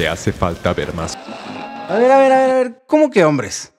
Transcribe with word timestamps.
Te 0.00 0.08
hace 0.08 0.32
falta 0.32 0.72
ver 0.72 0.94
más. 0.94 1.14
A 1.14 1.98
ver, 1.98 2.10
a 2.10 2.16
ver, 2.16 2.32
a 2.32 2.40
ver, 2.40 2.50
a 2.50 2.54
ver. 2.54 2.82
¿Cómo 2.86 3.10
que 3.10 3.22
hombres? 3.22 3.74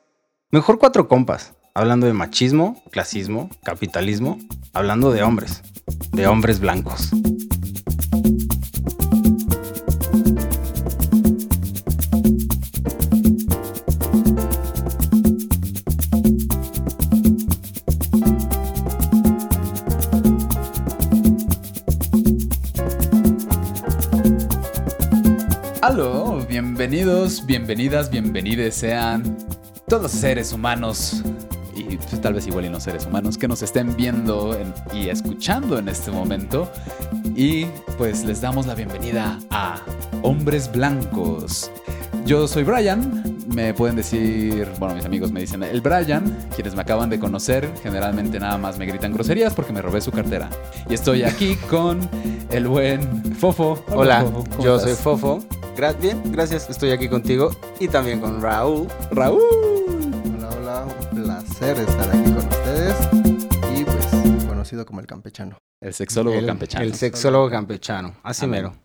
Mejor 0.52 0.78
cuatro 0.78 1.08
compas. 1.08 1.56
Hablando 1.74 2.06
de 2.06 2.14
machismo, 2.14 2.80
clasismo, 2.92 3.50
capitalismo. 3.64 4.38
Hablando 4.72 5.12
de 5.12 5.24
hombres. 5.24 5.64
De 6.12 6.28
hombres 6.28 6.60
blancos. 6.60 7.10
Bienvenidos, 26.86 27.46
bienvenidas, 27.46 28.10
bienvenides 28.10 28.74
sean 28.74 29.38
todos 29.88 30.10
seres 30.12 30.52
humanos 30.52 31.22
y 31.76 31.96
pues, 31.98 32.20
tal 32.20 32.34
vez 32.34 32.48
igual 32.48 32.66
y 32.66 32.70
no 32.70 32.80
seres 32.80 33.06
humanos 33.06 33.38
que 33.38 33.48
nos 33.48 33.62
estén 33.62 33.96
viendo 33.96 34.58
en- 34.58 34.74
y 34.92 35.10
escuchando 35.10 35.78
en 35.78 35.88
este 35.90 36.10
momento. 36.10 36.68
Y 37.36 37.66
pues 38.00 38.24
les 38.26 38.42
damos 38.42 38.66
la 38.66 38.74
bienvenida 38.74 39.38
a 39.52 39.80
Hombres 40.24 40.72
Blancos. 40.72 41.70
Yo 42.26 42.48
soy 42.48 42.64
Brian, 42.64 43.24
me 43.54 43.76
pueden 43.76 43.96
decir, 43.96 44.68
bueno, 44.80 44.96
mis 44.96 45.06
amigos 45.06 45.32
me 45.32 45.42
dicen 45.42 45.62
el 45.62 45.82
Brian, 45.82 46.36
quienes 46.56 46.74
me 46.74 46.82
acaban 46.82 47.12
de 47.12 47.20
conocer, 47.20 47.70
generalmente 47.84 48.40
nada 48.40 48.58
más 48.58 48.80
me 48.80 48.88
gritan 48.88 49.14
groserías 49.14 49.54
porque 49.54 49.72
me 49.72 49.84
robé 49.84 50.02
su 50.02 50.12
cartera. 50.12 50.50
Y 50.90 50.96
estoy 50.96 51.22
aquí 51.22 51.58
con 51.70 52.00
el 52.50 52.68
buen 52.68 53.36
Fofo. 53.36 53.84
Hola, 53.94 54.22
Fofo, 54.22 54.44
¿cómo 54.50 54.64
yo 54.64 54.76
estás? 54.78 54.96
soy 54.96 55.04
Fofo. 55.04 55.40
Gra- 55.82 56.00
bien, 56.00 56.22
gracias. 56.32 56.70
Estoy 56.70 56.92
aquí 56.92 57.10
contigo. 57.10 57.50
Y 57.80 57.88
también 57.88 58.20
con 58.22 58.40
Raúl. 58.40 58.88
Raúl. 59.10 59.42
Hola, 60.38 60.50
hola, 60.56 60.86
un 60.86 61.24
placer 61.24 61.76
estar 61.80 62.08
aquí 62.08 62.32
con 62.32 62.48
ustedes 62.48 62.96
y 63.76 63.84
pues 63.84 64.46
conocido 64.48 64.86
como 64.86 65.00
el 65.00 65.08
campechano. 65.08 65.58
El 65.82 65.96
sexólogo 65.96 66.38
el, 66.38 66.46
campechano. 66.46 66.86
El 66.86 66.94
sexólogo 66.94 67.50
campechano. 67.50 68.16
Así 68.22 68.46
Amén. 68.46 68.62
mero. 68.62 68.76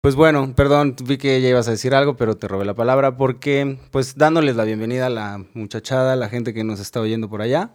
Pues 0.00 0.14
bueno, 0.14 0.54
perdón, 0.54 0.94
vi 1.02 1.18
que 1.18 1.40
ya 1.42 1.48
ibas 1.48 1.66
a 1.66 1.72
decir 1.72 1.92
algo, 1.92 2.14
pero 2.16 2.36
te 2.36 2.46
robé 2.46 2.64
la 2.64 2.74
palabra 2.74 3.16
porque, 3.16 3.76
pues, 3.90 4.14
dándoles 4.16 4.54
la 4.54 4.62
bienvenida 4.62 5.06
a 5.06 5.10
la 5.10 5.44
muchachada, 5.54 6.12
a 6.12 6.16
la 6.16 6.28
gente 6.28 6.54
que 6.54 6.62
nos 6.62 6.78
está 6.78 7.00
oyendo 7.00 7.28
por 7.28 7.42
allá, 7.42 7.74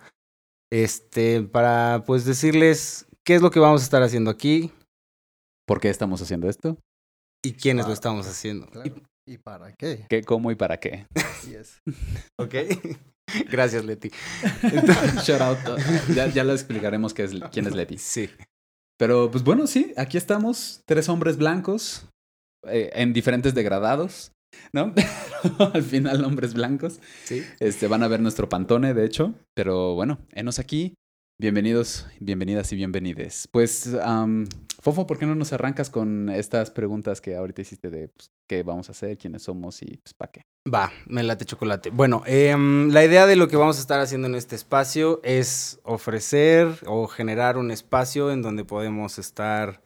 este, 0.71 1.41
para, 1.41 2.05
pues, 2.07 2.23
decirles 2.23 3.07
qué 3.25 3.35
es 3.35 3.41
lo 3.41 3.51
que 3.51 3.59
vamos 3.59 3.81
a 3.81 3.83
estar 3.83 4.01
haciendo 4.03 4.31
aquí 4.31 4.71
¿Por 5.71 5.79
qué 5.79 5.89
estamos 5.89 6.21
haciendo 6.21 6.49
esto? 6.49 6.77
Y 7.43 7.53
quiénes 7.53 7.87
lo 7.87 7.93
estamos 7.93 8.27
haciendo. 8.27 8.67
Claro. 8.67 8.95
¿Y 9.27 9.37
para 9.37 9.73
qué? 9.73 10.05
¿Qué, 10.09 10.23
cómo 10.23 10.51
y 10.51 10.55
para 10.55 10.77
qué? 10.77 11.07
Así 11.15 11.55
es. 11.55 11.81
¿Ok? 12.37 12.55
Gracias, 13.51 13.85
Leti. 13.85 14.11
Shout 15.23 15.41
out. 15.41 15.57
Ya, 16.13 16.27
ya 16.27 16.43
le 16.43 16.53
explicaremos 16.53 17.13
qué 17.13 17.23
es, 17.23 17.31
quién 17.51 17.67
es 17.67 17.75
Leti. 17.75 17.97
Sí. 17.97 18.29
Pero 18.97 19.31
pues 19.31 19.43
bueno, 19.43 19.67
sí, 19.67 19.93
aquí 19.97 20.17
estamos, 20.17 20.83
tres 20.85 21.09
hombres 21.09 21.37
blancos, 21.37 22.07
eh, 22.67 22.91
en 22.93 23.13
diferentes 23.13 23.55
degradados, 23.55 24.31
¿no? 24.73 24.93
Al 25.73 25.83
final 25.83 26.23
hombres 26.23 26.53
blancos. 26.53 26.99
Sí. 27.23 27.43
Este, 27.59 27.87
van 27.87 28.03
a 28.03 28.07
ver 28.07 28.19
nuestro 28.19 28.49
pantone, 28.49 28.93
de 28.93 29.05
hecho. 29.05 29.33
Pero 29.55 29.95
bueno, 29.95 30.19
enos 30.33 30.59
aquí. 30.59 30.93
Bienvenidos, 31.41 32.05
bienvenidas 32.19 32.71
y 32.71 32.75
bienvenides. 32.75 33.47
Pues, 33.47 33.95
am, 34.03 34.45
Fofo, 34.79 35.07
¿por 35.07 35.17
qué 35.17 35.25
no 35.25 35.33
nos 35.33 35.51
arrancas 35.53 35.89
con 35.89 36.29
estas 36.29 36.69
preguntas 36.69 37.19
que 37.19 37.35
ahorita 37.35 37.63
hiciste 37.63 37.89
de 37.89 38.09
pues, 38.09 38.29
qué 38.47 38.61
vamos 38.61 38.89
a 38.89 38.91
hacer, 38.91 39.17
quiénes 39.17 39.41
somos 39.41 39.81
y 39.81 39.97
pues 39.97 40.13
para 40.13 40.31
qué? 40.31 40.43
Va, 40.71 40.91
me 41.07 41.23
late 41.23 41.45
chocolate. 41.45 41.89
Bueno, 41.89 42.21
em, 42.27 42.89
la 42.91 43.03
idea 43.03 43.25
de 43.25 43.37
lo 43.37 43.47
que 43.47 43.57
vamos 43.57 43.79
a 43.79 43.81
estar 43.81 43.99
haciendo 43.99 44.27
en 44.27 44.35
este 44.35 44.55
espacio 44.55 45.19
es 45.23 45.79
ofrecer 45.81 46.67
o 46.85 47.07
generar 47.07 47.57
un 47.57 47.71
espacio 47.71 48.31
en 48.31 48.43
donde 48.43 48.63
podemos 48.63 49.17
estar 49.17 49.81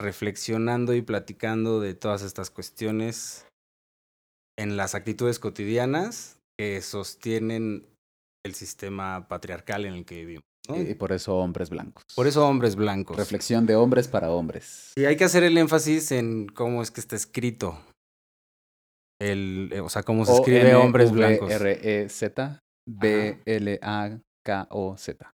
reflexionando 0.00 0.94
y 0.94 1.02
platicando 1.02 1.80
de 1.80 1.92
todas 1.92 2.22
estas 2.22 2.48
cuestiones 2.48 3.46
en 4.58 4.78
las 4.78 4.94
actitudes 4.94 5.38
cotidianas 5.38 6.38
que 6.58 6.80
sostienen 6.80 7.86
el 8.42 8.54
sistema 8.54 9.28
patriarcal 9.28 9.84
en 9.84 9.92
el 9.92 10.06
que 10.06 10.14
vivimos. 10.24 10.47
¿No? 10.68 10.80
Y 10.80 10.94
por 10.94 11.12
eso 11.12 11.36
hombres 11.36 11.70
blancos. 11.70 12.04
Por 12.14 12.26
eso 12.26 12.46
hombres 12.46 12.76
blancos. 12.76 13.16
Reflexión 13.16 13.66
de 13.66 13.76
hombres 13.76 14.08
para 14.08 14.30
hombres. 14.30 14.92
Y 14.96 15.04
hay 15.04 15.16
que 15.16 15.24
hacer 15.24 15.42
el 15.42 15.56
énfasis 15.58 16.12
en 16.12 16.46
cómo 16.46 16.82
es 16.82 16.90
que 16.90 17.00
está 17.00 17.16
escrito. 17.16 17.78
El, 19.20 19.70
eh, 19.72 19.80
o 19.80 19.88
sea, 19.88 20.02
cómo 20.02 20.24
se 20.24 20.34
escribe 20.34 20.74
hombres 20.76 21.10
blancos. 21.10 21.50
R-E-Z 21.50 22.60
B-L-A-K-O-Z. 23.98 25.34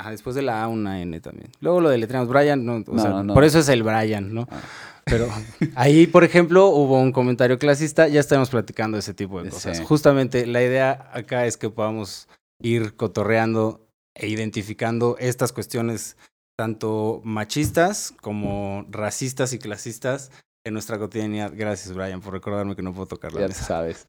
Ajá, 0.00 0.10
después 0.10 0.34
de 0.34 0.42
la 0.42 0.62
A 0.62 0.68
una 0.68 1.00
N 1.00 1.20
también. 1.20 1.50
Luego 1.60 1.80
lo 1.80 1.88
deletreamos 1.90 2.28
Brian, 2.28 2.64
no, 2.64 2.76
o 2.76 2.84
No, 2.86 2.98
sea, 3.02 3.10
no, 3.10 3.22
no. 3.22 3.34
por 3.34 3.44
eso 3.44 3.58
es 3.58 3.68
el 3.68 3.82
Brian, 3.82 4.32
¿no? 4.34 4.48
Ah. 4.50 4.60
Pero 5.04 5.28
ahí, 5.76 6.06
por 6.06 6.24
ejemplo, 6.24 6.68
hubo 6.68 6.98
un 7.00 7.12
comentario 7.12 7.58
clasista, 7.58 8.08
ya 8.08 8.20
estaremos 8.20 8.50
platicando 8.50 8.98
ese 8.98 9.14
tipo 9.14 9.42
de 9.42 9.50
cosas. 9.50 9.78
Sí. 9.78 9.84
Justamente 9.84 10.46
la 10.46 10.62
idea 10.62 11.10
acá 11.12 11.46
es 11.46 11.56
que 11.56 11.70
podamos 11.70 12.28
ir 12.60 12.94
cotorreando 12.96 13.86
e 14.14 14.28
identificando 14.28 15.16
estas 15.18 15.52
cuestiones 15.52 16.16
tanto 16.58 17.20
machistas 17.24 18.12
como 18.20 18.84
racistas 18.90 19.52
y 19.52 19.58
clasistas 19.58 20.30
en 20.64 20.74
nuestra 20.74 20.98
cotidianidad. 20.98 21.52
Gracias, 21.54 21.94
Brian, 21.94 22.20
por 22.20 22.32
recordarme 22.34 22.76
que 22.76 22.82
no 22.82 22.92
puedo 22.92 23.06
tocar 23.06 23.32
la 23.32 23.40
Ya 23.40 23.48
mesa. 23.48 23.64
sabes. 23.64 24.06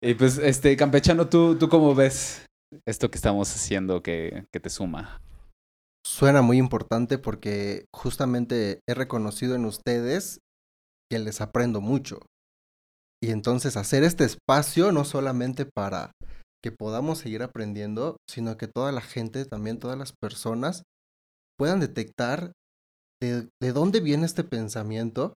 Y 0.00 0.14
pues, 0.14 0.38
este, 0.38 0.76
campechano, 0.76 1.28
¿tú, 1.28 1.56
¿tú 1.58 1.68
cómo 1.68 1.94
ves 1.94 2.46
esto 2.86 3.10
que 3.10 3.16
estamos 3.16 3.52
haciendo 3.54 4.02
que, 4.02 4.46
que 4.52 4.60
te 4.60 4.70
suma? 4.70 5.20
Suena 6.04 6.42
muy 6.42 6.58
importante 6.58 7.18
porque 7.18 7.86
justamente 7.92 8.80
he 8.88 8.94
reconocido 8.94 9.54
en 9.54 9.64
ustedes 9.64 10.40
que 11.10 11.18
les 11.18 11.40
aprendo 11.40 11.80
mucho. 11.80 12.20
Y 13.22 13.30
entonces 13.30 13.76
hacer 13.76 14.02
este 14.02 14.24
espacio 14.24 14.90
no 14.90 15.04
solamente 15.04 15.64
para 15.64 16.10
que 16.62 16.72
podamos 16.72 17.18
seguir 17.18 17.42
aprendiendo, 17.42 18.16
sino 18.28 18.56
que 18.56 18.68
toda 18.68 18.92
la 18.92 19.00
gente, 19.00 19.44
también 19.44 19.78
todas 19.78 19.98
las 19.98 20.12
personas, 20.12 20.82
puedan 21.58 21.80
detectar 21.80 22.52
de, 23.22 23.48
de 23.62 23.72
dónde 23.72 24.00
viene 24.00 24.26
este 24.26 24.44
pensamiento 24.44 25.34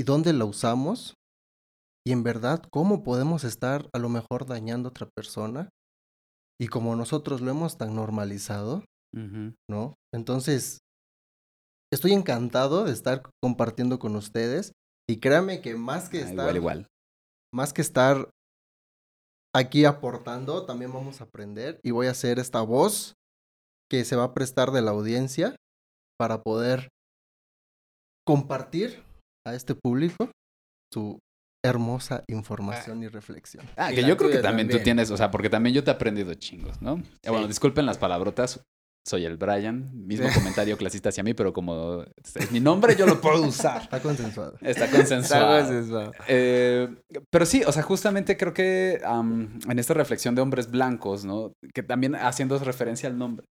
y 0.00 0.04
dónde 0.04 0.32
lo 0.32 0.46
usamos 0.46 1.14
y 2.06 2.12
en 2.12 2.22
verdad 2.24 2.62
cómo 2.72 3.04
podemos 3.04 3.44
estar 3.44 3.88
a 3.94 3.98
lo 3.98 4.08
mejor 4.08 4.46
dañando 4.46 4.88
a 4.88 4.90
otra 4.90 5.08
persona 5.14 5.68
y 6.60 6.68
como 6.68 6.96
nosotros 6.96 7.40
lo 7.40 7.50
hemos 7.50 7.78
tan 7.78 7.94
normalizado, 7.94 8.84
¿no? 9.70 9.94
Entonces, 10.14 10.78
estoy 11.92 12.12
encantado 12.12 12.84
de 12.84 12.92
estar 12.92 13.22
compartiendo 13.42 13.98
con 13.98 14.16
ustedes 14.16 14.72
y 15.08 15.20
créanme 15.20 15.60
que 15.60 15.74
más 15.76 16.08
que 16.08 16.18
Ah, 16.18 16.20
estar 16.22 16.54
igual, 16.56 16.56
igual. 16.56 16.86
más 17.54 17.72
que 17.72 17.82
estar 17.82 18.30
aquí 19.54 19.84
aportando, 19.84 20.64
también 20.64 20.92
vamos 20.92 21.20
a 21.20 21.24
aprender 21.24 21.80
y 21.82 21.90
voy 21.90 22.06
a 22.06 22.12
hacer 22.12 22.38
esta 22.38 22.62
voz 22.62 23.14
que 23.90 24.04
se 24.04 24.16
va 24.16 24.24
a 24.24 24.34
prestar 24.34 24.70
de 24.70 24.82
la 24.82 24.92
audiencia 24.92 25.56
para 26.18 26.42
poder 26.42 26.88
compartir 28.26 29.02
a 29.46 29.54
este 29.54 29.74
público 29.74 30.30
su 30.92 31.18
hermosa 31.64 32.24
información 32.28 33.02
y 33.02 33.08
reflexión. 33.08 33.66
Ah, 33.76 33.90
que 33.90 34.04
yo 34.04 34.16
creo 34.16 34.30
que 34.30 34.38
también, 34.38 34.68
tú 34.68 34.78
tienes, 34.80 35.10
o 35.10 35.16
sea, 35.16 35.30
porque 35.30 35.50
también 35.50 35.74
yo 35.74 35.84
te 35.84 35.90
he 35.90 35.94
aprendido 35.94 36.34
chingos, 36.34 36.80
¿no? 36.82 36.94
Eh, 36.96 37.02
Sí. 37.22 37.30
Bueno, 37.30 37.46
disculpen 37.46 37.86
las 37.86 37.98
palabrotas, 37.98 38.62
soy 39.06 39.24
el 39.24 39.36
Brian, 39.36 39.90
mismo 40.06 40.26
Sí. 40.32 40.34
comentario 40.34 40.76
clasista 40.76 41.08
hacia 41.08 41.22
mí, 41.22 41.34
pero 41.34 41.52
como 41.52 42.04
es 42.34 42.50
mi 42.52 42.60
nombre, 42.60 42.94
yo 42.96 43.06
lo 43.06 43.20
puedo 43.20 43.42
usar. 43.42 43.82
Está 43.82 44.00
consensuado. 44.00 44.56
Está 44.60 44.88
consensuado. 44.90 45.58
Está 45.58 45.66
consensuado. 45.68 46.12
Eh, 46.28 46.88
pero 47.30 47.46
sí, 47.46 47.62
o 47.66 47.72
sea, 47.72 47.82
justamente 47.82 48.36
creo 48.36 48.52
que 48.54 49.00
am, 49.04 49.58
en 49.68 49.78
esta 49.78 49.94
reflexión 49.94 50.34
de 50.34 50.42
hombres 50.42 50.70
blancos, 50.70 51.24
¿no? 51.24 51.52
Que 51.74 51.82
también 51.82 52.14
haciendo 52.14 52.58
referencia 52.58 53.08
al 53.08 53.18
nombre. 53.18 53.46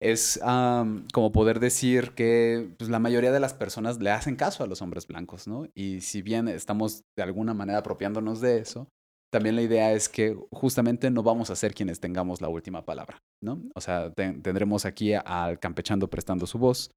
es 0.00 0.38
am, 0.44 1.06
como 1.12 1.32
poder 1.32 1.58
decir 1.58 2.12
que 2.12 2.68
pues, 2.78 2.88
la 2.88 3.00
mayoría 3.00 3.32
de 3.32 3.40
las 3.40 3.54
personas 3.54 3.98
le 4.00 4.10
hacen 4.10 4.36
caso 4.36 4.62
a 4.62 4.68
los 4.68 4.80
hombres 4.82 5.06
blancos, 5.08 5.48
¿no? 5.48 5.66
Y 5.74 6.00
si 6.02 6.22
bien 6.22 6.46
estamos 6.46 7.02
de 7.16 7.24
alguna 7.24 7.52
manera 7.54 7.78
apropiándonos 7.80 8.40
de 8.40 8.58
eso, 8.58 8.86
también 9.32 9.56
la 9.56 9.62
idea 9.62 9.92
es 9.92 10.08
que 10.08 10.36
justamente 10.52 11.10
no 11.10 11.22
vamos 11.22 11.50
a 11.50 11.56
ser 11.56 11.74
quienes 11.74 12.00
tengamos 12.00 12.40
la 12.40 12.48
última 12.48 12.84
palabra, 12.84 13.18
¿no? 13.42 13.62
O 13.74 13.80
sea, 13.80 14.12
ten- 14.12 14.42
tendremos 14.42 14.84
aquí 14.84 15.14
al 15.14 15.58
campechando 15.58 16.08
prestando 16.08 16.46
su 16.46 16.58
voz 16.58 16.90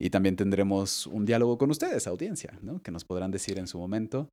y 0.00 0.10
también 0.10 0.36
tendremos 0.36 1.06
un 1.06 1.24
diálogo 1.26 1.58
con 1.58 1.70
ustedes, 1.70 2.06
audiencia, 2.06 2.58
¿no? 2.62 2.80
Que 2.82 2.90
nos 2.90 3.04
podrán 3.04 3.30
decir 3.30 3.58
en 3.58 3.66
su 3.66 3.78
momento, 3.78 4.28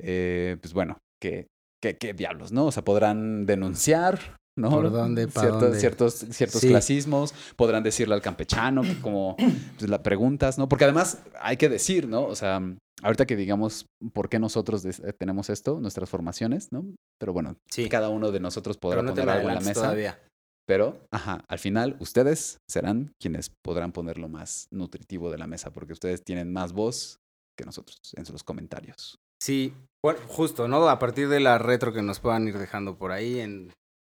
eh, 0.00 0.56
pues 0.60 0.72
bueno, 0.72 0.98
que, 1.22 1.46
que- 1.82 1.96
qué 1.98 2.14
diablos, 2.14 2.52
¿no? 2.52 2.66
O 2.66 2.72
sea, 2.72 2.84
podrán 2.84 3.44
denunciar, 3.46 4.18
¿no? 4.56 4.70
¿Por 4.70 4.90
dónde, 4.90 5.26
Ciertos- 5.28 5.60
dónde? 5.60 5.80
Ciertos, 5.80 6.14
ciertos 6.30 6.60
Sí. 6.60 6.68
clasismos, 6.68 7.34
podrán 7.56 7.82
decirle 7.82 8.14
al 8.14 8.22
campechano 8.22 8.82
que 8.82 9.00
como 9.00 9.36
pues, 9.78 9.90
la 9.90 10.02
preguntas, 10.02 10.58
¿no? 10.58 10.68
Porque 10.68 10.84
además 10.84 11.22
hay 11.40 11.56
que 11.56 11.68
decir, 11.68 12.08
¿no? 12.08 12.24
O 12.24 12.36
sea, 12.36 12.60
ahorita 13.02 13.26
que 13.26 13.36
digamos 13.36 13.86
por 14.12 14.28
qué 14.28 14.38
nosotros 14.38 14.84
eh, 14.84 15.12
tenemos 15.18 15.50
esto, 15.50 15.80
nuestras 15.80 16.08
formaciones, 16.08 16.68
¿no? 16.72 16.84
Pero 17.18 17.32
bueno, 17.32 17.56
Sí. 17.70 17.88
cada 17.88 18.08
uno 18.08 18.30
de 18.30 18.40
nosotros 18.40 18.78
podrá 18.78 19.02
no 19.02 19.10
poner 19.10 19.28
algo 19.30 19.48
en 19.48 19.54
la 19.56 19.60
mesa. 19.60 19.74
todavía. 19.74 20.20
Pero, 20.66 21.06
ajá, 21.10 21.44
al 21.46 21.58
final 21.58 21.96
ustedes 22.00 22.56
serán 22.70 23.12
quienes 23.20 23.50
podrán 23.62 23.92
poner 23.92 24.16
lo 24.16 24.30
más 24.30 24.66
nutritivo 24.70 25.30
de 25.30 25.36
la 25.36 25.46
mesa, 25.46 25.70
porque 25.72 25.92
ustedes 25.92 26.22
tienen 26.24 26.52
más 26.54 26.72
voz 26.72 27.18
que 27.58 27.66
nosotros 27.66 27.98
en 28.16 28.24
los 28.32 28.42
comentarios. 28.44 29.18
Sí, 29.42 29.74
bueno, 30.02 30.20
justo, 30.26 30.66
¿no? 30.66 30.88
A 30.88 30.98
partir 30.98 31.28
de 31.28 31.40
la 31.40 31.58
retro 31.58 31.92
que 31.92 32.00
nos 32.00 32.18
puedan 32.18 32.48
ir 32.48 32.56
dejando 32.58 32.96
por 32.96 33.12
ahí 33.12 33.40
en 33.40 33.72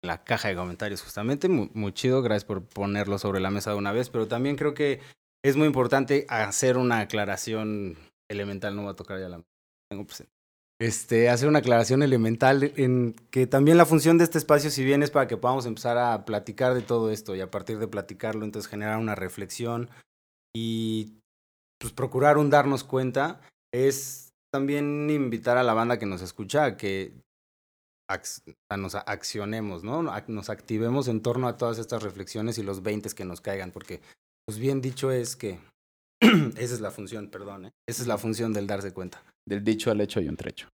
la 0.04 0.24
caja 0.24 0.48
de 0.48 0.56
comentarios, 0.56 1.02
justamente. 1.02 1.48
Muy, 1.48 1.92
chido, 1.92 2.22
gracias 2.22 2.44
por 2.44 2.64
ponerlo 2.64 3.18
sobre 3.18 3.40
la 3.40 3.50
mesa 3.50 3.70
de 3.70 3.76
una 3.76 3.92
vez, 3.92 4.10
pero 4.10 4.28
también 4.28 4.56
creo 4.56 4.74
que 4.74 5.00
es 5.44 5.56
muy 5.56 5.66
importante 5.66 6.26
hacer 6.28 6.76
una 6.76 7.00
aclaración 7.00 7.96
elemental. 8.30 8.76
No 8.76 8.82
voy 8.82 8.92
a 8.92 8.96
tocar 8.96 9.18
ya 9.20 9.28
la 9.28 9.42
tengo. 9.90 10.06
Este, 10.80 11.28
hacer 11.28 11.48
una 11.48 11.60
aclaración 11.60 12.02
elemental 12.02 12.72
en 12.76 13.14
que 13.30 13.46
también 13.46 13.78
la 13.78 13.86
función 13.86 14.18
de 14.18 14.24
este 14.24 14.38
espacio, 14.38 14.70
si 14.70 14.84
bien 14.84 15.02
es 15.02 15.10
para 15.10 15.28
que 15.28 15.36
podamos 15.36 15.66
empezar 15.66 15.96
a 15.98 16.24
platicar 16.24 16.74
de 16.74 16.82
todo 16.82 17.10
esto 17.10 17.34
y 17.34 17.40
a 17.40 17.50
partir 17.50 17.78
de 17.78 17.88
platicarlo, 17.88 18.44
entonces 18.44 18.68
generar 18.68 18.98
una 18.98 19.14
reflexión 19.14 19.88
y 20.54 21.20
pues 21.78 21.92
procurar 21.92 22.38
un 22.38 22.50
darnos 22.50 22.82
cuenta, 22.82 23.40
es 23.72 24.32
también 24.52 25.08
invitar 25.10 25.58
a 25.58 25.62
la 25.62 25.74
banda 25.74 25.98
que 25.98 26.06
nos 26.06 26.22
escucha 26.22 26.64
a 26.64 26.76
que 26.76 27.12
nos 28.76 28.94
accionemos, 28.94 29.84
¿no? 29.84 30.02
Nos 30.02 30.50
activemos 30.50 31.08
en 31.08 31.20
torno 31.20 31.48
a 31.48 31.56
todas 31.56 31.78
estas 31.78 32.02
reflexiones 32.02 32.58
y 32.58 32.62
los 32.62 32.82
20 32.82 33.10
que 33.14 33.24
nos 33.24 33.40
caigan, 33.40 33.70
porque 33.70 34.00
pues 34.46 34.58
bien 34.58 34.80
dicho 34.80 35.10
es 35.10 35.36
que 35.36 35.58
esa 36.20 36.74
es 36.74 36.80
la 36.80 36.90
función, 36.90 37.28
perdón, 37.28 37.66
¿eh? 37.66 37.72
esa 37.88 38.02
es 38.02 38.08
la 38.08 38.18
función 38.18 38.52
del 38.52 38.66
darse 38.66 38.92
cuenta. 38.92 39.22
Del 39.46 39.64
dicho 39.64 39.90
al 39.90 40.00
hecho 40.00 40.20
hay 40.20 40.28
un 40.28 40.36
trecho. 40.36 40.68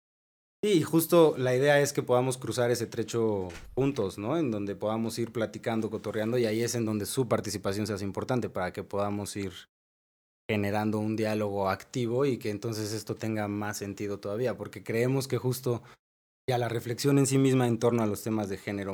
Sí, 0.63 0.71
y 0.71 0.81
justo 0.81 1.35
la 1.37 1.55
idea 1.55 1.79
es 1.79 1.93
que 1.93 2.01
podamos 2.01 2.37
cruzar 2.37 2.71
ese 2.71 2.87
trecho 2.87 3.49
juntos, 3.75 4.17
¿no? 4.17 4.37
En 4.37 4.49
donde 4.49 4.75
podamos 4.75 5.19
ir 5.19 5.31
platicando, 5.31 5.91
cotorreando, 5.91 6.37
y 6.39 6.45
ahí 6.45 6.63
es 6.63 6.73
en 6.73 6.85
donde 6.85 7.05
su 7.05 7.27
participación 7.27 7.85
se 7.85 7.93
hace 7.93 8.05
importante 8.05 8.49
para 8.49 8.73
que 8.73 8.83
podamos 8.83 9.35
ir 9.35 9.53
generando 10.49 10.97
un 10.97 11.15
diálogo 11.15 11.69
activo 11.69 12.25
y 12.25 12.37
que 12.37 12.49
entonces 12.49 12.93
esto 12.93 13.15
tenga 13.15 13.47
más 13.47 13.77
sentido 13.77 14.19
todavía, 14.19 14.57
porque 14.57 14.83
creemos 14.83 15.27
que 15.27 15.37
justo 15.37 15.83
ya 16.49 16.57
la 16.57 16.69
reflexión 16.69 17.17
en 17.17 17.27
sí 17.27 17.37
misma 17.37 17.67
en 17.67 17.79
torno 17.79 18.03
a 18.03 18.07
los 18.07 18.23
temas 18.23 18.49
de 18.49 18.57
género, 18.57 18.93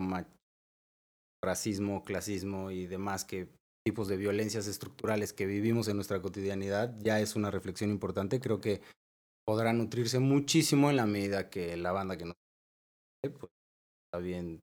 racismo, 1.43 2.03
clasismo 2.03 2.71
y 2.71 2.87
demás 2.87 3.25
que 3.25 3.47
tipos 3.85 4.07
de 4.07 4.17
violencias 4.17 4.67
estructurales 4.67 5.33
que 5.33 5.45
vivimos 5.45 5.87
en 5.87 5.97
nuestra 5.97 6.21
cotidianidad 6.21 6.95
ya 6.99 7.19
es 7.19 7.35
una 7.35 7.51
reflexión 7.51 7.89
importante. 7.89 8.39
Creo 8.39 8.61
que 8.61 8.81
podrá 9.45 9.73
nutrirse 9.73 10.19
muchísimo 10.19 10.89
en 10.89 10.95
la 10.95 11.05
medida 11.05 11.49
que 11.49 11.75
la 11.77 11.91
banda 11.91 12.17
que 12.17 12.25
nos 12.25 12.35
pues, 13.21 13.51
está 14.07 14.19
bien 14.19 14.61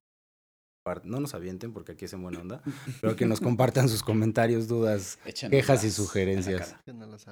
no 1.05 1.21
nos 1.21 1.35
avienten 1.35 1.73
porque 1.73 1.93
aquí 1.93 2.07
es 2.07 2.13
en 2.15 2.23
buena 2.23 2.41
onda, 2.41 2.63
pero 3.01 3.15
que 3.15 3.27
nos 3.27 3.41
compartan 3.41 3.89
sus 3.89 4.03
comentarios, 4.03 4.67
dudas, 4.67 5.19
quejas 5.51 5.85
y 5.85 5.87
en 5.87 5.93
sugerencias. 5.93 6.77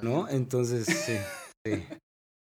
¿no? 0.03 0.29
Entonces, 0.29 0.87
sí, 0.87 1.17
sí. 1.65 1.83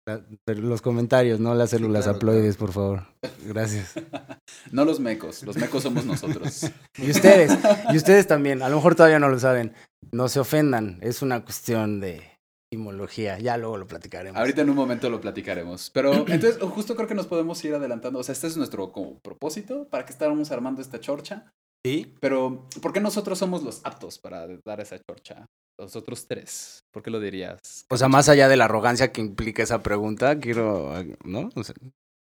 La- 0.07 0.25
los 0.55 0.83
comentarios, 0.83 1.39
no 1.39 1.55
las 1.55 1.71
células 1.71 2.05
claro, 2.05 2.17
haploides, 2.17 2.57
por 2.57 2.73
favor. 2.73 3.07
Gracias. 3.47 3.95
No 4.71 4.85
los 4.85 5.01
mecos, 5.01 5.43
los 5.45 5.57
mecos 5.57 5.83
somos 5.83 6.05
nosotros. 6.05 6.71
Y 6.99 7.11
ustedes, 7.11 7.59
y 7.93 7.97
ustedes 7.97 8.27
también, 8.27 8.63
a 8.63 8.69
lo 8.69 8.77
mejor 8.77 8.95
todavía 8.95 9.19
no 9.19 9.29
lo 9.29 9.39
saben, 9.39 9.73
no 10.13 10.29
se 10.29 10.41
ofendan, 10.41 10.99
es 11.01 11.23
una 11.23 11.43
cuestión 11.45 12.01
de 12.01 12.23
etimología, 12.71 13.39
ya 13.39 13.57
luego 13.57 13.79
lo 13.79 13.87
platicaremos. 13.87 14.39
Ahorita 14.39 14.63
en 14.63 14.71
un 14.71 14.77
momento 14.77 15.09
lo 15.11 15.21
platicaremos. 15.21 15.91
Pero 15.91 16.13
entonces, 16.29 16.59
justo 16.61 16.95
creo 16.97 17.09
que 17.09 17.15
nos 17.15 17.27
podemos 17.27 17.63
ir 17.65 17.75
adelantando. 17.75 18.19
O 18.19 18.23
sea, 18.23 18.33
este 18.35 18.47
es 18.47 18.57
nuestro 18.57 18.93
como 18.93 19.19
propósito 19.21 19.89
para 19.89 20.05
que 20.05 20.13
estábamos 20.13 20.51
armando 20.51 20.83
esta 20.83 21.01
chorcha. 21.01 21.51
Sí, 21.85 22.15
Pero, 22.21 22.69
¿por 22.81 22.93
qué 22.93 23.01
nosotros 23.01 23.39
somos 23.39 23.63
los 23.63 23.81
aptos 23.85 24.19
para 24.19 24.47
dar 24.65 24.81
esa 24.81 24.99
chorcha? 24.99 25.47
Los 25.79 25.97
otros 25.97 26.27
tres. 26.29 26.85
¿Por 26.93 27.03
qué 27.03 27.11
lo 27.11 27.21
dirías? 27.21 27.59
o 27.89 27.97
sea, 27.97 28.09
más 28.09 28.29
allá 28.29 28.49
de 28.49 28.57
la 28.57 28.67
arrogancia 28.67 29.11
que 29.13 29.21
implica 29.21 29.63
esa 29.63 29.83
pregunta, 29.83 30.39
quiero, 30.39 30.93
¿no? 31.25 31.51
O 31.55 31.65
sea, 31.65 31.75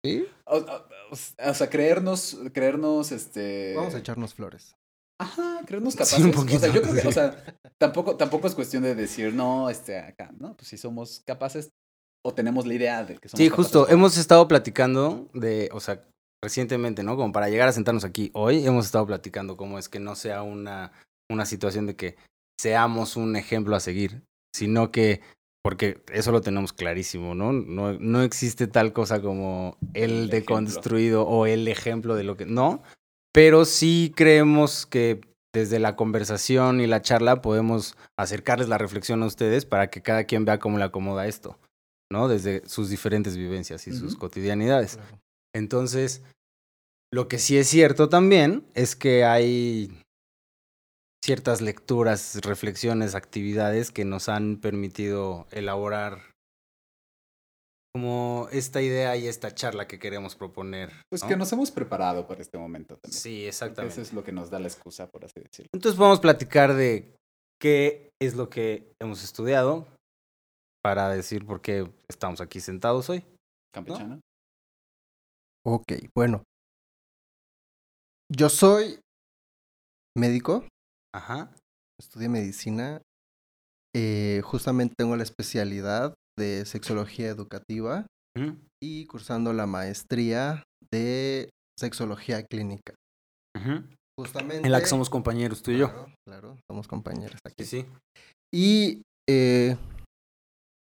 ¿sí? 0.05 0.27
O, 0.45 0.57
o- 0.59 0.85
o 1.11 1.55
sea, 1.55 1.71
creernos, 1.71 2.39
creernos, 2.53 3.13
este... 3.13 3.75
Vamos 3.77 3.95
a 3.95 3.99
echarnos 3.99 4.35
flores. 4.35 4.75
Ajá, 5.21 5.63
creernos 5.67 5.95
Sí, 5.95 5.99
capaces. 5.99 6.21
un 6.21 6.31
o 6.31 6.33
sea, 6.33 6.43
poquito, 6.43 6.67
yo 6.67 6.83
creo 6.83 6.95
que, 6.95 7.01
sí. 7.01 7.09
o 7.09 7.13
sea, 7.13 7.45
tampoco, 7.79 8.17
tampoco 8.17 8.47
es 8.47 8.55
cuestión 8.55 8.83
de 8.83 8.95
decir, 8.95 9.33
no, 9.33 9.71
este, 9.71 9.99
acá, 9.99 10.31
no, 10.39 10.55
pues 10.57 10.69
si 10.69 10.77
somos 10.79 11.23
capaces 11.27 11.71
o 12.25 12.35
tenemos 12.35 12.67
la 12.67 12.75
idea 12.75 13.05
de 13.05 13.17
que 13.19 13.29
somos 13.29 13.39
Sí, 13.43 13.49
capaces 13.49 13.73
justo, 13.73 13.89
hemos 13.89 14.17
estado 14.19 14.47
platicando 14.47 15.29
de, 15.33 15.71
o 15.73 15.81
sea, 15.81 16.05
recientemente, 16.45 17.03
¿no? 17.03 17.17
Como 17.17 17.33
para 17.33 17.49
llegar 17.49 17.69
a 17.69 17.73
sentarnos 17.73 18.05
aquí 18.05 18.31
hoy, 18.35 18.65
hemos 18.67 18.85
estado 18.87 19.07
platicando 19.07 19.57
cómo 19.57 19.79
es 19.79 19.89
que 19.89 19.99
no 19.99 20.15
sea 20.15 20.43
una, 20.43 20.93
una 21.31 21.47
situación 21.47 21.87
de 21.87 21.97
que 21.97 22.17
seamos 22.59 23.17
un 23.17 23.37
ejemplo 23.37 23.77
a 23.77 23.81
seguir, 23.81 24.23
sino 24.55 24.91
que, 24.91 25.21
porque 25.63 26.03
eso 26.13 26.33
lo 26.33 26.41
tenemos 26.41 26.73
clarísimo, 26.73 27.35
¿no? 27.35 27.53
No, 27.53 27.95
no 27.95 28.23
existe 28.23 28.67
tal 28.67 28.93
cosa 28.93 29.21
como 29.21 29.77
el, 29.95 30.03
El 30.03 30.11
ejemplo. 30.17 30.37
deconstruido 30.39 31.23
o 31.23 31.47
el 31.47 31.69
ejemplo 31.69 32.15
de 32.15 32.25
lo 32.25 32.37
que, 32.37 32.47
no, 32.47 32.83
pero 33.33 33.65
sí 33.65 34.13
creemos 34.17 34.87
que 34.87 35.21
desde 35.55 35.79
la 35.79 35.97
conversación 35.97 36.81
y 36.81 36.87
la 36.87 37.03
charla 37.03 37.41
podemos 37.41 37.97
acercarles 38.17 38.69
la 38.69 38.79
reflexión 38.79 39.23
a 39.23 39.27
ustedes 39.27 39.65
para 39.65 39.89
que 39.89 40.03
cada 40.03 40.25
quien 40.25 40.45
vea 40.45 40.59
cómo 40.59 40.79
le 40.79 40.85
acomoda 40.85 41.27
esto. 41.27 41.59
¿no? 42.11 42.29
Desde 42.29 42.67
sus 42.67 42.89
diferentes 42.91 43.37
vivencias 43.37 43.87
y 43.87 43.93
sus 43.93 44.17
cotidianidades. 44.17 44.97
Claro. 44.97 45.21
Entonces, 45.55 46.23
lo 47.13 47.29
que 47.29 47.39
sí 47.39 47.59
es 47.59 47.69
cierto 47.69 48.09
también 48.09 48.65
es 48.75 48.97
que 48.97 49.25
hay 49.25 49.91
ciertas 51.29 51.61
lecturas, 51.61 52.41
reflexiones, 52.43 53.15
actividades 53.15 53.91
que 53.91 54.07
nos 54.07 54.31
han 54.31 54.57
permitido 54.57 55.47
elaborar 55.51 56.23
como 57.93 58.49
esta 58.51 58.81
idea 58.81 59.15
y 59.15 59.27
esta 59.27 59.55
charla 59.55 59.87
que 59.87 59.99
queremos 59.99 60.37
proponer. 60.37 60.91
Pues 61.11 61.23
¿no? 61.23 61.29
que 61.29 61.37
nos 61.37 61.53
hemos 61.53 61.71
preparado 61.71 62.27
para 62.27 62.41
este 62.41 62.57
momento 62.57 62.97
también. 62.97 63.21
Sí, 63.21 63.31
Porque 63.31 63.49
exactamente. 63.49 63.93
Eso 63.93 64.01
es 64.01 64.15
lo 64.15 64.25
que 64.25 64.33
nos 64.33 64.49
da 64.49 64.59
la 64.59 64.69
excusa, 64.69 65.11
por 65.11 65.27
así 65.27 65.39
decirlo. 65.39 65.69
Entonces 65.75 65.99
vamos 65.99 66.21
a 66.21 66.23
platicar 66.23 66.73
de 66.73 67.15
qué 67.61 68.09
es 68.19 68.35
lo 68.35 68.49
que 68.49 68.91
hemos 68.99 69.23
estudiado 69.23 69.87
para 70.83 71.11
decir 71.11 71.45
por 71.45 71.61
qué 71.61 71.87
estamos 72.09 72.41
aquí 72.41 72.61
sentados 72.61 73.11
hoy. 73.11 73.23
Campechano. 73.75 74.19
Ok, 75.67 75.93
bueno. 76.15 76.43
Yo 78.33 78.49
soy 78.49 78.99
médico, 80.17 80.65
Ajá. 81.15 81.53
estudié 82.01 82.29
medicina. 82.29 83.03
eh, 83.97 84.43
justamente 84.45 84.95
tengo 84.97 85.17
la 85.17 85.23
especialidad 85.23 86.15
de 86.39 86.65
sexología 86.67 87.29
educativa 87.29 88.07
y 88.81 89.07
cursando 89.07 89.53
la 89.53 89.67
maestría 89.67 90.63
de 90.93 91.51
sexología 91.79 92.45
clínica. 92.45 92.95
Justamente. 94.17 94.67
En 94.67 94.73
la 94.73 94.81
que 94.81 94.87
somos 94.87 95.11
compañeros 95.11 95.63
tú 95.63 95.73
y 95.73 95.79
yo. 95.79 95.89
Claro, 95.89 96.15
claro, 96.29 96.59
somos 96.71 96.87
compañeros 96.87 97.41
aquí. 97.45 97.65
Sí, 97.65 97.83
sí. 97.83 97.87
Y 98.55 99.03
eh, 99.29 99.77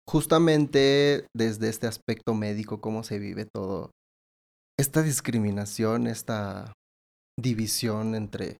justamente 0.08 1.26
desde 1.36 1.68
este 1.68 1.86
aspecto 1.86 2.34
médico, 2.34 2.80
cómo 2.80 3.02
se 3.02 3.18
vive 3.18 3.46
todo, 3.52 3.90
esta 4.78 5.02
discriminación, 5.02 6.06
esta 6.06 6.72
división 7.38 8.14
entre, 8.14 8.58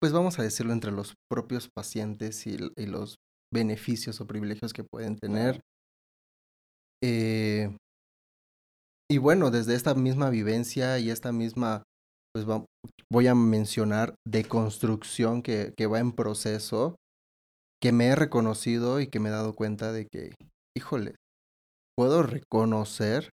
pues 0.00 0.12
vamos 0.12 0.38
a 0.38 0.42
decirlo, 0.42 0.72
entre 0.72 0.92
los 0.92 1.14
propios 1.30 1.68
pacientes 1.74 2.46
y, 2.46 2.56
los 2.86 3.16
beneficios 3.52 4.20
o 4.20 4.26
privilegios 4.26 4.72
que 4.72 4.84
pueden 4.84 5.16
tener. 5.18 5.60
Eh, 7.02 7.70
y 9.10 9.18
bueno, 9.18 9.50
desde 9.50 9.74
esta 9.74 9.94
misma 9.94 10.30
vivencia 10.30 10.98
y 10.98 11.10
esta 11.10 11.32
misma 11.32 11.82
pues 12.32 12.48
va- 12.48 12.64
voy 13.10 13.26
a 13.26 13.34
mencionar 13.34 14.14
de 14.26 14.44
construcción 14.44 15.42
que, 15.42 15.74
que 15.76 15.86
va 15.86 15.98
en 15.98 16.12
proceso, 16.12 16.96
que 17.82 17.92
me 17.92 18.08
he 18.08 18.16
reconocido 18.16 19.00
y 19.00 19.08
que 19.08 19.20
me 19.20 19.30
he 19.30 19.32
dado 19.32 19.54
cuenta 19.54 19.92
de 19.92 20.06
que, 20.06 20.34
híjole, 20.76 21.16
puedo 21.96 22.22
reconocer 22.22 23.30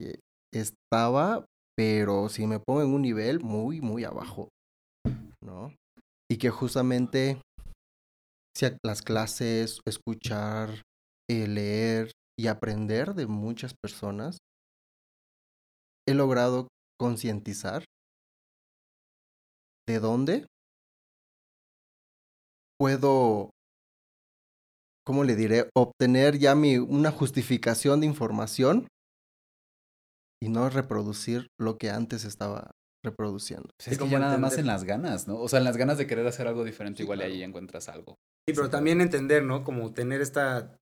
que 0.00 0.20
estaba, 0.52 1.46
pero 1.76 2.28
si 2.28 2.46
me 2.46 2.60
pongo 2.60 2.82
en 2.82 2.94
un 2.94 3.02
nivel 3.02 3.40
muy, 3.40 3.80
muy 3.80 4.04
abajo, 4.04 4.48
Y 6.30 6.38
que 6.38 6.50
justamente 6.50 7.40
las 8.82 9.02
clases, 9.02 9.80
escuchar, 9.86 10.82
eh, 11.28 11.46
leer 11.46 12.12
y 12.38 12.46
aprender 12.46 13.14
de 13.14 13.26
muchas 13.26 13.74
personas, 13.74 14.38
he 16.08 16.14
logrado 16.14 16.68
concientizar 16.98 17.84
de 19.86 19.98
dónde 19.98 20.46
puedo, 22.78 23.50
¿cómo 25.04 25.24
le 25.24 25.36
diré? 25.36 25.68
Obtener 25.76 26.38
ya 26.38 26.54
mi, 26.54 26.78
una 26.78 27.10
justificación 27.10 28.00
de 28.00 28.06
información 28.06 28.88
y 30.42 30.48
no 30.48 30.68
reproducir 30.68 31.48
lo 31.58 31.76
que 31.76 31.90
antes 31.90 32.24
estaba 32.24 32.70
reproduciendo. 33.04 33.68
Pues 33.76 33.88
es 33.88 33.92
que 33.94 33.98
como 33.98 34.12
ya 34.12 34.18
nada 34.18 34.38
más 34.38 34.58
en 34.58 34.66
las 34.66 34.84
ganas, 34.84 35.28
¿no? 35.28 35.38
O 35.38 35.48
sea, 35.48 35.58
en 35.58 35.64
las 35.64 35.76
ganas 35.76 35.98
de 35.98 36.06
querer 36.06 36.26
hacer 36.26 36.48
algo 36.48 36.64
diferente, 36.64 37.02
igual 37.02 37.20
y 37.20 37.24
ahí 37.24 37.42
encuentras 37.42 37.88
algo. 37.88 38.16
Sí, 38.48 38.54
pero 38.54 38.70
también 38.70 39.00
entender, 39.00 39.44
¿no? 39.44 39.62
Como 39.62 39.92
tener 39.92 40.20
esta 40.20 40.76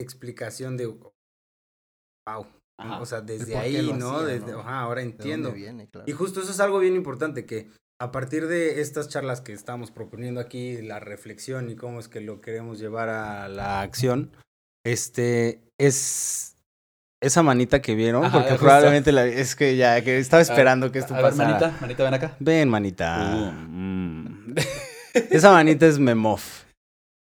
explicación 0.00 0.76
de, 0.76 0.86
wow. 0.86 2.46
Ajá. 2.78 3.00
O 3.00 3.06
sea, 3.06 3.20
desde 3.20 3.56
ahí, 3.56 3.92
¿no? 3.92 4.22
Desde, 4.22 4.52
¿no? 4.52 4.60
ajá, 4.60 4.80
ahora 4.80 5.02
¿De 5.02 5.08
dónde 5.08 5.22
entiendo. 5.22 5.52
viene? 5.52 5.88
Claro. 5.88 6.08
Y 6.08 6.12
justo 6.12 6.40
eso 6.40 6.50
es 6.50 6.60
algo 6.60 6.78
bien 6.78 6.96
importante, 6.96 7.44
que 7.44 7.70
a 8.00 8.10
partir 8.10 8.48
de 8.48 8.80
estas 8.80 9.08
charlas 9.08 9.40
que 9.40 9.52
estamos 9.52 9.90
proponiendo 9.90 10.40
aquí, 10.40 10.80
la 10.82 10.98
reflexión 10.98 11.70
y 11.70 11.76
cómo 11.76 12.00
es 12.00 12.08
que 12.08 12.20
lo 12.20 12.40
queremos 12.40 12.80
llevar 12.80 13.08
a 13.08 13.46
la 13.48 13.80
acción, 13.82 14.32
este, 14.84 15.62
es 15.78 16.56
esa 17.22 17.42
manita 17.42 17.80
que 17.80 17.94
vieron, 17.94 18.24
Ajá, 18.24 18.40
porque 18.40 18.54
probablemente 18.56 19.12
la, 19.12 19.24
es 19.26 19.54
que 19.56 19.76
ya, 19.76 20.02
que 20.02 20.18
estaba 20.18 20.42
esperando 20.42 20.90
que 20.92 20.98
esto 20.98 21.14
a 21.14 21.18
ver, 21.18 21.30
pasara. 21.30 21.48
manita, 21.48 21.76
manita, 21.80 22.04
ven 22.04 22.14
acá. 22.14 22.36
Ven, 22.40 22.68
manita. 22.68 23.34
Uh, 23.34 23.52
mm. 23.52 24.54
Esa 25.30 25.52
manita 25.52 25.86
es 25.86 25.98
Memof. 25.98 26.64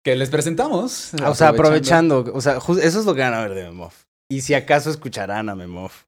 que 0.06 0.16
les 0.16 0.30
presentamos. 0.30 1.14
O 1.26 1.36
sea, 1.36 1.50
aprovechando, 1.50 2.32
o 2.34 2.42
sea, 2.42 2.58
eso 2.58 3.00
es 3.00 3.06
lo 3.06 3.16
que 3.16 3.22
van 3.22 3.34
a 3.34 3.42
ver 3.42 3.54
de 3.56 3.64
Memof. 3.64 4.04
Y 4.32 4.42
si 4.42 4.54
acaso 4.54 4.90
escucharán 4.90 5.50
a 5.50 5.56
Memof. 5.56 6.04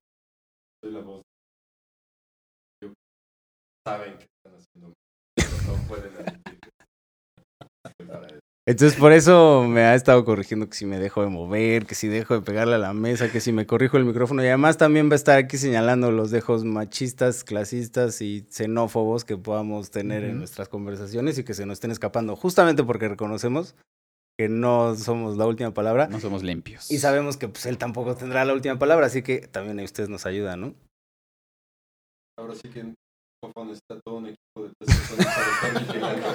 Soy 0.83 0.93
la 0.93 0.99
voz. 1.01 1.21
Yo- 2.83 2.93
Saben 3.87 4.17
que 4.17 4.25
están 4.25 4.59
haciendo. 4.59 4.93
pero 5.35 5.49
No 5.77 5.87
pueden 5.87 6.11
Entonces 8.67 8.99
por 8.99 9.11
eso 9.11 9.65
me 9.67 9.81
ha 9.81 9.95
estado 9.95 10.23
corrigiendo 10.23 10.69
que 10.69 10.75
si 10.75 10.85
me 10.85 10.99
dejo 10.99 11.23
de 11.23 11.29
mover, 11.29 11.87
que 11.87 11.95
si 11.95 12.07
dejo 12.07 12.35
de 12.35 12.41
pegarle 12.41 12.75
a 12.75 12.77
la 12.77 12.93
mesa, 12.93 13.31
que 13.31 13.39
si 13.39 13.51
me 13.51 13.65
corrijo 13.65 13.97
el 13.97 14.05
micrófono. 14.05 14.43
Y 14.43 14.47
además 14.47 14.77
también 14.77 15.09
va 15.09 15.13
a 15.13 15.15
estar 15.15 15.37
aquí 15.39 15.57
señalando 15.57 16.11
los 16.11 16.29
dejos 16.29 16.63
machistas, 16.63 17.43
clasistas 17.43 18.21
y 18.21 18.45
xenófobos 18.49 19.25
que 19.25 19.35
podamos 19.35 19.89
tener 19.89 20.23
en 20.23 20.37
nuestras 20.37 20.69
conversaciones 20.69 21.39
y 21.39 21.43
que 21.43 21.55
se 21.55 21.65
nos 21.65 21.77
estén 21.77 21.89
escapando. 21.89 22.35
Justamente 22.35 22.83
porque 22.83 23.09
reconocemos 23.09 23.75
que 24.37 24.47
no 24.47 24.95
somos 24.95 25.37
la 25.37 25.47
última 25.47 25.73
palabra. 25.73 26.07
No 26.07 26.19
somos 26.19 26.43
limpios. 26.43 26.91
Y 26.91 26.99
sabemos 26.99 27.37
que 27.37 27.47
pues 27.47 27.65
él 27.65 27.79
tampoco 27.79 28.15
tendrá 28.15 28.45
la 28.45 28.53
última 28.53 28.77
palabra, 28.77 29.07
así 29.07 29.23
que 29.23 29.39
también 29.39 29.79
ahí 29.79 29.85
ustedes 29.85 30.09
nos 30.09 30.27
ayudan, 30.27 30.61
¿no? 30.61 30.75
Ahora 32.37 32.53
sí 32.53 32.69
que 32.69 32.93
Fofo 33.43 33.65
necesita 33.65 33.99
todo 34.05 34.17
un 34.17 34.27
equipo 34.27 34.61
de 34.61 34.69
tres 34.77 34.95
personas 34.95 35.25
para 35.25 35.47
estar 35.51 35.79
vigilando. 35.79 36.27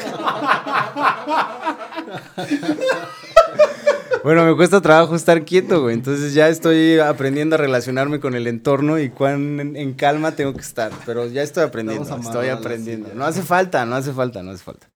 Bueno, 4.25 4.44
me 4.44 4.56
cuesta 4.56 4.80
trabajo 4.80 5.14
estar 5.14 5.44
quieto, 5.44 5.82
güey. 5.82 5.94
Entonces 5.94 6.34
ya 6.34 6.48
estoy 6.48 6.98
aprendiendo 6.98 7.54
a 7.54 7.58
relacionarme 7.58 8.18
con 8.18 8.34
el 8.34 8.48
entorno 8.48 8.98
y 8.98 9.08
cuán 9.08 9.60
en, 9.60 9.76
en 9.76 9.94
calma 9.94 10.32
tengo 10.32 10.52
que 10.52 10.62
estar. 10.62 10.90
Pero 11.06 11.28
ya 11.28 11.44
estoy 11.44 11.62
aprendiendo, 11.62 12.12
estoy 12.16 12.48
aprendiendo. 12.48 13.14
No 13.14 13.25
hace 13.25 13.42
falta, 13.42 13.86
no 13.86 13.94
hace 13.94 14.12
falta, 14.12 14.42
no 14.42 14.50
hace 14.50 14.64
falta. 14.64 14.88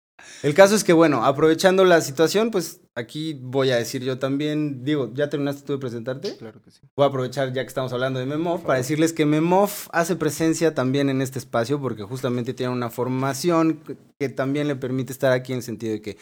El 0.43 0.55
caso 0.55 0.75
es 0.75 0.85
que, 0.85 0.93
bueno, 0.95 1.25
aprovechando 1.25 1.85
la 1.85 2.01
situación, 2.01 2.51
pues 2.51 2.81
aquí 2.95 3.35
voy 3.43 3.71
a 3.71 3.77
decir 3.77 4.03
yo 4.03 4.19
también, 4.19 4.85
digo, 4.85 5.11
¿ya 5.13 5.29
terminaste 5.29 5.63
tú 5.67 5.75
de 5.75 5.79
presentarte? 5.79 6.37
Claro 6.39 6.63
que 6.63 6.71
sí. 6.71 6.81
Voy 6.97 7.05
a 7.05 7.09
aprovechar 7.09 7.53
ya 7.53 7.63
que 7.63 7.69
estamos 7.69 7.93
hablando 7.93 8.19
de 8.21 8.27
Memov 8.27 8.63
para 8.63 8.79
decirles 8.79 9.13
que 9.13 9.27
Memov 9.27 9.71
hace 9.93 10.17
presencia 10.17 10.75
también 10.75 11.11
en 11.11 11.21
este 11.21 11.39
espacio 11.39 11.79
porque 11.81 12.05
justamente 12.05 12.55
tiene 12.55 12.73
una 12.73 12.89
formación 12.89 13.81
que- 14.19 14.29
también 14.31 14.67
le 14.69 14.77
permite 14.77 15.13
estar 15.13 15.33
aquí 15.33 15.53
en 15.53 15.59
el 15.59 15.63
sentido 15.63 15.93
de 15.93 16.01
que, 16.01 16.17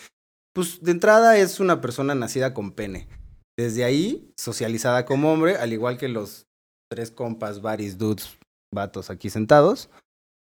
pues 0.54 0.80
de 0.82 0.90
entrada 0.90 1.36
es 1.36 1.60
una 1.60 1.80
persona 1.80 2.14
nacida 2.14 2.54
con 2.54 2.72
pene. 2.72 3.08
Desde 3.56 3.84
ahí, 3.84 4.32
socializada 4.36 5.04
como 5.04 5.32
hombre, 5.32 5.56
al 5.56 5.72
igual 5.72 5.96
que 5.98 6.08
los 6.08 6.46
tres 6.90 7.10
compas, 7.10 7.60
varis, 7.60 7.98
dudes, 7.98 8.36
vatos 8.74 9.10
aquí 9.10 9.30
sentados. 9.30 9.90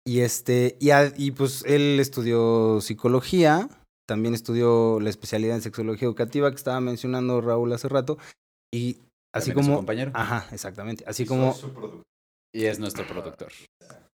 Y 0.05 0.21
este, 0.21 0.77
y, 0.79 0.89
a- 0.91 1.13
y 1.15 1.31
pues 1.31 1.63
él 1.65 1.99
estudió 1.99 2.81
psicología, 2.81 3.69
también 4.07 4.33
estudió 4.33 4.99
la 4.99 5.09
especialidad 5.09 5.55
en 5.55 5.61
sexología 5.61 6.07
educativa 6.07 6.49
que 6.49 6.55
estaba 6.55 6.79
mencionando 6.81 7.39
Raúl 7.41 7.71
hace 7.73 7.87
rato. 7.87 8.17
Y 8.73 8.97
así 9.33 9.49
También 9.51 9.59
es 9.59 9.65
su 9.65 9.69
como. 9.69 9.77
compañero. 9.77 10.11
Ajá, 10.15 10.47
exactamente. 10.51 11.03
Así 11.07 11.23
Y 11.23 11.25
como 11.27 11.53
su. 11.53 12.01
Y 12.53 12.65
es 12.65 12.79
nuestro 12.79 13.05
productor. 13.07 13.51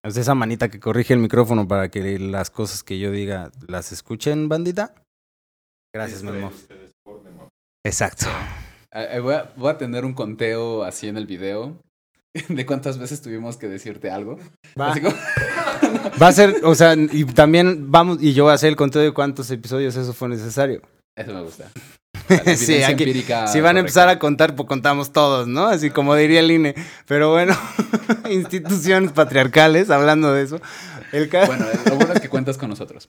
es 0.06 0.17
esa 0.17 0.36
manita 0.36 0.70
que 0.70 0.79
corrige 0.79 1.13
el 1.13 1.20
micrófono 1.20 1.67
para 1.67 1.89
que 1.89 2.20
las 2.20 2.50
cosas 2.51 2.84
que 2.84 3.00
yo 3.00 3.10
diga 3.12 3.51
las 3.67 3.91
escuchen, 3.91 4.48
bandita. 4.50 4.94
Gracias, 5.96 6.22
Memo. 6.22 6.51
Exacto. 7.86 8.25
Eh, 8.94 9.08
eh, 9.13 9.20
voy, 9.20 9.34
a, 9.36 9.53
voy 9.58 9.70
a 9.72 9.77
tener 9.77 10.06
un 10.06 10.13
conteo 10.13 10.84
así 10.84 11.08
en 11.08 11.17
el 11.17 11.25
video 11.25 11.77
de 12.50 12.65
cuántas 12.65 12.98
veces 13.00 13.22
tuvimos 13.22 13.58
que 13.58 13.67
decirte 13.67 14.12
algo. 14.12 14.38
Va, 14.79 14.91
Así 14.91 15.01
como- 15.01 15.15
va 16.22 16.27
a 16.27 16.31
ser, 16.31 16.62
o 16.63 16.75
sea, 16.75 16.96
y 16.96 17.25
también 17.25 17.91
vamos, 17.91 18.17
y 18.22 18.34
yo 18.34 18.43
voy 18.46 18.51
a 18.51 18.55
hacer 18.55 18.69
el 18.69 18.75
conteo 18.75 19.01
de 19.01 19.12
cuántos 19.13 19.50
episodios 19.51 19.96
eso 19.96 20.13
fue 20.13 20.29
necesario. 20.29 20.81
Eso 21.15 21.34
me 21.34 21.41
gusta. 21.41 21.69
Sí, 22.57 22.84
aquí- 22.84 23.24
Si 23.48 23.62
van 23.62 23.77
a 23.77 23.79
empezar 23.79 24.10
a 24.10 24.19
contar, 24.19 24.53
pues 24.55 24.67
contamos 24.67 25.13
todos, 25.13 25.48
¿no? 25.48 25.67
Así 25.67 25.91
como 25.91 26.13
diría 26.15 26.41
el 26.41 26.51
INE. 26.51 26.75
Pero 27.07 27.31
bueno, 27.31 27.55
instituciones 28.29 29.12
patriarcales, 29.13 29.89
hablando 29.89 30.34
de 30.34 30.43
eso. 30.43 30.60
El 31.13 31.29
Bueno, 31.29 31.65
eh, 31.72 31.79
lo 31.89 31.96
bueno 31.96 32.13
es 32.13 32.19
que 32.19 32.27
cuentas 32.27 32.57
con 32.57 32.69
nosotros. 32.69 33.07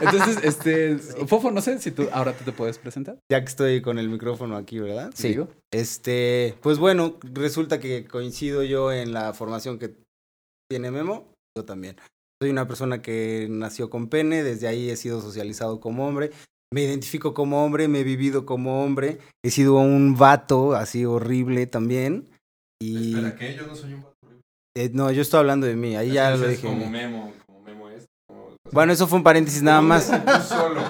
Entonces, 0.00 0.38
este, 0.44 0.96
Fofo, 1.26 1.50
no 1.50 1.60
sé 1.60 1.78
si 1.80 1.90
tú 1.90 2.08
ahora 2.12 2.32
tú 2.32 2.44
te 2.44 2.52
puedes 2.52 2.78
presentar. 2.78 3.16
ya 3.30 3.40
que 3.40 3.46
estoy 3.48 3.82
con 3.82 3.98
el 3.98 4.08
micrófono 4.08 4.56
aquí, 4.56 4.78
¿verdad? 4.78 5.10
Digo. 5.20 5.48
Este, 5.72 6.54
pues 6.60 6.78
bueno, 6.78 7.16
resulta 7.32 7.80
que 7.80 8.04
coincido 8.06 8.62
yo 8.62 8.92
en 8.92 9.12
la 9.12 9.32
formación 9.32 9.78
que 9.78 9.94
tiene 10.70 10.90
Memo, 10.92 11.32
yo 11.56 11.64
también. 11.64 11.96
Soy 12.40 12.50
una 12.50 12.68
persona 12.68 13.00
que 13.02 13.48
nació 13.50 13.88
con 13.90 14.08
pene, 14.08 14.42
desde 14.44 14.68
ahí 14.68 14.90
he 14.90 14.96
sido 14.96 15.20
socializado 15.22 15.80
como 15.80 16.06
hombre, 16.06 16.30
me 16.72 16.82
identifico 16.82 17.32
como 17.32 17.64
hombre, 17.64 17.88
me 17.88 18.00
he 18.00 18.04
vivido 18.04 18.44
como 18.44 18.84
hombre, 18.84 19.18
he 19.42 19.50
sido 19.50 19.76
un 19.76 20.16
vato 20.16 20.74
así 20.74 21.04
horrible 21.06 21.66
también. 21.66 22.28
Y 22.80 23.14
Espera, 23.14 23.36
¿qué? 23.36 23.54
Yo 23.56 23.66
no 23.66 23.74
soy 23.74 23.94
un 23.94 24.02
vato. 24.02 24.14
eh, 24.76 24.90
no, 24.92 25.10
yo 25.10 25.22
estoy 25.22 25.40
hablando 25.40 25.66
de 25.66 25.76
mí, 25.76 25.96
ahí 25.96 26.12
ya 26.12 26.36
lo 26.36 26.46
dije. 26.46 26.66
Como 26.66 26.90
Memo, 26.90 27.32
como 27.46 27.62
Memo 27.62 27.88
es. 27.88 28.04
como- 28.28 28.44
o 28.44 28.48
sea, 28.50 28.55
Bueno, 28.72 28.92
eso 28.92 29.06
fue 29.06 29.18
un 29.18 29.24
paréntesis 29.24 29.62
nada 29.62 29.80
más. 29.80 30.10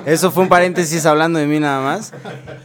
Eso 0.06 0.30
fue 0.30 0.42
un 0.42 0.49
paréntesis 0.49 1.06
hablando 1.06 1.38
de 1.38 1.47
mí 1.47 1.59
nada 1.61 1.83
más. 1.83 2.12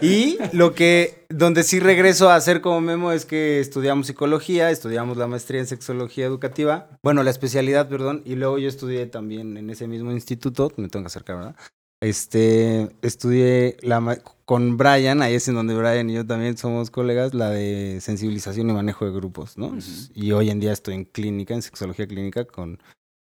Y 0.02 0.38
lo 0.54 0.74
que, 0.74 1.26
donde 1.30 1.64
sí 1.64 1.80
regreso 1.80 2.30
a 2.30 2.36
hacer 2.36 2.62
como 2.62 2.82
Memo 2.82 3.12
es 3.12 3.26
que 3.26 3.60
estudiamos 3.60 4.08
psicología, 4.08 4.72
estudiamos 4.72 5.18
la 5.18 5.28
maestría 5.28 5.62
en 5.62 5.68
sexología 5.68 6.26
educativa, 6.26 6.90
bueno, 7.04 7.24
la 7.24 7.30
especialidad, 7.30 7.90
perdón, 7.90 8.22
y 8.26 8.36
luego 8.36 8.58
yo 8.58 8.68
estudié 8.68 9.06
también 9.06 9.58
en 9.58 9.70
ese 9.70 9.88
mismo 9.88 10.12
instituto, 10.12 10.72
me 10.78 10.88
tengo 10.90 11.04
que 11.04 11.08
acercar, 11.08 11.38
¿verdad? 11.38 11.56
Este, 12.02 12.90
estudié 13.04 13.78
la, 13.84 14.20
con 14.46 14.76
Brian, 14.76 15.22
ahí 15.22 15.36
es 15.36 15.48
en 15.48 15.54
donde 15.54 15.76
Brian 15.76 16.10
y 16.10 16.14
yo 16.14 16.26
también 16.26 16.58
somos 16.58 16.90
colegas, 16.90 17.36
la 17.36 17.52
de 17.52 18.00
sensibilización 18.02 18.72
y 18.72 18.74
manejo 18.74 19.06
de 19.06 19.12
grupos, 19.12 19.56
¿no? 19.56 19.78
Y 20.16 20.32
hoy 20.32 20.50
en 20.50 20.60
día 20.60 20.74
estoy 20.74 20.96
en 20.96 21.06
clínica, 21.06 21.54
en 21.54 21.62
sexología 21.62 22.08
clínica, 22.08 22.46
con, 22.46 22.80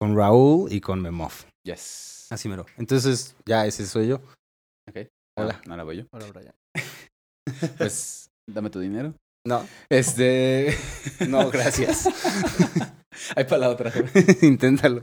con 0.01 0.17
Raúl 0.17 0.73
y 0.73 0.81
con 0.81 1.01
Memov. 1.01 1.33
Yes. 1.67 2.29
Así 2.31 2.49
mero. 2.49 2.65
Entonces, 2.79 3.35
ya 3.45 3.67
ese 3.67 3.87
soy 3.87 4.07
yo. 4.07 4.21
Ok. 4.89 5.09
Hola. 5.37 5.61
No, 5.65 5.71
no 5.71 5.77
la 5.79 5.83
voy 5.83 5.97
yo. 5.97 6.05
Hola, 6.13 6.27
Brian. 6.33 6.55
Pues, 7.77 8.31
dame 8.49 8.71
tu 8.71 8.79
dinero. 8.79 9.15
No, 9.45 9.67
Este. 9.89 10.77
no, 11.29 11.51
gracias. 11.51 12.07
Hay 13.37 13.45
para 13.45 13.59
la 13.59 13.71
otra. 13.71 13.93
Inténtalo. 14.43 15.03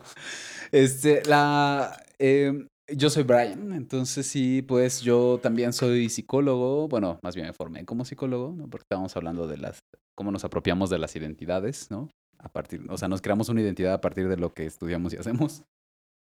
Este, 0.71 1.21
la. 1.25 2.01
eh, 2.17 2.65
yo 2.93 3.09
soy 3.09 3.23
Brian, 3.23 3.73
entonces 3.73 4.25
sí, 4.27 4.61
pues 4.61 5.01
yo 5.01 5.39
también 5.41 5.73
soy 5.73 6.09
psicólogo. 6.09 6.87
Bueno, 6.87 7.19
más 7.23 7.35
bien 7.35 7.47
me 7.47 7.53
formé 7.53 7.83
como 7.85 8.05
psicólogo, 8.05 8.53
¿no? 8.55 8.69
Porque 8.69 8.83
estábamos 8.83 9.15
hablando 9.17 9.47
de 9.47 9.57
las. 9.57 9.79
cómo 10.15 10.31
nos 10.31 10.45
apropiamos 10.45 10.89
de 10.89 10.99
las 10.99 11.15
identidades, 11.15 11.91
¿no? 11.91 12.09
a 12.39 12.49
partir, 12.49 12.85
o 12.89 12.97
sea, 12.97 13.07
nos 13.07 13.21
creamos 13.21 13.47
una 13.47 13.61
identidad 13.61 13.93
a 13.93 14.01
partir 14.01 14.27
de 14.27 14.35
lo 14.37 14.53
que 14.53 14.65
estudiamos 14.65 15.13
y 15.13 15.17
hacemos. 15.17 15.63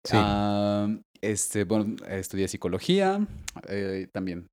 Sí. 0.06 0.16
Ah, 0.16 0.88
este, 1.22 1.64
bueno, 1.64 1.96
estudié 2.08 2.48
psicología, 2.48 3.28
eh, 3.68 4.08
también 4.14 4.48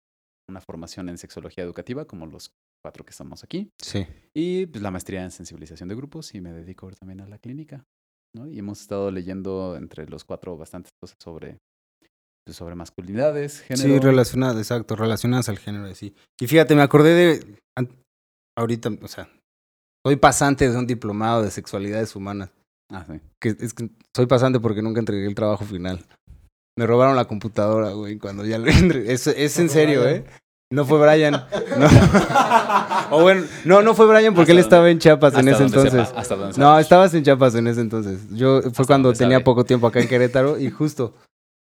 una 0.50 0.60
formación 0.60 1.08
en 1.08 1.18
sexología 1.18 1.62
educativa, 1.64 2.04
como 2.06 2.26
los 2.26 2.50
cuatro 2.84 3.04
que 3.04 3.10
estamos 3.10 3.44
aquí, 3.44 3.70
Sí. 3.80 4.06
y 4.34 4.66
pues, 4.66 4.82
la 4.82 4.90
maestría 4.90 5.22
en 5.22 5.30
sensibilización 5.30 5.88
de 5.88 5.94
grupos 5.94 6.34
y 6.34 6.40
me 6.40 6.52
dedico 6.52 6.90
también 6.92 7.20
a 7.20 7.28
la 7.28 7.38
clínica, 7.38 7.84
¿no? 8.34 8.48
Y 8.48 8.58
hemos 8.58 8.80
estado 8.80 9.10
leyendo 9.10 9.76
entre 9.76 10.06
los 10.08 10.24
cuatro 10.24 10.56
bastantes 10.56 10.90
cosas 11.00 11.16
sobre, 11.22 11.58
pues, 12.44 12.56
sobre 12.56 12.74
masculinidades, 12.74 13.60
género. 13.60 13.88
Sí, 13.88 13.98
relacionadas, 14.00 14.56
exacto, 14.56 14.96
relacionadas 14.96 15.48
al 15.48 15.58
género, 15.58 15.94
sí. 15.94 16.14
Y 16.40 16.46
fíjate, 16.46 16.74
me 16.74 16.82
acordé 16.82 17.14
de, 17.14 17.58
ahorita, 18.58 18.90
o 19.00 19.08
sea, 19.08 19.28
soy 20.04 20.16
pasante 20.16 20.68
de 20.68 20.76
un 20.76 20.86
diplomado 20.86 21.42
de 21.42 21.50
sexualidades 21.50 22.16
humanas. 22.16 22.50
Ah, 22.92 23.04
sí. 23.10 23.20
Que 23.40 23.56
es 23.58 23.72
que 23.74 23.88
soy 24.14 24.26
pasante 24.26 24.60
porque 24.60 24.82
nunca 24.82 25.00
entregué 25.00 25.26
el 25.26 25.34
trabajo 25.34 25.64
final. 25.64 26.04
Me 26.78 26.86
robaron 26.86 27.16
la 27.16 27.24
computadora, 27.26 27.90
güey, 27.90 28.18
cuando 28.18 28.44
ya 28.44 28.58
lo 28.58 28.66
entregué. 28.70 29.12
Es, 29.12 29.26
es 29.26 29.58
en 29.58 29.68
serio, 29.70 30.06
¿eh? 30.08 30.24
No 30.72 30.84
fue 30.86 30.98
Brian. 31.00 31.32
No. 31.32 31.86
o 33.10 33.22
bueno, 33.22 33.44
no, 33.64 33.82
no 33.82 33.94
fue 33.94 34.06
Brian 34.06 34.34
porque 34.34 34.52
Hasta 34.52 34.52
él 34.52 34.56
donde- 34.56 34.60
estaba 34.62 34.90
en 34.90 34.98
Chiapas 34.98 35.34
en 35.34 35.48
ese 35.48 35.68
sepa, 35.68 35.80
entonces. 35.82 36.12
hasta 36.16 36.36
donde 36.36 36.58
No, 36.58 36.78
estabas 36.78 37.12
en 37.14 37.22
Chiapas 37.24 37.54
en 37.56 37.66
ese 37.66 37.80
entonces. 37.82 38.20
Yo 38.30 38.60
fue 38.62 38.70
Hasta 38.70 38.84
cuando 38.84 39.12
tenía 39.12 39.36
sabe. 39.36 39.44
poco 39.44 39.64
tiempo 39.64 39.86
acá 39.86 40.00
en 40.00 40.08
Querétaro 40.08 40.58
y 40.58 40.70
justo 40.70 41.14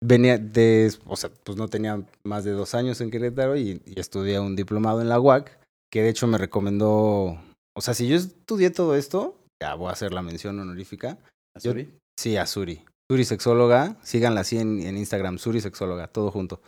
venía 0.03 0.37
de, 0.37 0.91
o 1.05 1.15
sea, 1.15 1.29
pues 1.43 1.57
no 1.57 1.67
tenía 1.67 1.99
más 2.23 2.43
de 2.43 2.51
dos 2.51 2.73
años 2.75 3.01
en 3.01 3.11
Querétaro 3.11 3.55
y, 3.57 3.81
y 3.85 3.99
estudié 3.99 4.39
un 4.39 4.55
diplomado 4.55 5.01
en 5.01 5.09
la 5.09 5.19
UAC, 5.19 5.51
que 5.91 6.01
de 6.03 6.09
hecho 6.09 6.27
me 6.27 6.37
recomendó, 6.37 7.37
o 7.75 7.81
sea, 7.81 7.93
si 7.93 8.07
yo 8.07 8.15
estudié 8.17 8.69
todo 8.71 8.95
esto, 8.95 9.35
ya 9.61 9.75
voy 9.75 9.89
a 9.89 9.93
hacer 9.93 10.11
la 10.13 10.21
mención 10.21 10.59
honorífica. 10.59 11.17
Yo- 11.61 11.71
¿Suri? 11.71 11.97
Sí, 12.19 12.37
a 12.37 12.45
Suri. 12.45 12.83
Suri 13.09 13.25
Sexóloga, 13.25 13.97
síganla 14.03 14.41
así 14.41 14.57
en, 14.57 14.81
en 14.81 14.97
Instagram, 14.97 15.37
Suri 15.37 15.59
Sexóloga, 15.61 16.07
todo 16.07 16.31
junto. 16.31 16.61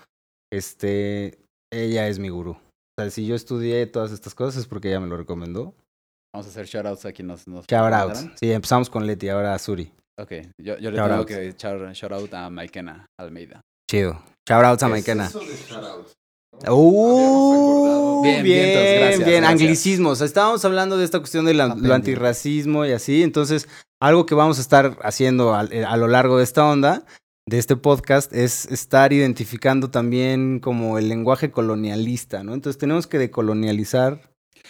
Este, 0.52 1.40
ella 1.72 2.08
es 2.08 2.20
mi 2.20 2.30
gurú. 2.30 2.52
O 2.52 3.02
sea, 3.02 3.10
si 3.10 3.26
yo 3.26 3.36
estudié 3.36 3.86
todas 3.88 4.12
estas 4.12 4.36
cosas 4.36 4.58
es 4.62 4.68
porque 4.68 4.90
ella 4.90 5.00
me 5.00 5.08
lo 5.08 5.18
recomendó. 5.18 5.74
Vamos 6.34 6.48
a 6.48 6.50
hacer 6.50 6.66
shoutouts 6.66 7.06
a 7.06 7.12
quien 7.14 7.28
nos, 7.28 7.48
nos 7.48 7.66
Shout 7.68 7.74
out. 7.94 8.10
recomendaron. 8.10 8.38
Sí, 8.38 8.52
empezamos 8.52 8.90
con 8.90 9.06
Leti, 9.08 9.30
ahora 9.30 9.54
a 9.54 9.60
Suri. 9.60 9.92
Ok, 10.20 10.32
yo, 10.62 10.78
yo 10.78 10.92
le 10.92 10.98
Shout 10.98 11.08
tengo 11.10 11.20
out. 11.22 11.28
que 11.28 11.48
echar 11.50 11.92
shout 11.94 12.12
out 12.12 12.34
a 12.34 12.50
Maikena 12.50 13.06
Almeida. 13.20 13.62
Chido. 13.90 14.14
Shout 14.48 14.64
out 14.66 14.74
a 14.74 14.78
¿Qué 14.78 14.86
es 14.86 14.92
Maikena. 14.92 15.26
eso 15.28 15.40
de 15.40 15.56
shoutouts? 15.56 16.14
Uh, 16.70 18.22
Bien, 18.24 18.44
bien, 18.44 18.66
bien, 18.66 19.00
gracias, 19.00 19.20
gracias. 19.20 19.46
anglicismos. 19.46 20.22
Estábamos 20.22 20.64
hablando 20.64 20.98
de 20.98 21.04
esta 21.04 21.20
cuestión 21.20 21.46
del 21.46 21.58
lo 21.58 21.94
antirracismo 21.94 22.86
y 22.86 22.92
así. 22.92 23.22
Entonces, 23.22 23.68
algo 24.00 24.26
que 24.26 24.36
vamos 24.36 24.58
a 24.60 24.62
estar 24.62 24.98
haciendo 25.02 25.60
eh, 25.72 25.84
a, 25.84 25.98
lo 25.98 26.08
largo 26.08 26.38
de 26.38 26.46
esta 26.46 26.66
onda, 26.66 27.06
de 27.46 27.58
este 27.58 27.76
podcast, 27.76 28.32
es 28.34 28.66
estar 28.68 29.12
identificando 29.12 29.90
también 29.90 30.60
como 30.60 30.98
el 30.98 31.10
lenguaje 31.10 31.52
colonialista, 31.52 32.44
¿no? 32.44 32.54
Entonces, 32.54 32.80
tenemos 32.80 33.08
que 33.08 33.18
decolonializar. 33.18 34.22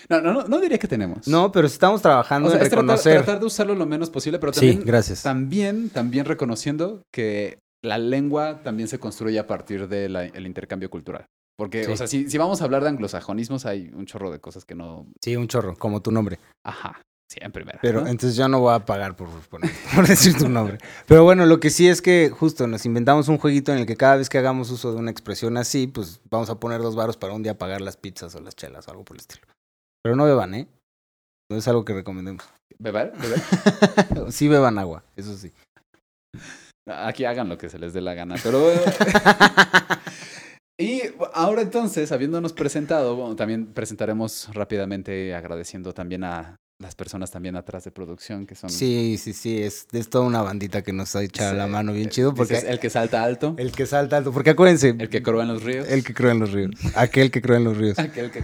No, 0.10 0.20
no, 0.20 0.34
no, 0.34 0.48
no 0.48 0.60
diría 0.60 0.80
que 0.80 0.88
tenemos. 0.88 1.28
No, 1.28 1.52
pero 1.52 1.68
estamos 1.68 2.02
trabajando 2.02 2.48
o 2.48 2.52
sea, 2.52 2.60
en 2.60 2.66
es 2.66 2.72
reconocer. 2.72 3.18
tratar 3.18 3.40
de 3.40 3.46
usarlo 3.46 3.76
lo 3.76 3.86
menos 3.86 4.10
posible, 4.10 4.40
pero 4.40 4.52
sí, 4.52 4.60
también, 4.60 4.84
gracias. 4.84 5.22
también, 5.22 5.90
también 5.90 6.26
reconociendo 6.26 7.04
que 7.12 7.60
la 7.84 8.00
lengua 8.00 8.62
también 8.64 8.90
se 8.90 9.00
construye 9.00 9.38
a 9.38 9.46
partir 9.46 9.88
del 9.88 10.46
intercambio 10.46 10.90
cultural. 10.90 11.28
Porque, 11.58 11.84
Sí. 11.86 11.92
o 11.92 11.98
sea, 11.98 12.08
si, 12.08 12.30
si 12.30 12.38
vamos 12.38 12.62
a 12.62 12.66
hablar 12.66 12.84
de 12.84 12.90
anglosajonismos, 12.90 13.66
hay 13.66 13.90
un 13.94 14.06
chorro 14.06 14.32
de 14.32 14.40
cosas 14.40 14.66
que 14.66 14.76
no... 14.76 15.06
Sí, 15.22 15.36
un 15.36 15.48
chorro, 15.48 15.76
como 15.76 16.02
tu 16.02 16.12
nombre. 16.12 16.40
Ajá, 16.66 17.00
sí, 17.32 17.38
en 17.42 17.52
primera. 17.52 17.78
Pero 17.82 18.02
¿no? 18.02 18.08
entonces 18.08 18.36
yo 18.36 18.48
no 18.48 18.60
voy 18.60 18.74
a 18.74 18.86
pagar 18.86 19.16
por, 19.16 19.30
por, 19.50 19.62
por 19.96 20.08
decir 20.08 20.36
tu 20.38 20.50
nombre. 20.50 20.80
Pero 21.08 21.24
bueno, 21.24 21.46
lo 21.46 21.60
que 21.60 21.70
sí 21.70 21.88
es 21.88 22.02
que 22.02 22.30
justo 22.30 22.66
nos 22.68 22.86
inventamos 22.88 23.28
un 23.28 23.38
jueguito 23.38 23.72
en 23.72 23.78
el 23.80 23.86
que 23.86 23.96
cada 23.96 24.16
vez 24.16 24.30
que 24.30 24.40
hagamos 24.40 24.72
uso 24.72 24.94
de 24.94 25.00
una 25.00 25.12
expresión 25.12 25.58
así, 25.58 25.86
pues 25.88 26.22
vamos 26.32 26.50
a 26.50 26.60
poner 26.60 26.82
dos 26.82 26.96
varos 26.96 27.18
para 27.18 27.34
un 27.34 27.44
día 27.44 27.58
pagar 27.58 27.82
las 27.82 27.98
pizzas 27.98 28.34
o 28.36 28.40
las 28.42 28.56
chelas 28.56 28.88
o 28.88 28.92
algo 28.92 29.04
por 29.06 29.16
el 29.16 29.22
estilo. 29.22 29.46
Pero 30.04 30.16
no 30.16 30.26
beban, 30.26 30.56
¿eh? 30.56 30.68
No 31.52 31.58
es 31.58 31.68
algo 31.68 31.86
que 31.86 31.94
recomendemos. 31.94 32.44
¿Beber? 32.80 33.14
¿Beber? 33.20 33.42
Sí 34.32 34.48
beban 34.48 34.80
agua, 34.80 35.04
eso 35.16 35.38
sí. 35.38 35.52
Aquí 36.90 37.24
hagan 37.26 37.48
lo 37.48 37.58
que 37.58 37.70
se 37.70 37.78
les 37.80 37.94
dé 37.94 38.02
la 38.02 38.14
gana, 38.16 38.36
pero... 38.44 38.60
y 40.78 41.02
ahora 41.34 41.62
entonces, 41.62 42.12
habiéndonos 42.12 42.54
presentado, 42.54 43.16
bueno, 43.16 43.36
también 43.36 43.68
presentaremos 43.68 44.50
rápidamente 44.54 45.36
agradeciendo 45.36 45.94
también 45.94 46.24
a 46.24 46.58
las 46.80 46.96
personas 46.96 47.32
también 47.32 47.56
atrás 47.56 47.84
de 47.86 47.92
producción 47.92 48.46
que 48.46 48.56
son... 48.56 48.70
Sí, 48.70 49.18
sí, 49.18 49.34
sí, 49.34 49.62
es, 49.62 49.88
es 49.92 50.10
toda 50.10 50.26
una 50.26 50.42
bandita 50.42 50.82
que 50.82 50.92
nos 50.92 51.16
ha 51.16 51.24
echado 51.24 51.54
la 51.54 51.68
mano 51.68 51.94
bien 51.94 52.08
eh, 52.08 52.12
chido 52.12 52.34
porque 52.34 52.56
dices, 52.56 52.70
el 52.70 52.80
que 52.80 52.90
salta 52.90 53.24
alto, 53.24 53.56
el 53.58 53.72
que 53.72 53.86
salta 53.86 54.18
alto, 54.18 54.32
porque 54.32 54.50
acuérdense, 54.50 54.96
el 54.98 55.10
que 55.10 55.24
croa 55.24 55.44
en 55.44 55.50
los 55.50 55.64
ríos. 55.64 55.88
el 55.88 56.04
que 56.04 56.14
cree 56.14 56.32
en 56.34 56.40
los 56.40 56.52
ríos, 56.52 56.72
aquel 56.96 57.32
que 57.32 57.42
cree 57.42 57.58
en 57.58 57.64
los 57.64 57.78
ríos 57.78 57.98
Aquel 58.00 58.32
que... 58.32 58.44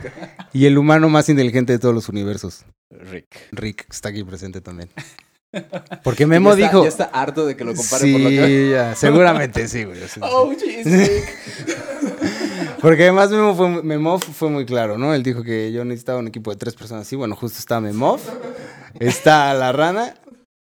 y 0.53 0.65
el 0.65 0.77
humano 0.77 1.09
más 1.09 1.27
inteligente 1.29 1.73
de 1.73 1.79
todos 1.79 1.93
los 1.93 2.07
universos, 2.07 2.65
Rick. 2.89 3.49
Rick, 3.51 3.87
está 3.89 4.09
aquí 4.09 4.23
presente 4.23 4.61
también. 4.61 4.89
Porque 6.03 6.25
Memo 6.27 6.55
Ya 6.55 6.65
está- 6.65 6.67
dijo. 6.67 6.83
Ya 6.83 6.89
está 6.89 7.03
harto 7.05 7.45
de 7.45 7.55
que 7.55 7.63
lo 7.63 7.73
compare 7.73 8.03
sí, 8.03 8.11
por 8.13 8.21
lo 8.21 8.29
que... 8.29 8.69
ya, 8.71 8.95
seguramente 8.95 9.67
sí, 9.67 9.83
güey. 9.83 9.99
sí, 10.01 10.07
sí. 10.07 10.19
Oh, 10.23 10.49
Rick. 10.49 11.35
Porque 12.81 13.03
además 13.03 13.29
Memo 13.31 13.55
fue, 13.55 13.83
Memov 13.83 14.21
fue 14.21 14.49
muy 14.49 14.65
claro, 14.65 14.97
¿no? 14.97 15.13
Él 15.13 15.21
dijo 15.23 15.43
que 15.43 15.71
yo 15.71 15.83
necesitaba 15.83 16.19
un 16.19 16.27
equipo 16.27 16.51
de 16.51 16.57
tres 16.57 16.75
personas 16.75 17.05
así. 17.07 17.15
Bueno, 17.15 17.35
justo 17.35 17.57
está 17.59 17.81
Memov, 17.81 18.19
está 18.99 19.53
la 19.53 19.71
rana 19.73 20.13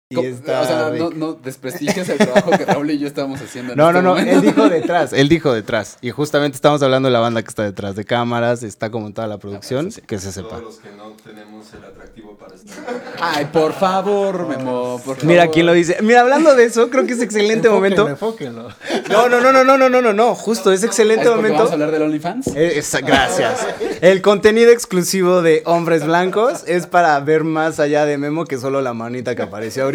y 0.08 0.16
¿Cómo? 0.16 0.28
está. 0.28 0.62
O 0.62 0.66
sea, 0.66 0.90
Rick. 0.92 1.02
no, 1.02 1.10
no 1.10 1.34
desprestigias 1.34 2.08
el 2.10 2.20
trabajo 2.20 2.52
que 2.52 2.64
Raúl 2.64 2.92
y 2.92 3.00
yo 3.00 3.08
estamos 3.08 3.42
haciendo 3.42 3.74
en 3.74 3.78
No, 3.80 3.90
este 3.90 4.02
no, 4.04 4.14
no, 4.14 4.18
él 4.20 4.40
dijo 4.42 4.70
detrás, 4.70 5.14
él 5.14 5.28
dijo 5.30 5.52
detrás. 5.52 5.98
Y 6.02 6.12
justamente 6.12 6.56
estamos 6.56 6.84
hablando 6.84 7.08
de 7.08 7.14
la 7.14 7.20
banda 7.20 7.42
que 7.42 7.50
está 7.50 7.64
detrás 7.64 7.96
de 7.96 8.06
cámaras, 8.06 8.62
está 8.62 8.92
como 8.92 9.08
en 9.08 9.16
toda 9.16 9.28
la 9.28 9.40
producción, 9.40 9.88
eso 9.88 9.96
sí. 10.02 10.06
que 10.06 10.20
se 10.20 10.32
sepa. 10.32 10.50
Todos 10.50 10.64
los 10.64 10.76
que 10.78 10.92
no 10.92 11.14
tenemos 11.24 11.74
el 11.74 11.84
atractivo 11.86 12.38
para 12.38 12.54
estar. 12.54 12.76
Ay, 13.20 13.46
por 13.52 13.74
favor, 13.74 14.48
Memo, 14.48 15.02
por 15.04 15.24
Mira 15.24 15.42
favor. 15.42 15.54
quién 15.56 15.66
lo 15.66 15.74
dice. 15.74 15.98
Mira, 16.04 16.22
hablando 16.22 16.54
de 16.56 16.66
eso, 16.66 16.88
creo 16.92 17.08
que 17.08 17.14
es 17.14 17.22
excelente 17.24 17.68
momento. 17.68 18.08
Enfóquenlo. 18.08 18.68
No, 19.10 19.28
no, 19.28 19.42
no, 19.42 19.52
no, 19.52 19.64
no, 19.64 19.76
no, 19.76 19.90
no, 19.90 20.02
no, 20.04 20.14
no, 20.14 20.36
justo, 20.36 20.72
es 20.72 20.82
¿Es 20.82 20.86
excelente 20.86 21.24
porque 21.26 21.36
momento. 21.38 21.58
vamos 21.58 21.72
a 21.72 21.74
hablar 21.74 21.90
del 21.90 22.04
OnlyFans? 22.04 22.48
Eh, 22.56 22.78
esa- 22.78 23.02
gracias. 23.02 23.66
El 24.02 24.22
contenido 24.22 24.70
exclusivo 24.72 25.42
de 25.42 25.64
Hombres 25.66 26.06
Blancos 26.06 26.64
es 26.68 26.86
para 26.86 27.20
ver 27.22 27.44
más 27.44 27.80
allá 27.80 28.06
de 28.06 28.20
Memo 28.20 28.46
que 28.46 28.60
solo 28.60 28.82
la 28.82 28.94
manita 28.94 29.36
que 29.36 29.42
apareció 29.42 29.82
ahorita. 29.86 29.95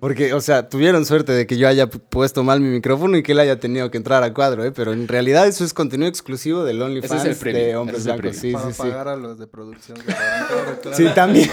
Porque, 0.00 0.32
o 0.34 0.40
sea, 0.40 0.68
tuvieron 0.68 1.04
suerte 1.06 1.32
de 1.32 1.46
que 1.46 1.56
yo 1.56 1.68
haya 1.68 1.88
pu- 1.90 2.00
puesto 2.08 2.42
mal 2.44 2.60
mi 2.60 2.68
micrófono 2.68 3.16
y 3.16 3.22
que 3.22 3.32
él 3.32 3.38
haya 3.40 3.58
tenido 3.60 3.90
que 3.90 3.96
entrar 3.98 4.22
a 4.22 4.32
cuadro, 4.34 4.64
¿eh? 4.64 4.72
Pero 4.72 4.92
en 4.92 5.08
realidad 5.08 5.46
eso 5.46 5.64
es 5.64 5.72
contenido 5.74 6.08
exclusivo 6.08 6.64
del 6.64 6.80
OnlyFans 6.82 7.24
es 7.24 7.40
de 7.40 7.50
ese 7.50 7.76
Hombres 7.76 8.00
es 8.00 8.06
el 8.06 8.12
Blancos. 8.20 8.36
Sí, 8.40 8.52
para 8.52 8.66
sí, 8.66 8.72
sí. 8.72 8.78
pagar 8.82 9.08
a 9.08 9.16
los 9.16 9.38
de 9.38 9.46
producción. 9.46 9.98
claro. 9.98 10.78
Sí, 10.92 11.06
también. 11.14 11.48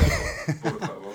Por 0.64 0.80
favor. 0.80 1.08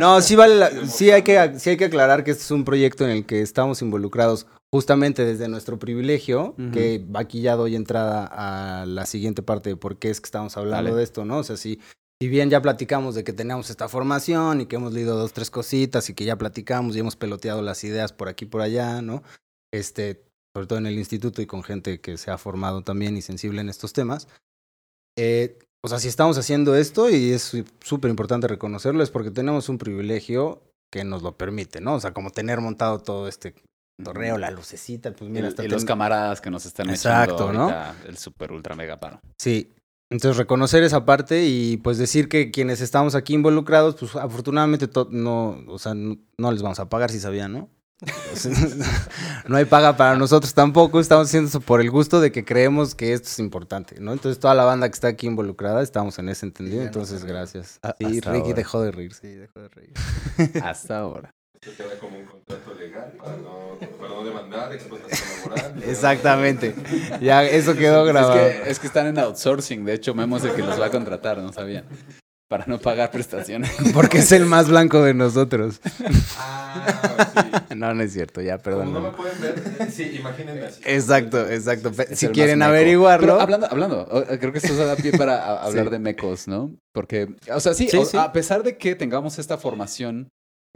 No, 0.00 0.20
sí 0.20 0.36
vale, 0.36 0.54
la- 0.54 0.86
sí 0.86 1.10
hay 1.10 1.22
que, 1.22 1.54
sí 1.58 1.70
hay 1.70 1.76
que 1.76 1.86
aclarar 1.86 2.22
que 2.22 2.30
este 2.30 2.44
es 2.44 2.50
un 2.52 2.64
proyecto 2.64 3.04
en 3.04 3.10
el 3.10 3.26
que 3.26 3.40
estamos 3.42 3.82
involucrados 3.82 4.46
justamente 4.70 5.24
desde 5.24 5.48
nuestro 5.48 5.78
privilegio, 5.78 6.54
que 6.72 7.04
aquí 7.14 7.40
ya 7.40 7.56
doy 7.56 7.74
entrada 7.74 8.28
a 8.30 8.86
la 8.86 9.06
siguiente 9.06 9.42
parte 9.42 9.70
de 9.70 9.76
por 9.76 9.96
qué 9.98 10.10
es 10.10 10.20
que 10.20 10.26
estamos 10.26 10.56
hablando 10.56 10.90
Dale. 10.90 10.96
de 10.98 11.02
esto, 11.02 11.24
¿no? 11.24 11.38
O 11.38 11.42
sea, 11.42 11.56
si, 11.56 11.80
si 12.20 12.28
bien 12.28 12.50
ya 12.50 12.60
platicamos 12.60 13.14
de 13.14 13.22
que 13.24 13.32
tenemos 13.32 13.70
esta 13.70 13.88
formación 13.88 14.60
y 14.60 14.66
que 14.66 14.76
hemos 14.76 14.92
leído 14.92 15.16
dos, 15.16 15.32
tres 15.32 15.50
cositas 15.50 16.10
y 16.10 16.14
que 16.14 16.24
ya 16.24 16.36
platicamos 16.36 16.96
y 16.96 17.00
hemos 17.00 17.16
peloteado 17.16 17.62
las 17.62 17.84
ideas 17.84 18.12
por 18.12 18.28
aquí 18.28 18.44
y 18.44 18.48
por 18.48 18.60
allá, 18.60 19.00
¿no? 19.02 19.22
Este, 19.72 20.24
sobre 20.54 20.66
todo 20.66 20.78
en 20.78 20.86
el 20.86 20.98
instituto 20.98 21.42
y 21.42 21.46
con 21.46 21.62
gente 21.62 22.00
que 22.00 22.16
se 22.18 22.30
ha 22.30 22.38
formado 22.38 22.82
también 22.82 23.16
y 23.16 23.22
sensible 23.22 23.60
en 23.60 23.68
estos 23.68 23.92
temas. 23.92 24.26
Eh, 25.16 25.58
o 25.84 25.88
sea, 25.88 26.00
si 26.00 26.08
estamos 26.08 26.36
haciendo 26.38 26.74
esto 26.74 27.08
y 27.08 27.30
es 27.30 27.56
súper 27.84 28.10
importante 28.10 28.48
reconocerlo, 28.48 29.02
es 29.02 29.10
porque 29.10 29.30
tenemos 29.30 29.68
un 29.68 29.78
privilegio 29.78 30.62
que 30.90 31.04
nos 31.04 31.22
lo 31.22 31.36
permite, 31.36 31.80
¿no? 31.80 31.94
O 31.94 32.00
sea, 32.00 32.12
como 32.12 32.30
tener 32.30 32.60
montado 32.60 32.98
todo 32.98 33.28
este 33.28 33.54
torneo, 34.02 34.38
la 34.38 34.50
lucecita, 34.50 35.12
pues 35.12 35.28
Y, 35.28 35.32
mira, 35.32 35.48
hasta 35.48 35.64
y 35.64 35.68
los 35.68 35.84
camaradas 35.84 36.40
que 36.40 36.50
nos 36.50 36.66
están 36.66 36.90
Exacto, 36.90 37.50
echando 37.50 37.72
el 38.08 38.16
super 38.18 38.50
ultra 38.50 38.74
mega 38.74 38.98
paro. 38.98 39.20
Sí. 39.36 39.72
Entonces, 40.10 40.36
reconocer 40.38 40.82
esa 40.82 41.04
parte 41.04 41.44
y 41.46 41.76
pues 41.76 41.98
decir 41.98 42.28
que 42.28 42.50
quienes 42.50 42.80
estamos 42.80 43.14
aquí 43.14 43.34
involucrados, 43.34 43.94
pues 43.96 44.16
afortunadamente 44.16 44.88
no, 45.10 45.62
o 45.66 45.78
sea, 45.78 45.94
no, 45.94 46.16
no 46.38 46.50
les 46.52 46.62
vamos 46.62 46.80
a 46.80 46.88
pagar 46.88 47.10
si 47.10 47.20
sabían, 47.20 47.52
¿no? 47.52 47.68
No 49.48 49.56
hay 49.56 49.64
paga 49.64 49.96
para 49.96 50.16
nosotros 50.16 50.54
tampoco, 50.54 51.00
estamos 51.00 51.26
haciendo 51.28 51.48
eso 51.48 51.60
por 51.60 51.80
el 51.80 51.90
gusto 51.90 52.20
de 52.20 52.30
que 52.32 52.44
creemos 52.44 52.94
que 52.94 53.12
esto 53.12 53.28
es 53.28 53.38
importante, 53.38 53.96
¿no? 54.00 54.12
Entonces, 54.12 54.38
toda 54.38 54.54
la 54.54 54.64
banda 54.64 54.88
que 54.88 54.94
está 54.94 55.08
aquí 55.08 55.26
involucrada, 55.26 55.82
estamos 55.82 56.18
en 56.18 56.28
ese 56.28 56.46
entendido, 56.46 56.82
entonces 56.82 57.24
gracias. 57.24 57.78
A- 57.82 57.94
Sí, 57.98 58.04
hasta 58.18 58.32
Ricky 58.32 58.42
ahora. 58.44 58.54
dejó 58.54 58.82
de 58.82 58.90
reírse. 58.92 59.20
Sí, 59.22 59.34
dejo 59.34 59.60
de 59.60 59.68
reír. 59.68 59.92
Hasta 60.64 60.98
ahora. 60.98 61.30
Esto 61.60 61.72
queda 61.76 61.98
como 61.98 62.18
un 62.18 62.26
contrato 62.26 62.72
legal 62.74 63.12
para 63.18 63.36
no 63.38 63.67
demandar, 64.28 64.72
explotación 64.72 65.28
laboral. 65.50 65.82
Exactamente. 65.86 66.74
Ya, 67.20 67.44
eso 67.44 67.74
quedó 67.74 68.06
Es 68.06 68.12
grabado. 68.12 68.34
que, 68.34 68.70
es 68.70 68.78
que 68.78 68.86
están 68.86 69.06
en 69.06 69.18
outsourcing, 69.18 69.84
de 69.84 69.94
hecho 69.94 70.14
Memo 70.14 70.36
es 70.36 70.44
el 70.44 70.52
que 70.52 70.62
los 70.62 70.80
va 70.80 70.86
a 70.86 70.90
contratar, 70.90 71.38
no 71.38 71.52
sabía. 71.52 71.84
para 72.48 72.64
no 72.66 72.78
pagar 72.78 73.10
prestaciones. 73.10 73.70
Porque 73.94 74.18
es 74.18 74.32
el 74.32 74.46
más 74.46 74.68
blanco 74.68 75.02
de 75.02 75.12
nosotros. 75.14 75.80
Ah, 76.38 77.52
sí. 77.68 77.74
No, 77.76 77.92
no 77.94 78.02
es 78.02 78.12
cierto, 78.12 78.40
ya, 78.40 78.58
Como 78.58 78.62
perdón. 78.64 78.92
no 78.94 79.00
me 79.00 79.10
pueden 79.10 79.40
ver, 79.40 79.90
sí, 79.90 80.16
imagínense 80.18 80.64
así. 80.66 80.80
Exacto, 80.86 81.46
exacto. 81.48 81.92
Es 82.08 82.18
Si 82.18 82.28
quieren 82.28 82.62
averiguarlo. 82.62 83.26
Pero 83.26 83.40
hablando, 83.40 83.66
hablando, 83.70 84.24
eh, 84.30 84.38
creo 84.38 84.52
que 84.52 84.58
esto 84.58 84.74
se 84.74 84.84
da 84.84 84.96
pie 84.96 85.12
para 85.12 85.62
hablar 85.62 85.84
Sí. 85.86 85.90
de 85.90 85.98
mecos, 85.98 86.48
¿no? 86.48 86.70
Porque, 86.92 87.28
o 87.52 87.60
sea, 87.60 87.74
sí, 87.74 87.88
Sí, 87.90 87.96
o- 87.98 88.04
sí. 88.04 88.16
a 88.16 88.32
pesar 88.32 88.62
de 88.62 88.76
que 88.78 88.94
tengamos 88.94 89.38
esta 89.38 89.58
formación 89.58 90.28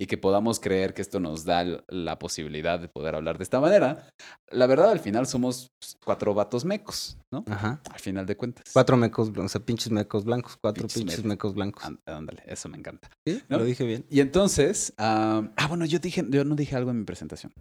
y 0.03 0.07
que 0.07 0.19
podamos 0.19 0.59
creer 0.59 0.95
que 0.95 1.03
esto 1.03 1.21
nos 1.21 1.45
da 1.45 1.65
la 1.89 2.19
posibilidad 2.19 2.81
de 2.81 2.89
poder 2.89 3.15
hablar 3.15 3.39
de 3.39 3.45
esta 3.45 3.61
manera, 3.61 4.09
la 4.51 4.67
verdad 4.67 4.91
al 4.91 4.99
final 4.99 5.27
somos 5.29 5.69
pues, 5.81 5.95
cuatro 6.05 6.35
vatos 6.35 6.65
mecos, 6.65 7.19
¿no? 7.33 7.45
Ajá. 7.49 7.81
Al 7.89 8.01
final 8.01 8.27
de 8.27 8.37
cuentas. 8.37 8.65
Cuatro 8.73 8.97
mecos, 8.97 9.31
blan- 9.33 9.45
o 9.45 9.49
sea, 9.49 9.61
pinches 9.61 9.93
mecos 9.93 10.25
blancos. 10.25 10.57
Cuatro 10.61 10.83
Pinches 10.89 10.99
pinches 11.03 11.25
mecos. 11.25 11.55
blancos. 11.55 11.85
Án- 11.85 12.01
Ándale, 12.07 12.43
eso 12.47 12.69
me 12.69 12.79
encanta. 12.79 13.09
¿Sí? 13.29 13.41
¿no? 13.49 13.59
Lo 13.59 13.65
dije 13.65 13.85
bien. 13.85 14.05
Y 14.11 14.19
entonces, 14.21 14.93
ah, 14.99 15.49
ah, 15.57 15.69
bueno, 15.69 15.85
yo 15.85 16.01
dije, 16.01 16.25
yo 16.29 16.45
no 16.45 16.57
dije 16.57 16.75
algo 16.75 16.91
en 16.91 16.99
mi 16.99 17.05
presentación. 17.05 17.53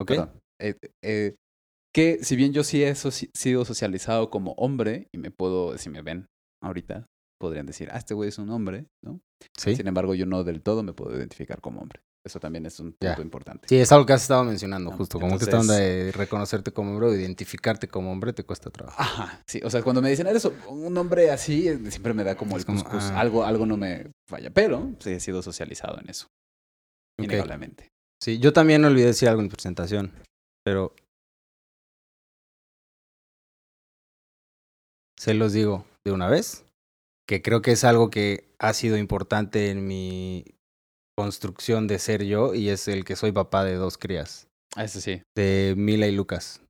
¿Ok? 0.00 0.12
Eh, 0.62 0.74
eh, 1.04 1.34
que 1.94 2.24
si 2.24 2.36
bien 2.36 2.54
yo 2.54 2.64
sí 2.64 2.82
he 2.84 2.94
sido 2.94 3.64
socializado 3.66 4.30
como 4.30 4.52
hombre, 4.52 5.08
y 5.14 5.18
me 5.18 5.30
puedo, 5.30 5.76
si 5.76 5.90
me 5.90 6.00
ven 6.00 6.26
ahorita, 6.62 7.04
podrían 7.38 7.66
decir, 7.66 7.88
ah, 7.92 7.98
este 7.98 8.14
güey 8.14 8.28
es 8.30 8.38
un 8.38 8.50
hombre, 8.50 8.86
¿no? 9.04 9.20
Sí. 9.56 9.76
Sin 9.76 9.86
embargo, 9.86 10.14
yo 10.14 10.26
no 10.26 10.44
del 10.44 10.62
todo 10.62 10.82
me 10.82 10.92
puedo 10.92 11.16
identificar 11.16 11.60
como 11.60 11.80
hombre. 11.80 12.00
Eso 12.24 12.40
también 12.40 12.66
es 12.66 12.80
un 12.80 12.96
Ya. 13.00 13.10
punto 13.10 13.22
importante. 13.22 13.68
Sí, 13.68 13.76
es 13.76 13.92
algo 13.92 14.04
que 14.04 14.12
has 14.14 14.22
estado 14.22 14.42
mencionando, 14.42 14.90
No, 14.90 14.96
justo. 14.96 15.20
Como 15.20 15.38
que 15.38 15.44
esta 15.44 15.58
entonces- 15.58 15.70
onda 15.70 15.80
de 15.80 16.12
reconocerte 16.12 16.72
como 16.72 16.90
hombre 16.92 17.06
o 17.08 17.14
identificarte 17.14 17.86
como 17.86 18.10
hombre 18.10 18.32
te 18.32 18.42
cuesta 18.42 18.68
trabajo. 18.70 19.00
Ajá, 19.00 19.42
sí, 19.46 19.60
o 19.62 19.70
sea, 19.70 19.82
cuando 19.82 20.02
me 20.02 20.10
dicen, 20.10 20.26
eres 20.26 20.44
un 20.68 20.96
hombre 20.98 21.30
así, 21.30 21.68
eh, 21.68 21.78
siempre 21.90 22.14
me 22.14 22.24
da 22.24 22.34
como 22.36 22.56
Es 22.56 22.62
el 22.62 22.66
como, 22.66 22.82
cuscús. 22.82 23.04
ah. 23.12 23.20
Algo, 23.20 23.44
algo 23.44 23.64
no 23.64 23.76
me 23.76 24.10
falla, 24.28 24.50
pero 24.50 24.92
sí 24.98 25.10
he 25.10 25.20
sido 25.20 25.40
socializado 25.42 26.00
en 26.00 26.10
eso, 26.10 26.26
Ok. 27.20 27.26
innegablemente. 27.26 27.88
Sí, 28.20 28.38
yo 28.40 28.52
también 28.52 28.84
olvidé 28.84 29.06
decir 29.06 29.28
algo 29.28 29.42
en 29.42 29.48
presentación, 29.48 30.10
pero 30.64 30.94
se 35.16 35.34
los 35.34 35.52
digo 35.52 35.86
de 36.04 36.12
una 36.12 36.28
vez, 36.28 36.64
que 37.28 37.42
creo 37.42 37.62
que 37.62 37.72
es 37.72 37.84
algo 37.84 38.10
que 38.10 38.48
ha 38.58 38.72
sido 38.72 38.96
importante 38.96 39.70
en 39.70 39.86
mi 39.86 40.44
construcción 41.18 41.86
de 41.86 41.98
ser 41.98 42.24
yo 42.24 42.54
y 42.54 42.68
es 42.68 42.88
el 42.88 43.04
que 43.04 43.16
soy 43.16 43.32
papá 43.32 43.64
de 43.64 43.74
dos 43.74 43.98
crías, 43.98 44.48
Ah, 44.76 44.84
Eso 44.84 45.00
sí. 45.00 45.22
de 45.34 45.74
Mila 45.76 46.06
y 46.06 46.12
Lucas. 46.14 46.60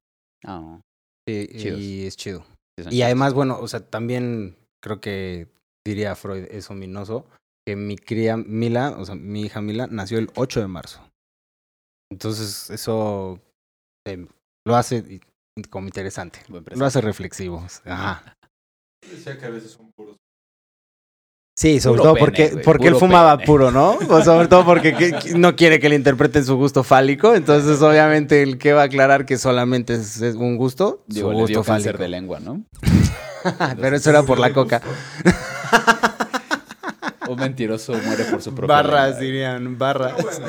Ah, 0.44 0.80
Sí, 1.28 1.48
Chidos. 1.56 1.80
y 1.80 2.06
es 2.06 2.16
chido. 2.16 2.40
sí 2.78 2.84
Y 2.86 2.90
chidos. 2.90 3.04
además, 3.04 3.34
bueno, 3.34 3.58
o 3.58 3.66
sea, 3.66 3.80
también 3.80 4.56
creo 4.80 5.00
que 5.00 5.48
diría 5.84 6.14
Freud 6.14 6.46
es 6.50 6.70
ominoso, 6.70 7.26
que 7.66 7.74
mi 7.74 7.96
cría 7.96 8.36
Mila, 8.36 8.94
o 8.96 9.04
sea, 9.04 9.16
mi 9.16 9.42
hija 9.42 9.60
Mila, 9.60 9.88
nació 9.88 10.18
el 10.18 10.30
8 10.36 10.60
de 10.60 10.68
marzo. 10.68 11.00
Entonces, 12.12 12.70
eso 12.70 13.40
eh, 14.06 14.24
lo 14.64 14.76
hace 14.76 15.20
como 15.70 15.88
interesante. 15.88 16.38
Lo 16.48 16.84
hace 16.86 17.00
reflexivo. 17.00 17.66
Ajá. 17.84 18.34
Decía 19.10 19.36
que 19.38 19.46
a 19.46 19.50
veces 19.50 19.72
son 19.72 19.90
puros. 19.96 20.16
Sí, 21.58 21.80
sobre 21.80 21.92
Puro 21.98 22.02
todo 22.02 22.14
pene, 22.14 22.26
porque, 22.26 22.48
güey, 22.50 22.64
porque 22.64 22.88
él 22.88 22.96
fumaba 22.96 23.36
pene. 23.38 23.46
puro, 23.46 23.70
¿no? 23.70 23.96
O 24.10 24.22
sobre 24.22 24.46
todo 24.46 24.64
porque 24.66 24.94
que- 24.94 25.12
que 25.12 25.34
no 25.38 25.56
quiere 25.56 25.80
que 25.80 25.88
le 25.88 25.94
interpreten 25.96 26.44
su 26.44 26.54
gusto 26.56 26.84
fálico. 26.84 27.34
Entonces, 27.34 27.80
obviamente, 27.80 28.42
el 28.42 28.58
que 28.58 28.74
va 28.74 28.82
a 28.82 28.84
aclarar 28.84 29.24
que 29.24 29.38
solamente 29.38 29.94
es, 29.94 30.20
es 30.20 30.34
un 30.34 30.56
gusto, 30.58 31.02
Digo, 31.06 31.28
su 31.28 31.32
le 31.32 31.46
dio 31.46 31.58
gusto 31.60 31.72
cáncer 31.72 31.92
fálico. 31.92 32.02
de 32.02 32.08
lengua, 32.10 32.40
¿no? 32.40 32.62
Pero 33.80 33.96
eso 33.96 34.10
era 34.10 34.22
por 34.22 34.38
la 34.38 34.52
coca. 34.52 34.82
Un 37.28 37.38
mentiroso 37.40 37.92
muere 38.04 38.24
por 38.24 38.40
su 38.40 38.54
propia 38.54 38.76
Barras, 38.76 39.06
lengua. 39.08 39.20
dirían, 39.22 39.78
barras. 39.78 40.12
Bueno, 40.22 40.46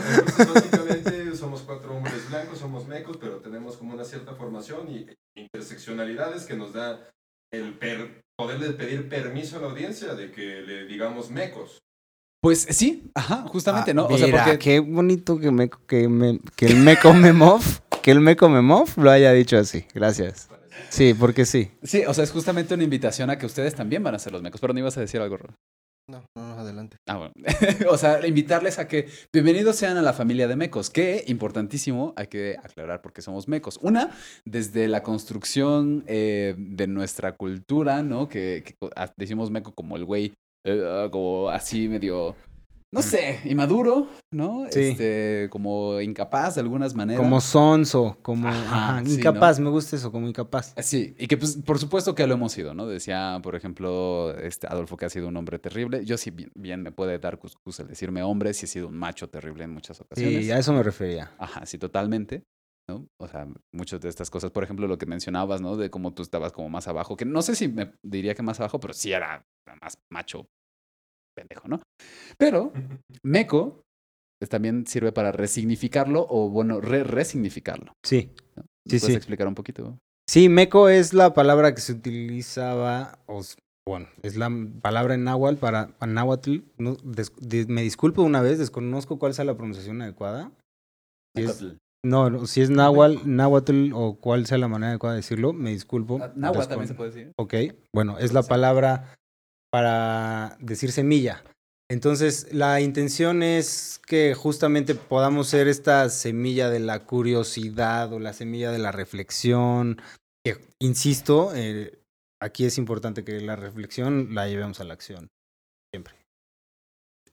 básicamente 0.54 1.36
somos 1.36 1.62
cuatro 1.62 1.96
hombres 1.96 2.30
blancos, 2.30 2.60
somos 2.60 2.88
mecos, 2.88 3.18
pero 3.18 3.38
tenemos 3.38 3.78
como 3.78 3.94
una 3.96 4.04
cierta 4.04 4.34
formación 4.36 4.88
y 4.90 5.08
interseccionalidades 5.36 6.44
que 6.46 6.56
nos 6.56 6.74
da 6.74 7.00
el 7.52 7.74
per- 7.80 8.22
poderle 8.38 8.70
pedir 8.74 9.10
permiso 9.10 9.58
a 9.58 9.62
la 9.62 9.68
audiencia 9.68 10.14
de 10.14 10.32
que 10.32 10.62
le 10.62 10.86
digamos 10.86 11.32
mecos. 11.32 11.80
Pues 12.42 12.68
sí, 12.70 13.10
ajá, 13.16 13.44
justamente, 13.48 13.94
¿no? 13.96 14.04
Ah, 14.04 14.14
O 14.14 14.18
sea, 14.18 14.30
porque 14.30 14.60
qué 14.60 14.80
bonito 14.80 15.40
que, 15.40 15.50
me, 15.50 15.70
que, 15.88 16.08
me- 16.08 16.40
que 16.56 16.68
el 16.68 16.78
Meco 16.78 17.14
Memov, 17.14 17.64
que 18.04 18.12
el 18.12 18.20
Meco 18.22 18.48
Memov 18.48 18.90
lo 18.98 19.10
haya 19.10 19.34
dicho 19.34 19.58
así. 19.58 19.86
Gracias. 19.94 20.50
Sí, 20.90 21.16
porque 21.16 21.46
sí. 21.46 21.72
sí, 21.84 22.04
o 22.08 22.14
sea, 22.14 22.24
es 22.24 22.32
justamente 22.32 22.76
una 22.76 22.84
invitación 22.84 23.32
a 23.32 23.40
que 23.40 23.48
ustedes 23.48 23.74
también 23.74 24.04
van 24.04 24.14
a 24.14 24.20
ser 24.20 24.32
los 24.34 24.44
mecos, 24.44 24.62
pero 24.62 24.72
no 24.74 24.80
ibas 24.80 24.96
a 24.98 25.02
decir 25.02 25.20
algo, 25.20 25.38
Ro? 25.38 25.50
No, 26.10 26.24
no, 26.36 26.56
no, 26.56 26.62
adelante. 26.62 26.96
Ah, 27.06 27.18
bueno. 27.18 27.34
o 27.92 27.98
sea, 27.98 28.26
invitarles 28.26 28.80
a 28.80 28.88
que 28.88 29.10
bienvenidos 29.34 29.76
sean 29.76 29.98
a 29.98 30.02
la 30.02 30.14
familia 30.14 30.48
de 30.48 30.56
mecos, 30.56 30.90
que 30.90 31.26
importantísimo, 31.28 32.14
hay 32.16 32.28
que 32.28 32.56
aclarar 32.64 33.02
porque 33.02 33.22
somos 33.22 33.50
mecos. 33.50 33.78
Una, 33.82 34.12
desde 34.46 34.88
la 34.88 35.04
construcción 35.04 36.06
eh, 36.08 36.56
de 36.58 36.88
nuestra 36.88 37.36
cultura, 37.36 38.04
¿no? 38.04 38.30
Que, 38.30 38.78
ah, 38.96 39.12
decimos 39.18 39.52
meco 39.52 39.74
como 39.74 39.98
el 39.98 40.06
güey, 40.06 40.34
eh, 40.64 41.10
como 41.12 41.50
así 41.50 41.90
medio, 41.90 42.38
no 42.94 43.02
sé, 43.02 43.42
inmaduro, 43.44 44.08
¿no? 44.32 44.66
Sí. 44.72 44.80
Este, 44.80 45.48
como 45.50 46.00
incapaz 46.00 46.56
de 46.56 46.62
algunas 46.62 46.96
maneras. 46.96 47.22
Como 47.22 47.42
sonso, 47.42 48.18
como 48.22 48.48
Ajá, 48.48 48.98
ajá, 48.98 49.06
sí, 49.06 49.16
incapaz, 49.16 49.60
me 49.60 49.70
gusta 49.70 49.98
eso, 49.98 50.12
como 50.12 50.28
incapaz. 50.28 50.74
Sí, 50.82 51.14
y 51.18 51.28
que 51.28 51.38
pues 51.38 51.58
por 51.58 51.80
supuesto 51.80 52.16
que 52.16 52.26
lo 52.26 52.36
hemos 52.36 52.54
sido, 52.54 52.74
¿no? 52.74 52.88
Decía, 52.88 53.40
por 53.44 53.56
ejemplo, 53.56 54.34
este 54.38 54.68
Adolfo 54.68 54.96
que 54.96 55.06
ha 55.06 55.10
sido 55.10 55.28
un 55.28 55.36
hombre 55.36 55.60
terrible. 55.60 56.06
Yo 56.06 56.18
sí 56.18 56.32
bien, 56.32 56.52
bien 56.56 56.82
me 56.82 56.92
puede 56.92 57.20
dar 57.20 57.38
cuscús 57.38 57.80
el 57.82 57.88
decirme 57.88 58.24
hombre, 58.24 58.54
sí 58.54 58.66
he 58.66 58.70
sido 58.70 58.88
un 58.88 58.98
macho 58.98 59.30
terrible 59.30 59.66
en 59.66 59.74
muchas 59.74 60.00
ocasiones. 60.00 60.46
Sí, 60.46 60.52
a 60.52 60.58
eso 60.58 60.72
me 60.72 60.82
refería. 60.82 61.32
Ajá, 61.38 61.66
sí, 61.66 61.78
totalmente. 61.78 62.44
¿no? 62.90 63.06
O 63.20 63.28
sea, 63.28 63.46
muchas 63.74 64.00
de 64.00 64.08
estas 64.08 64.30
cosas, 64.30 64.52
por 64.52 64.64
ejemplo, 64.64 64.88
lo 64.88 64.98
que 64.98 65.06
mencionabas, 65.06 65.60
¿no? 65.60 65.76
De 65.76 65.90
cómo 65.90 66.14
tú 66.14 66.24
estabas 66.24 66.54
como 66.54 66.70
más 66.70 66.88
abajo, 66.88 67.18
que 67.18 67.26
no 67.26 67.42
sé 67.42 67.54
si 67.54 67.68
me 67.68 67.92
diría 68.02 68.34
que 68.34 68.44
más 68.44 68.62
abajo, 68.62 68.80
pero 68.80 68.94
sí 68.94 69.12
era 69.12 69.46
más 69.82 70.00
macho 70.10 70.48
pendejo, 71.38 71.68
¿no? 71.68 71.80
Pero 72.38 72.74
meco 73.24 73.82
pues, 74.40 74.50
también 74.50 74.86
sirve 74.88 75.12
para 75.12 75.32
resignificarlo 75.32 76.26
o, 76.30 76.50
bueno, 76.50 76.82
re-resignificarlo. 76.82 77.94
Sí. 78.04 78.32
¿no? 78.56 78.64
Sí, 78.88 78.96
¿Me 78.96 79.00
¿Puedes 79.00 79.06
sí. 79.06 79.14
explicar 79.18 79.48
un 79.48 79.56
poquito? 79.56 79.98
Sí, 80.30 80.50
meco 80.50 80.90
es 80.90 81.14
la 81.14 81.34
palabra 81.34 81.74
que 81.74 81.82
se 81.82 81.94
utilizaba, 81.94 83.20
o 83.28 83.42
bueno, 83.88 84.08
es 84.22 84.36
la 84.36 84.52
palabra 84.82 85.14
en 85.16 85.24
náhuatl 85.24 85.58
para 85.58 85.88
para 85.98 86.12
náhuatl. 86.12 86.58
No, 86.78 86.96
des- 87.04 87.32
di- 87.40 87.66
me 87.68 87.82
disculpo 87.82 88.22
una 88.24 88.42
vez, 88.42 88.60
desconozco 88.60 89.18
cuál 89.20 89.34
sea 89.34 89.46
la 89.46 89.56
pronunciación 89.56 90.02
adecuada. 90.02 90.52
Si 91.36 91.44
es- 91.44 91.66
no, 92.06 92.30
no, 92.30 92.46
si 92.46 92.62
es 92.62 92.70
náhuatl, 92.70 93.20
náhuatl 93.26 93.92
o 93.94 94.18
cuál 94.20 94.46
sea 94.46 94.58
la 94.58 94.68
manera 94.68 94.90
adecuada 94.92 95.16
de 95.16 95.20
decirlo, 95.22 95.54
me 95.54 95.72
disculpo. 95.72 96.20
Ah, 96.22 96.32
Náhuatl 96.36 96.60
Descon- 96.60 96.70
también 96.70 96.88
se 96.90 96.94
puede 96.94 97.10
decir. 97.12 97.32
Ok, 97.38 97.54
bueno, 97.94 98.18
es 98.20 98.34
la 98.34 98.44
palabra 98.44 99.16
para 99.72 100.58
decir 100.60 100.92
semilla. 100.92 101.44
Entonces, 101.90 102.54
la 102.54 102.82
intención 102.82 103.44
es 103.44 104.02
que 104.06 104.34
justamente 104.34 104.94
podamos 104.94 105.48
ser 105.48 105.68
esta 105.68 106.10
semilla 106.10 106.70
de 106.70 106.80
la 106.80 107.06
curiosidad 107.06 108.12
o 108.12 108.20
la 108.20 108.34
semilla 108.34 108.72
de 108.72 108.80
la 108.80 108.92
reflexión. 108.92 110.02
Que, 110.44 110.58
insisto, 110.80 111.56
eh, 111.56 112.00
aquí 112.42 112.66
es 112.66 112.78
importante 112.78 113.24
que 113.24 113.40
la 113.40 113.56
reflexión 113.56 114.36
la 114.36 114.48
llevemos 114.48 114.82
a 114.82 114.84
la 114.84 114.94
acción. 114.94 115.30
Siempre. 115.94 116.16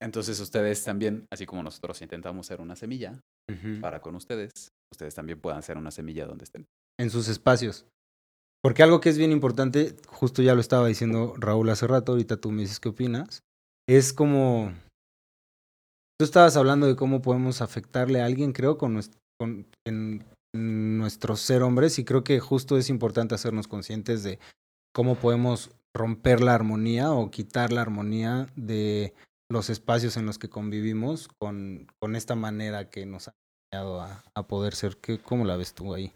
Entonces 0.01 0.39
ustedes 0.39 0.85
también, 0.85 1.27
así 1.33 1.47
como 1.47 1.63
nosotros 1.63 2.01
intentamos 2.03 2.47
ser 2.47 2.61
una 2.61 2.77
semilla 2.77 3.21
para 3.81 4.01
con 4.01 4.15
ustedes, 4.15 4.51
ustedes 4.93 5.15
también 5.15 5.41
puedan 5.41 5.63
ser 5.63 5.79
una 5.79 5.91
semilla 5.91 6.27
donde 6.27 6.45
estén. 6.45 6.67
En 6.99 7.11
sus 7.11 7.29
espacios. 7.29 7.87
Porque 8.65 8.83
algo 8.83 9.03
que 9.03 9.11
es 9.11 9.19
bien 9.19 9.31
importante, 9.31 9.95
justo 10.09 10.41
ya 10.41 10.55
lo 10.55 10.63
estaba 10.63 10.89
diciendo 10.89 11.35
Raúl 11.37 11.69
hace 11.69 11.87
rato, 11.87 12.13
ahorita 12.13 12.39
tú 12.39 12.51
me 12.51 12.63
dices 12.63 12.81
qué 12.81 12.89
opinas, 12.89 13.43
es 13.87 14.15
como... 14.15 14.73
Tú 16.19 16.25
estabas 16.25 16.57
hablando 16.57 16.87
de 16.87 16.97
cómo 16.97 17.21
podemos 17.21 17.61
afectarle 17.61 18.23
a 18.23 18.25
alguien, 18.25 18.55
creo, 18.55 18.79
con, 18.79 18.97
nues- 18.97 19.15
con- 19.39 19.67
en, 19.87 20.25
en 20.55 20.97
nuestro 20.97 21.37
ser 21.37 21.63
hombres, 21.63 21.99
y 21.99 22.07
creo 22.07 22.25
que 22.25 22.41
justo 22.41 22.79
es 22.79 22.89
importante 22.89 23.35
hacernos 23.35 23.69
conscientes 23.69 24.23
de 24.23 24.39
cómo 24.95 25.17
podemos 25.17 25.71
romper 25.95 26.41
la 26.41 26.55
armonía 26.55 27.13
o 27.13 27.31
quitar 27.31 27.71
la 27.71 27.83
armonía 27.83 28.49
de 28.57 29.13
los 29.53 29.69
espacios 29.69 30.17
en 30.17 30.25
los 30.25 30.39
que 30.39 30.49
convivimos 30.49 31.29
con, 31.39 31.87
con 32.01 32.17
esta 32.17 32.35
manera 32.35 32.89
que 32.89 33.05
nos 33.05 33.29
ha 33.29 33.35
enseñado 33.71 34.01
a, 34.01 34.25
a 34.35 34.47
poder 34.47 34.75
ser. 34.75 34.97
¿Qué, 34.97 35.19
¿Cómo 35.19 35.45
la 35.45 35.57
ves 35.57 35.75
tú 35.75 35.93
ahí? 35.93 36.15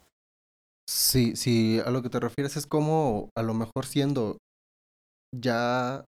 Sí, 0.91 1.35
sí, 1.35 1.79
a 1.85 1.91
lo 1.91 2.01
que 2.01 2.09
te 2.09 2.19
refieres 2.19 2.57
es 2.57 2.65
como 2.65 3.29
a 3.37 3.43
lo 3.43 3.53
mejor 3.53 3.85
siendo 3.85 4.37
ya 5.35 6.03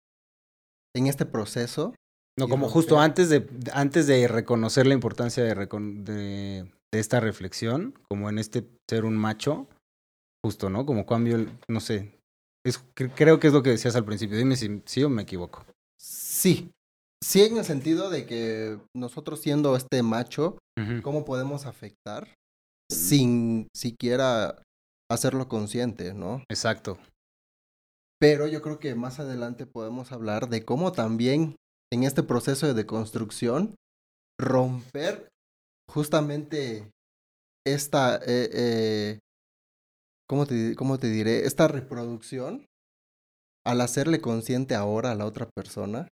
en 0.95 1.07
este 1.07 1.25
proceso. 1.25 1.95
No, 2.39 2.47
como 2.47 2.69
justo 2.69 2.99
antes 2.99 3.29
de, 3.29 3.47
antes 3.73 4.05
de 4.05 4.27
reconocer 4.27 4.85
la 4.85 4.93
importancia 4.93 5.43
de, 5.43 5.55
recon- 5.55 6.03
de, 6.03 6.71
de 6.93 6.99
esta 6.99 7.19
reflexión, 7.19 7.97
como 8.07 8.29
en 8.29 8.37
este 8.37 8.67
ser 8.87 9.05
un 9.05 9.17
macho, 9.17 9.67
justo, 10.45 10.69
¿no? 10.69 10.85
Como 10.85 11.07
cambio, 11.07 11.37
el- 11.37 11.57
no 11.67 11.79
sé, 11.79 12.19
es, 12.63 12.79
cre- 12.93 13.11
creo 13.15 13.39
que 13.39 13.47
es 13.47 13.53
lo 13.53 13.63
que 13.63 13.71
decías 13.71 13.95
al 13.95 14.05
principio. 14.05 14.37
Dime 14.37 14.55
si 14.55 14.83
sí 14.85 15.03
o 15.03 15.09
me 15.09 15.23
equivoco. 15.23 15.65
Sí, 15.99 16.69
Sí. 17.23 17.41
En 17.41 17.57
el 17.57 17.65
sentido 17.65 18.11
de 18.11 18.27
que 18.27 18.77
nosotros 18.95 19.41
siendo 19.41 19.75
este 19.75 20.03
macho. 20.03 20.59
¿cómo 21.01 21.25
podemos 21.25 21.65
afectar 21.65 22.31
sin 22.91 23.67
siquiera 23.75 24.61
hacerlo 25.09 25.47
consciente, 25.47 26.13
¿no? 26.13 26.43
Exacto. 26.49 26.97
Pero 28.19 28.47
yo 28.47 28.61
creo 28.61 28.79
que 28.79 28.95
más 28.95 29.19
adelante 29.19 29.65
podemos 29.65 30.11
hablar 30.11 30.49
de 30.49 30.65
cómo 30.65 30.91
también 30.91 31.55
en 31.91 32.03
este 32.03 32.23
proceso 32.23 32.67
de 32.67 32.73
deconstrucción 32.73 33.75
romper 34.39 35.29
justamente 35.89 36.91
esta, 37.65 38.15
eh, 38.17 38.49
eh, 38.53 39.19
¿cómo, 40.27 40.45
te, 40.45 40.75
¿cómo 40.75 40.97
te 40.97 41.07
diré? 41.07 41.45
Esta 41.45 41.67
reproducción 41.67 42.65
al 43.65 43.81
hacerle 43.81 44.21
consciente 44.21 44.75
ahora 44.75 45.11
a 45.11 45.15
la 45.15 45.25
otra 45.25 45.49
persona 45.55 46.07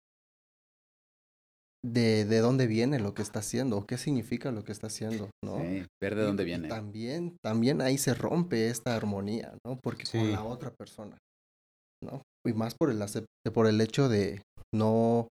de, 1.85 2.25
de 2.25 2.39
dónde 2.39 2.65
viene 2.67 2.99
lo 2.99 3.13
que 3.13 3.21
está 3.21 3.39
haciendo 3.39 3.85
qué 3.85 3.97
significa 3.97 4.51
lo 4.51 4.63
que 4.63 4.71
está 4.71 4.87
haciendo, 4.87 5.29
¿no? 5.43 5.57
Sí, 5.59 5.85
ver 6.01 6.15
de 6.15 6.23
dónde 6.23 6.43
y 6.43 6.45
viene. 6.45 6.67
también, 6.69 7.35
también 7.43 7.81
ahí 7.81 7.97
se 7.97 8.13
rompe 8.13 8.69
esta 8.69 8.95
armonía, 8.95 9.53
¿no? 9.65 9.77
Porque 9.83 10.03
con 10.03 10.11
Sí. 10.21 10.31
la 10.31 10.43
otra 10.43 10.71
persona, 10.71 11.17
¿no? 12.03 12.21
Y 12.47 12.53
más 12.53 12.75
por 12.75 12.89
el, 12.89 12.99
por 13.53 13.67
el 13.67 13.81
hecho 13.81 14.07
de 14.09 14.41
no, 14.73 15.27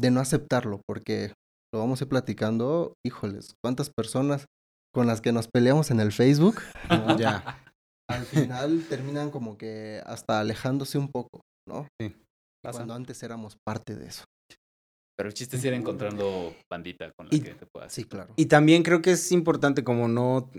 de 0.00 0.10
no 0.10 0.20
aceptarlo, 0.20 0.80
porque 0.88 1.32
lo 1.74 1.80
vamos 1.80 2.00
a 2.00 2.04
ir 2.04 2.08
platicando, 2.08 2.94
híjoles, 3.06 3.52
cuántas 3.62 3.90
personas 3.90 4.46
con 4.94 5.06
las 5.06 5.20
que 5.20 5.32
nos 5.32 5.46
peleamos 5.48 5.90
en 5.90 6.00
el 6.00 6.10
Facebook, 6.12 6.56
¿no? 6.90 7.18
Ya. 7.18 7.62
al 8.08 8.24
final 8.24 8.84
terminan 8.88 9.30
como 9.30 9.56
que 9.58 10.02
hasta 10.06 10.40
alejándose 10.40 10.96
un 10.98 11.08
poco, 11.12 11.42
¿no? 11.68 11.86
Pasa. 12.64 12.78
Cuando 12.78 12.94
antes 12.94 13.22
éramos 13.22 13.56
parte 13.66 13.94
de 13.94 14.06
eso. 14.06 14.24
Pero 15.20 15.28
el 15.28 15.34
chiste 15.34 15.58
es 15.58 15.64
ir 15.66 15.74
encontrando 15.74 16.56
bandita 16.70 17.12
con 17.12 17.26
la 17.28 17.36
Y- 17.36 17.40
que 17.42 17.50
te 17.52 17.66
puedas. 17.66 17.92
Sí, 17.92 18.04
claro. 18.04 18.32
Y 18.36 18.46
también 18.46 18.82
creo 18.82 19.02
que 19.02 19.10
es 19.10 19.32
importante 19.32 19.84
como 19.84 20.08
no 20.08 20.50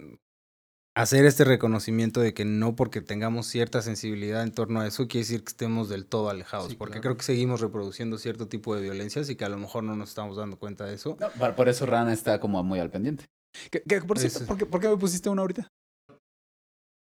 hacer 0.96 1.26
este 1.26 1.46
reconocimiento 1.46 2.22
de 2.22 2.36
que 2.36 2.46
no 2.46 2.76
porque 2.76 3.02
tengamos 3.02 3.48
cierta 3.48 3.82
sensibilidad 3.82 4.44
en 4.44 4.52
torno 4.52 4.82
a 4.82 4.86
eso 4.86 5.08
quiere 5.08 5.24
decir 5.26 5.44
que 5.44 5.50
estemos 5.50 5.90
del 5.90 6.06
todo 6.06 6.30
alejados, 6.30 6.70
Sí, 6.70 6.76
porque 6.76 6.92
claro. 7.00 7.02
creo 7.02 7.18
que 7.18 7.24
seguimos 7.24 7.60
reproduciendo 7.60 8.20
cierto 8.20 8.48
tipo 8.48 8.76
de 8.76 8.84
violencias 8.84 9.32
y 9.32 9.36
que 9.36 9.46
a 9.46 9.50
lo 9.50 9.58
mejor 9.58 9.84
no 9.84 9.96
nos 9.96 10.10
estamos 10.10 10.38
dando 10.38 10.60
cuenta 10.60 10.86
de 10.86 10.94
eso. 10.94 11.18
No, 11.20 11.56
por- 11.56 11.68
eso 11.68 11.88
Rana 11.88 12.14
está 12.14 12.40
como 12.40 12.64
muy 12.64 12.78
al 12.80 12.92
pendiente. 12.92 13.26
¿Qué, 13.72 13.82
qué- 13.82 14.02
por 14.02 14.20
cierto, 14.20 14.38
Ese. 14.38 14.46
¿por 14.46 14.60
qué, 14.60 14.68
por 14.68 14.80
qué 14.80 14.90
me 14.90 14.98
pusiste 14.98 15.28
una 15.28 15.42
ahorita? 15.42 15.68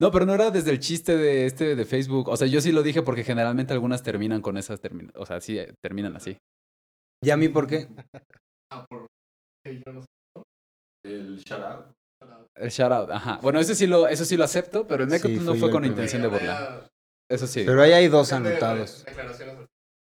No, 0.00 0.12
pero 0.12 0.26
no 0.26 0.34
era 0.34 0.52
desde 0.52 0.70
el 0.70 0.78
chiste 0.78 1.16
de 1.16 1.46
este 1.46 1.74
de 1.74 1.84
Facebook. 1.84 2.28
O 2.28 2.36
sea, 2.36 2.46
yo 2.46 2.60
sí 2.60 2.70
lo 2.70 2.84
dije 2.84 3.02
porque 3.02 3.24
generalmente 3.24 3.72
algunas 3.72 4.04
terminan 4.04 4.42
con 4.42 4.56
esas 4.56 4.78
O 5.16 5.26
sea, 5.26 5.40
sí, 5.40 5.58
eh, 5.58 5.74
terminan 5.82 6.14
así. 6.14 6.36
¿Y 7.22 7.30
a 7.30 7.36
mí 7.36 7.48
por 7.48 7.66
qué? 7.66 7.88
El 11.04 11.38
shout 11.38 11.62
out. 11.62 11.86
El 12.56 12.70
shout 12.70 12.92
out, 12.92 13.10
ajá. 13.10 13.38
Bueno, 13.42 13.60
eso 13.60 13.74
sí 13.74 13.86
lo, 13.86 14.08
eso 14.08 14.24
sí 14.24 14.36
lo 14.36 14.44
acepto, 14.44 14.86
pero 14.86 15.04
el 15.04 15.10
make 15.10 15.28
Sí, 15.28 15.36
no 15.40 15.54
fue 15.54 15.70
con 15.70 15.84
el 15.84 15.90
intención 15.90 16.22
de 16.22 16.28
burlar. 16.28 16.88
Eso 17.30 17.46
sí. 17.46 17.62
Pero 17.64 17.82
ahí 17.82 17.92
hay 17.92 18.08
dos 18.08 18.32
anotados. 18.32 19.04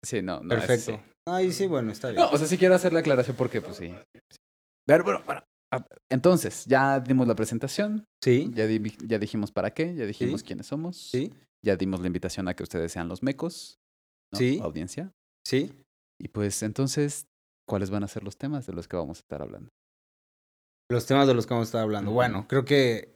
Sí, 0.04 0.22
no, 0.22 0.40
no. 0.42 0.50
Perfecto. 0.50 0.94
sí. 0.94 1.12
Ay, 1.28 1.52
sí, 1.52 1.68
bueno, 1.68 1.92
está 1.92 2.10
bien. 2.10 2.22
No, 2.22 2.30
o 2.32 2.38
sea, 2.38 2.48
sí 2.48 2.58
quiero 2.58 2.74
hacer 2.76 2.94
la 2.94 3.00
aclaración 3.02 3.36
porque, 3.38 3.62
pues 3.62 3.78
sí. 3.78 3.94
Pero 4.88 5.04
bueno, 5.04 5.22
bueno. 5.26 5.44
ah, 5.72 5.86
Entonces, 6.12 6.66
ya 6.66 7.00
dimos 7.00 7.28
la 7.28 7.36
presentación, 7.36 8.06
Sí, 8.24 8.50
ya, 8.54 8.66
di- 8.66 8.96
ya 9.06 9.20
dijimos 9.20 9.52
para 9.52 9.72
qué, 9.72 9.94
ya 9.94 10.06
dijimos 10.06 10.42
Sí. 10.42 10.48
quiénes 10.48 10.66
somos, 10.66 10.98
sí, 10.98 11.32
ya 11.64 11.76
dimos 11.76 12.00
la 12.00 12.08
invitación 12.08 12.48
a 12.48 12.56
que 12.56 12.64
ustedes 12.64 12.92
sean 12.92 13.08
los 13.08 13.22
mecos, 13.22 13.78
¿no? 14.34 14.40
Sí. 14.40 14.60
audiencia. 14.64 15.12
sí. 15.46 15.72
Y 16.20 16.28
pues 16.30 16.62
entonces, 16.64 17.26
¿cuáles 17.68 17.90
van 17.90 18.04
a 18.04 18.08
ser 18.08 18.24
los 18.24 18.38
temas 18.38 18.66
de 18.68 18.74
los 18.74 18.88
que 18.88 18.98
vamos 18.98 19.20
a 19.20 19.22
estar 19.22 19.42
hablando? 19.42 19.70
Los 20.92 21.06
temas 21.06 21.28
de 21.28 21.34
los 21.34 21.46
que 21.46 21.54
vamos 21.54 21.68
a 21.68 21.70
estar 21.70 21.82
hablando. 21.84 22.12
Bueno, 22.12 22.48
creo 22.48 22.66
que 22.66 23.16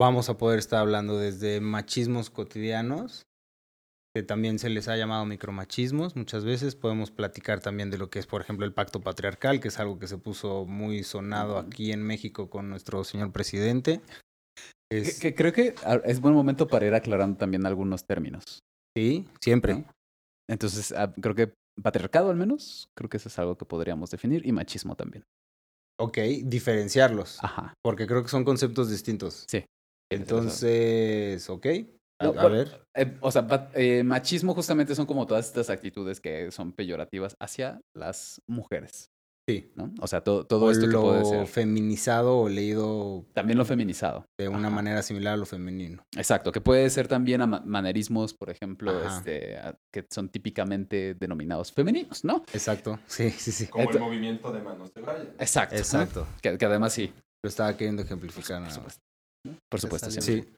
vamos 0.00 0.28
a 0.28 0.38
poder 0.38 0.58
estar 0.58 0.80
hablando 0.80 1.18
desde 1.18 1.60
machismos 1.60 2.30
cotidianos, 2.30 3.22
que 4.14 4.22
también 4.22 4.58
se 4.58 4.68
les 4.70 4.88
ha 4.88 4.96
llamado 4.96 5.24
micromachismos 5.26 6.16
muchas 6.16 6.44
veces. 6.44 6.76
Podemos 6.76 7.10
platicar 7.10 7.60
también 7.60 7.90
de 7.90 7.98
lo 7.98 8.08
que 8.08 8.18
es, 8.18 8.26
por 8.26 8.40
ejemplo, 8.40 8.64
el 8.64 8.72
pacto 8.72 9.00
patriarcal, 9.00 9.58
que 9.60 9.68
es 9.68 9.78
algo 9.80 9.98
que 9.98 10.06
se 10.06 10.18
puso 10.18 10.64
muy 10.64 11.02
sonado 11.02 11.58
aquí 11.58 11.92
en 11.92 12.02
México 12.02 12.48
con 12.50 12.70
nuestro 12.70 13.02
señor 13.04 13.32
presidente. 13.32 14.00
Que, 14.90 14.98
Es- 14.98 15.18
que 15.20 15.34
creo 15.34 15.52
que 15.52 15.74
ah, 15.84 16.00
es 16.04 16.20
buen 16.20 16.34
momento 16.34 16.68
para 16.68 16.86
ir 16.86 16.94
aclarando 16.94 17.36
también 17.38 17.66
algunos 17.66 18.04
términos. 18.06 18.60
sí, 18.96 19.26
siempre. 19.40 19.74
¿no? 19.74 19.84
Entonces, 20.48 20.92
ah, 20.92 21.12
creo 21.20 21.34
que 21.34 21.54
patriarcado 21.80 22.30
al 22.30 22.36
menos, 22.36 22.88
creo 22.96 23.08
que 23.08 23.16
eso 23.18 23.28
es 23.28 23.38
algo 23.38 23.56
que 23.56 23.64
podríamos 23.64 24.10
definir, 24.10 24.46
y 24.46 24.52
machismo 24.52 24.94
también. 24.96 25.24
Ok, 26.00 26.18
diferenciarlos, 26.44 27.38
Ajá. 27.44 27.74
porque 27.82 28.06
creo 28.06 28.22
que 28.22 28.28
son 28.28 28.44
conceptos 28.44 28.90
distintos. 28.90 29.44
Sí. 29.48 29.64
Entonces, 30.10 31.48
ok. 31.48 31.66
A, 32.20 32.24
No, 32.24 32.30
a 32.30 32.32
bueno, 32.32 32.50
ver. 32.50 32.86
eh, 32.94 33.16
o 33.20 33.30
sea, 33.30 33.46
eh, 33.74 34.02
machismo 34.04 34.54
justamente 34.54 34.94
son 34.94 35.06
como 35.06 35.26
todas 35.26 35.46
estas 35.46 35.70
actitudes 35.70 36.20
que 36.20 36.50
son 36.50 36.72
peyorativas 36.72 37.36
hacia 37.40 37.80
las 37.94 38.40
mujeres, 38.46 39.10
Sí. 39.48 39.72
¿no? 39.74 39.92
O 40.00 40.06
sea, 40.06 40.22
todo, 40.22 40.44
todo 40.46 40.66
O 40.66 40.70
esto 40.70 40.86
que 40.86 40.92
lo 40.92 41.02
puede 41.02 41.24
ser 41.24 41.46
feminizado 41.48 42.38
o 42.38 42.48
leído 42.48 43.24
también 43.34 43.58
lo 43.58 43.64
feminizado. 43.64 44.24
de 44.38 44.48
una 44.48 44.68
Ajá. 44.68 44.70
manera 44.70 45.02
similar 45.02 45.34
a 45.34 45.36
lo 45.36 45.46
femenino. 45.46 46.04
Exacto, 46.16 46.52
que 46.52 46.60
puede 46.60 46.88
ser 46.90 47.08
también 47.08 47.40
a 47.42 47.46
ma- 47.48 47.62
manerismos, 47.66 48.34
por 48.34 48.50
ejemplo, 48.50 48.92
Ajá. 48.92 49.18
este, 49.18 49.56
a- 49.58 49.76
que 49.92 50.06
son 50.10 50.28
típicamente 50.28 51.14
denominados 51.14 51.72
femeninos, 51.72 52.24
¿no? 52.24 52.44
Exacto. 52.52 52.98
Sí, 53.08 53.30
sí, 53.30 53.50
sí. 53.50 53.66
Como 53.66 53.84
Esto- 53.84 53.96
el 53.98 54.04
movimiento 54.04 54.52
de 54.52 54.62
manos 54.62 54.94
de 54.94 55.00
Brian. 55.02 55.28
Exacto. 55.38 55.74
¿no? 55.74 55.80
Exacto. 55.80 56.26
Que, 56.40 56.56
que 56.56 56.64
además 56.64 56.92
sí, 56.92 57.12
Lo 57.44 57.48
estaba 57.48 57.76
queriendo 57.76 58.02
ejemplificar. 58.02 58.62
por 58.62 58.70
supuesto. 58.72 59.00
Por 59.68 59.80
supuesto, 59.80 60.10
siempre. 60.10 60.52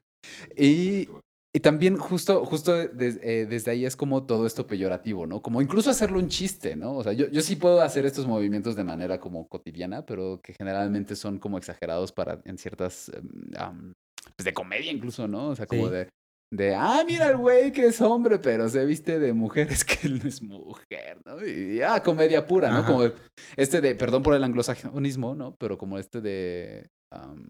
Sí. 0.56 0.62
Y, 0.62 1.08
y 1.56 1.60
también 1.60 1.96
justo, 1.96 2.44
justo 2.44 2.74
des- 2.88 3.20
eh, 3.22 3.46
desde 3.48 3.70
ahí 3.70 3.84
es 3.86 3.94
como 3.96 4.24
todo 4.26 4.44
esto 4.46 4.66
peyorativo, 4.66 5.24
¿no? 5.26 5.40
Como 5.40 5.62
incluso 5.62 5.88
hacerlo 5.88 6.18
un 6.18 6.28
chiste, 6.28 6.74
¿no? 6.74 6.96
O 6.96 7.04
sea, 7.04 7.12
yo, 7.12 7.28
yo 7.30 7.40
sí 7.42 7.54
puedo 7.56 7.80
hacer 7.80 8.04
estos 8.06 8.26
movimientos 8.26 8.74
de 8.74 8.82
manera 8.84 9.20
como 9.20 9.46
cotidiana, 9.48 10.04
pero 10.04 10.40
que 10.42 10.52
generalmente 10.52 11.14
son 11.14 11.38
como 11.38 11.56
exagerados 11.56 12.10
para 12.10 12.40
en 12.44 12.58
ciertas, 12.58 13.08
em, 13.08 13.92
pues 14.36 14.44
de 14.44 14.52
comedia 14.52 14.90
incluso, 14.90 15.28
¿no? 15.28 15.48
O 15.50 15.54
sea, 15.56 15.66
como 15.66 15.86
Sí. 15.86 15.92
de, 15.94 16.08
de, 16.52 16.74
ah, 16.74 17.02
mira 17.06 17.28
el 17.28 17.36
güey 17.36 17.70
que 17.72 17.86
es 17.86 18.00
hombre, 18.00 18.38
pero 18.40 18.68
se 18.68 18.84
viste 18.84 19.18
de 19.20 19.32
mujer, 19.32 19.70
es 19.70 19.84
que 19.84 20.06
él 20.08 20.20
no 20.22 20.28
es 20.28 20.42
mujer, 20.42 21.18
¿no? 21.24 21.46
Y 21.46 21.80
ah, 21.82 22.02
comedia 22.02 22.46
pura, 22.46 22.70
¿no? 22.70 22.78
Ajá. 22.78 22.92
Como 22.92 23.10
este 23.56 23.80
de, 23.80 23.94
perdón 23.94 24.22
por 24.24 24.34
el 24.34 24.42
anglosajonismo, 24.42 25.34
¿no? 25.36 25.54
Pero 25.56 25.78
como 25.78 25.98
este 25.98 26.20
de 26.20 26.88
am, 27.12 27.48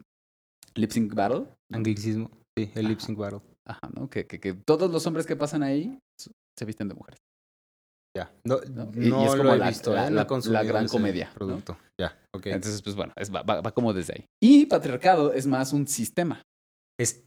Lip 0.75 0.91
Sync 0.91 1.15
Battle. 1.15 1.47
Anglicismo. 1.73 2.31
Sí, 2.57 2.71
el 2.75 2.87
lip 2.89 3.01
sync 3.01 3.19
battle. 3.19 3.41
Ajá, 3.67 3.89
¿no? 3.95 4.09
Que, 4.11 4.27
que, 4.27 4.41
que 4.41 4.53
todos 4.55 4.91
los 4.91 5.07
hombres 5.07 5.27
que 5.27 5.37
pasan 5.37 5.63
ahí 5.63 5.99
se 6.19 6.65
visten 6.65 6.89
de 6.89 6.95
mujeres. 6.95 7.19
Ya. 8.17 8.31
No, 8.45 8.61
¿no? 8.71 8.85
no 8.95 9.03
Y- 9.03 9.23
y 9.23 9.25
es 9.27 9.33
lo 9.33 9.39
como 9.39 9.55
he 9.55 9.59
la- 9.59 9.69
visto. 9.69 9.93
la- 9.93 10.07
¿eh? 10.07 10.11
La- 10.11 10.27
la 10.45 10.63
gran 10.63 10.87
comedia, 10.87 11.27
¿no? 11.29 11.35
Producto. 11.35 11.79
Ya, 12.01 12.17
ok. 12.33 12.47
Entonces, 12.47 12.81
pues 12.83 12.95
bueno, 12.95 13.13
es, 13.17 13.35
va, 13.35 13.43
va- 13.43 13.61
va 13.61 13.73
como 13.73 13.93
desde 13.93 14.15
ahí. 14.15 14.27
Y 14.41 14.67
patriarcado 14.67 15.33
es 15.33 15.47
más 15.47 15.73
un 15.73 15.89
sistema. 15.89 16.43
es, 17.01 17.25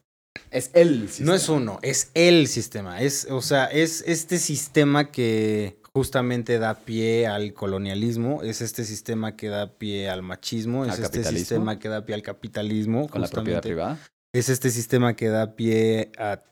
Es 0.52 0.69
el 0.76 1.08
sistema. 1.10 1.32
no 1.32 1.34
es 1.36 1.50
uno, 1.50 1.80
es 1.82 2.12
el 2.13 2.47
sistema. 2.47 3.02
Es, 3.02 3.28
o 3.30 3.41
sea, 3.41 3.65
es 3.65 4.02
este 4.08 4.38
sistema 4.38 5.12
que 5.12 5.82
justamente 5.93 6.60
da 6.60 6.76
pie 6.76 7.26
al 7.28 7.54
colonialismo, 7.54 8.43
es 8.43 8.62
este 8.62 8.86
sistema 8.86 9.36
que 9.36 9.47
da 9.50 9.73
pie 9.78 10.10
al 10.10 10.21
machismo, 10.21 10.86
es 10.86 11.00
este 11.00 11.23
sistema 11.23 11.80
que 11.80 11.89
da 11.89 12.06
pie 12.06 12.15
al 12.15 12.21
capitalismo. 12.21 13.10
Con 13.10 13.21
la 13.21 13.28
propiedad 13.28 13.62
privada. 13.63 13.97
Es 14.38 14.50
este 14.50 14.69
sistema 14.69 15.15
que 15.15 15.30
da 15.30 15.56
pie 15.56 16.12
a, 16.17 16.43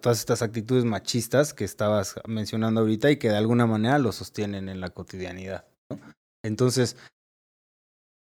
todas 0.00 0.18
estas 0.18 0.42
actitudes 0.42 0.84
machistas 0.84 1.54
que 1.54 1.64
estabas 1.64 2.16
mencionando 2.26 2.80
ahorita 2.80 3.10
y 3.10 3.16
que 3.16 3.30
de 3.30 3.36
alguna 3.36 3.66
manera 3.66 3.98
lo 3.98 4.12
sostienen 4.12 4.68
en 4.68 4.80
la 4.80 4.90
cotidianidad. 4.90 5.66
Entonces, 6.44 6.96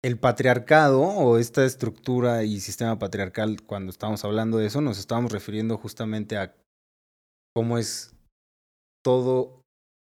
el 0.01 0.17
patriarcado 0.17 1.01
o 1.01 1.37
esta 1.37 1.65
estructura 1.65 2.45
y 2.45 2.61
sistema 2.61 2.97
patriarcal, 2.97 3.61
cuando 3.63 3.91
estamos 3.91 4.23
hablando 4.23 4.57
de 4.57 4.67
eso, 4.67 4.79
nos 4.79 4.97
estamos 4.97 5.31
refiriendo 5.31 5.77
justamente 5.77 6.37
a 6.37 6.55
cómo 7.53 7.77
es 7.77 8.15
todo 9.03 9.61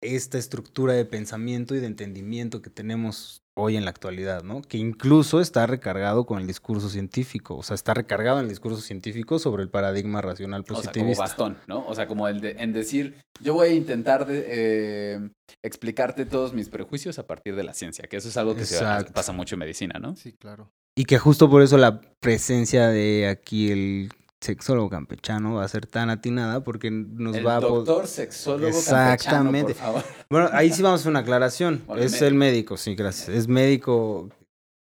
esta 0.02 0.38
estructura 0.38 0.94
de 0.94 1.04
pensamiento 1.04 1.76
y 1.76 1.78
de 1.78 1.86
entendimiento 1.86 2.62
que 2.62 2.70
tenemos 2.70 3.43
hoy 3.56 3.76
en 3.76 3.84
la 3.84 3.90
actualidad, 3.90 4.42
¿no? 4.42 4.62
Que 4.62 4.78
incluso 4.78 5.40
está 5.40 5.66
recargado 5.66 6.26
con 6.26 6.40
el 6.40 6.46
discurso 6.46 6.88
científico, 6.88 7.56
o 7.56 7.62
sea, 7.62 7.74
está 7.74 7.94
recargado 7.94 8.38
en 8.38 8.44
el 8.44 8.48
discurso 8.48 8.80
científico 8.80 9.38
sobre 9.38 9.62
el 9.62 9.70
paradigma 9.70 10.20
racional 10.20 10.62
O 10.62 10.64
sea, 10.64 10.74
como 10.74 10.82
positivista. 10.82 11.22
bastón, 11.22 11.58
¿no? 11.66 11.86
O 11.86 11.94
sea, 11.94 12.06
como 12.06 12.28
el 12.28 12.40
de, 12.40 12.56
en 12.58 12.72
decir, 12.72 13.16
yo 13.40 13.54
voy 13.54 13.68
a 13.68 13.72
intentar 13.72 14.26
de, 14.26 14.44
eh, 14.46 15.30
explicarte 15.62 16.26
todos 16.26 16.52
mis 16.52 16.68
prejuicios 16.68 17.18
a 17.18 17.26
partir 17.26 17.54
de 17.54 17.62
la 17.64 17.74
ciencia, 17.74 18.08
que 18.08 18.16
eso 18.16 18.28
es 18.28 18.36
algo 18.36 18.54
que 18.54 18.64
se 18.64 18.84
pasa 19.12 19.32
mucho 19.32 19.54
en 19.54 19.60
medicina, 19.60 19.98
¿no? 20.00 20.16
Sí, 20.16 20.32
claro. 20.32 20.70
Y 20.96 21.04
que 21.04 21.18
justo 21.18 21.50
por 21.50 21.62
eso 21.62 21.76
la 21.76 22.00
presencia 22.20 22.88
de 22.88 23.28
aquí 23.28 23.70
el 23.70 24.10
sexólogo 24.44 24.90
campechano 24.90 25.54
va 25.54 25.64
a 25.64 25.68
ser 25.68 25.86
tan 25.86 26.10
atinada 26.10 26.62
porque 26.62 26.90
nos 26.90 27.36
el 27.36 27.46
va 27.46 27.56
a... 27.56 27.60
doctor 27.60 28.06
sexólogo 28.06 28.68
Exactamente. 28.68 29.74
campechano, 29.74 29.92
por 29.92 30.02
favor. 30.04 30.04
Bueno, 30.30 30.48
ahí 30.52 30.70
sí 30.72 30.82
vamos 30.82 31.00
a 31.00 31.02
hacer 31.02 31.10
una 31.10 31.20
aclaración. 31.20 31.82
Bueno, 31.86 32.02
es 32.02 32.12
médico. 32.12 32.26
el 32.26 32.34
médico, 32.34 32.76
sí, 32.76 32.94
gracias. 32.94 33.28
Es 33.28 33.48
médico 33.48 34.30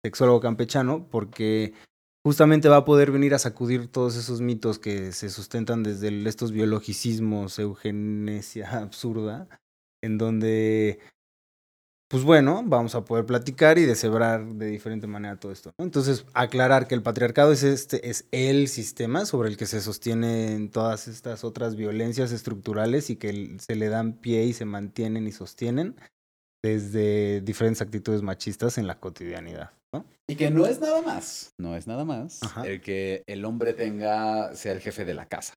sexólogo 0.04 0.40
campechano 0.40 1.06
porque 1.10 1.72
justamente 2.24 2.68
va 2.68 2.78
a 2.78 2.84
poder 2.84 3.10
venir 3.10 3.34
a 3.34 3.38
sacudir 3.38 3.88
todos 3.88 4.16
esos 4.16 4.40
mitos 4.40 4.78
que 4.78 5.12
se 5.12 5.28
sustentan 5.30 5.82
desde 5.82 6.08
el- 6.08 6.26
estos 6.26 6.52
biologicismos, 6.52 7.58
eugenesia 7.58 8.78
absurda, 8.78 9.48
en 10.02 10.18
donde, 10.18 11.00
pues 12.12 12.24
bueno, 12.24 12.62
vamos 12.62 12.94
a 12.94 13.06
poder 13.06 13.24
platicar 13.24 13.78
y 13.78 13.86
deshebrar 13.86 14.44
de 14.44 14.66
diferente 14.66 15.06
manera 15.06 15.36
todo 15.36 15.50
esto. 15.50 15.72
Entonces, 15.78 16.26
aclarar 16.34 16.86
que 16.86 16.94
el 16.94 17.02
patriarcado 17.02 17.52
es 17.52 17.62
este, 17.62 18.10
es 18.10 18.26
el 18.32 18.68
sistema 18.68 19.24
sobre 19.24 19.48
el 19.48 19.56
que 19.56 19.64
se 19.64 19.80
sostienen 19.80 20.70
todas 20.70 21.08
estas 21.08 21.42
otras 21.42 21.74
violencias 21.74 22.30
estructurales 22.30 23.08
y 23.08 23.16
que 23.16 23.56
se 23.58 23.76
le 23.76 23.88
dan 23.88 24.12
pie 24.12 24.44
y 24.44 24.52
se 24.52 24.66
mantienen 24.66 25.26
y 25.26 25.32
sostienen 25.32 25.96
desde 26.62 27.40
diferentes 27.40 27.80
actitudes 27.80 28.20
machistas 28.20 28.76
en 28.76 28.86
la 28.86 29.00
cotidianidad. 29.00 29.70
¿no? 29.94 30.04
Y 30.28 30.36
que 30.36 30.50
no 30.50 30.66
es 30.66 30.80
nada 30.80 31.00
más, 31.00 31.54
no 31.58 31.76
es 31.76 31.86
nada 31.86 32.04
más 32.04 32.42
Ajá. 32.42 32.66
el 32.66 32.82
que 32.82 33.22
el 33.26 33.42
hombre 33.46 33.72
tenga, 33.72 34.54
sea 34.54 34.72
el 34.72 34.80
jefe 34.80 35.06
de 35.06 35.14
la 35.14 35.24
casa. 35.24 35.54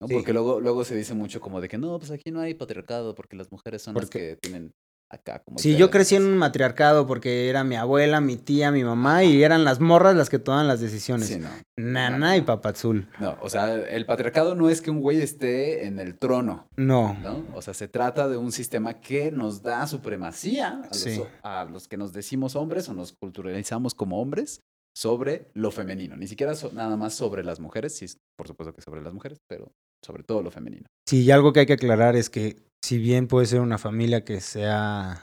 ¿no? 0.00 0.08
Sí. 0.08 0.14
Porque 0.14 0.32
luego, 0.32 0.60
luego 0.60 0.82
se 0.82 0.96
dice 0.96 1.12
mucho 1.12 1.42
como 1.42 1.60
de 1.60 1.68
que 1.68 1.76
no, 1.76 1.98
pues 1.98 2.10
aquí 2.10 2.30
no 2.30 2.40
hay 2.40 2.54
patriarcado 2.54 3.14
porque 3.14 3.36
las 3.36 3.52
mujeres 3.52 3.82
son 3.82 3.96
las 3.96 4.08
que 4.08 4.38
tienen 4.40 4.72
acá 5.10 5.42
como... 5.44 5.58
Sí, 5.58 5.76
yo 5.76 5.90
crecí 5.90 6.14
en 6.16 6.24
un 6.24 6.38
matriarcado 6.38 7.06
porque 7.06 7.48
era 7.48 7.64
mi 7.64 7.74
abuela, 7.76 8.20
mi 8.20 8.36
tía, 8.36 8.70
mi 8.70 8.84
mamá 8.84 9.24
y 9.24 9.42
eran 9.42 9.64
las 9.64 9.80
morras 9.80 10.14
las 10.16 10.30
que 10.30 10.38
tomaban 10.38 10.68
las 10.68 10.80
decisiones. 10.80 11.26
Sí, 11.28 11.38
no. 11.38 11.48
Nana 11.76 12.36
y 12.36 12.42
papazul. 12.42 13.08
No, 13.18 13.36
o 13.42 13.50
sea, 13.50 13.74
el 13.74 14.06
patriarcado 14.06 14.54
no 14.54 14.70
es 14.70 14.80
que 14.80 14.90
un 14.90 15.00
güey 15.00 15.20
esté 15.20 15.86
en 15.86 15.98
el 15.98 16.16
trono, 16.18 16.68
No. 16.76 17.14
¿no? 17.22 17.44
O 17.54 17.60
sea, 17.62 17.74
se 17.74 17.88
trata 17.88 18.28
de 18.28 18.36
un 18.36 18.52
sistema 18.52 19.00
que 19.00 19.30
nos 19.32 19.62
da 19.62 19.86
supremacía 19.86 20.80
a 20.84 20.86
los, 20.88 20.98
Sí. 20.98 21.22
a 21.42 21.64
los 21.64 21.88
que 21.88 21.96
nos 21.96 22.12
decimos 22.12 22.54
hombres 22.56 22.88
o 22.88 22.94
nos 22.94 23.12
culturalizamos 23.20 23.94
como 23.94 24.20
hombres 24.20 24.60
sobre 24.96 25.48
lo 25.54 25.70
femenino. 25.70 26.16
Ni 26.16 26.26
siquiera 26.26 26.54
so- 26.54 26.72
nada 26.72 26.96
más 26.96 27.14
sobre 27.14 27.44
las 27.44 27.60
mujeres, 27.60 27.96
sí, 27.96 28.06
por 28.36 28.46
supuesto 28.48 28.74
que 28.74 28.82
sobre 28.82 29.02
las 29.02 29.12
mujeres, 29.14 29.38
pero 29.48 29.72
sobre 30.04 30.22
todo 30.24 30.42
lo 30.42 30.50
femenino. 30.50 30.86
Sí, 31.08 31.22
y 31.22 31.30
algo 31.30 31.52
que 31.52 31.60
hay 31.60 31.66
que 31.66 31.74
aclarar 31.74 32.16
es 32.16 32.28
que 32.30 32.56
si 32.82 32.98
bien 32.98 33.28
puede 33.28 33.46
ser 33.46 33.60
una 33.60 33.78
familia 33.78 34.24
que 34.24 34.40
sea 34.40 35.22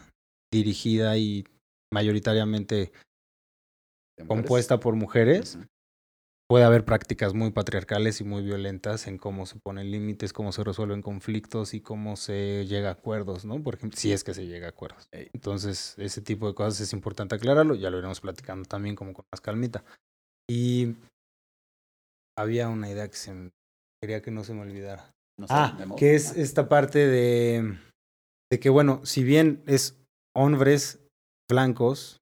dirigida 0.51 1.17
y 1.17 1.45
mayoritariamente 1.93 2.91
compuesta 4.27 4.79
por 4.79 4.95
mujeres, 4.95 5.59
puede 6.49 6.63
haber 6.63 6.85
prácticas 6.85 7.33
muy 7.33 7.51
patriarcales 7.51 8.21
y 8.21 8.23
muy 8.23 8.41
violentas 8.41 9.07
en 9.07 9.17
cómo 9.17 9.45
se 9.45 9.59
ponen 9.59 9.91
límites, 9.91 10.33
cómo 10.33 10.51
se 10.51 10.63
resuelven 10.63 11.01
conflictos 11.01 11.73
y 11.73 11.81
cómo 11.81 12.15
se 12.15 12.65
llega 12.65 12.89
a 12.89 12.93
acuerdos, 12.93 13.45
¿no? 13.45 13.61
Por 13.61 13.75
ejemplo, 13.75 13.99
si 13.99 14.13
es 14.13 14.23
que 14.23 14.33
se 14.33 14.47
llega 14.47 14.67
a 14.67 14.69
acuerdos. 14.69 15.09
Entonces, 15.11 15.95
ese 15.97 16.21
tipo 16.21 16.47
de 16.47 16.55
cosas 16.55 16.79
es 16.79 16.93
importante 16.93 17.35
aclararlo, 17.35 17.75
ya 17.75 17.89
lo 17.89 17.97
iremos 17.97 18.21
platicando 18.21 18.67
también 18.67 18.95
como 18.95 19.13
con 19.13 19.25
más 19.31 19.41
calmita. 19.41 19.83
Y 20.49 20.95
había 22.37 22.69
una 22.69 22.89
idea 22.89 23.07
que 23.09 23.17
se 23.17 23.51
quería 24.01 24.21
que 24.21 24.31
no 24.31 24.43
se 24.43 24.53
me 24.53 24.61
olvidara. 24.61 25.16
No 25.39 25.47
sé, 25.47 25.53
Ah, 25.55 25.77
que 25.97 26.15
es 26.15 26.35
esta 26.35 26.67
parte 26.67 26.99
de, 27.07 27.77
de 28.51 28.59
que, 28.59 28.69
bueno, 28.69 29.01
si 29.05 29.23
bien 29.23 29.61
es 29.67 29.97
hombres 30.35 30.99
blancos, 31.49 32.17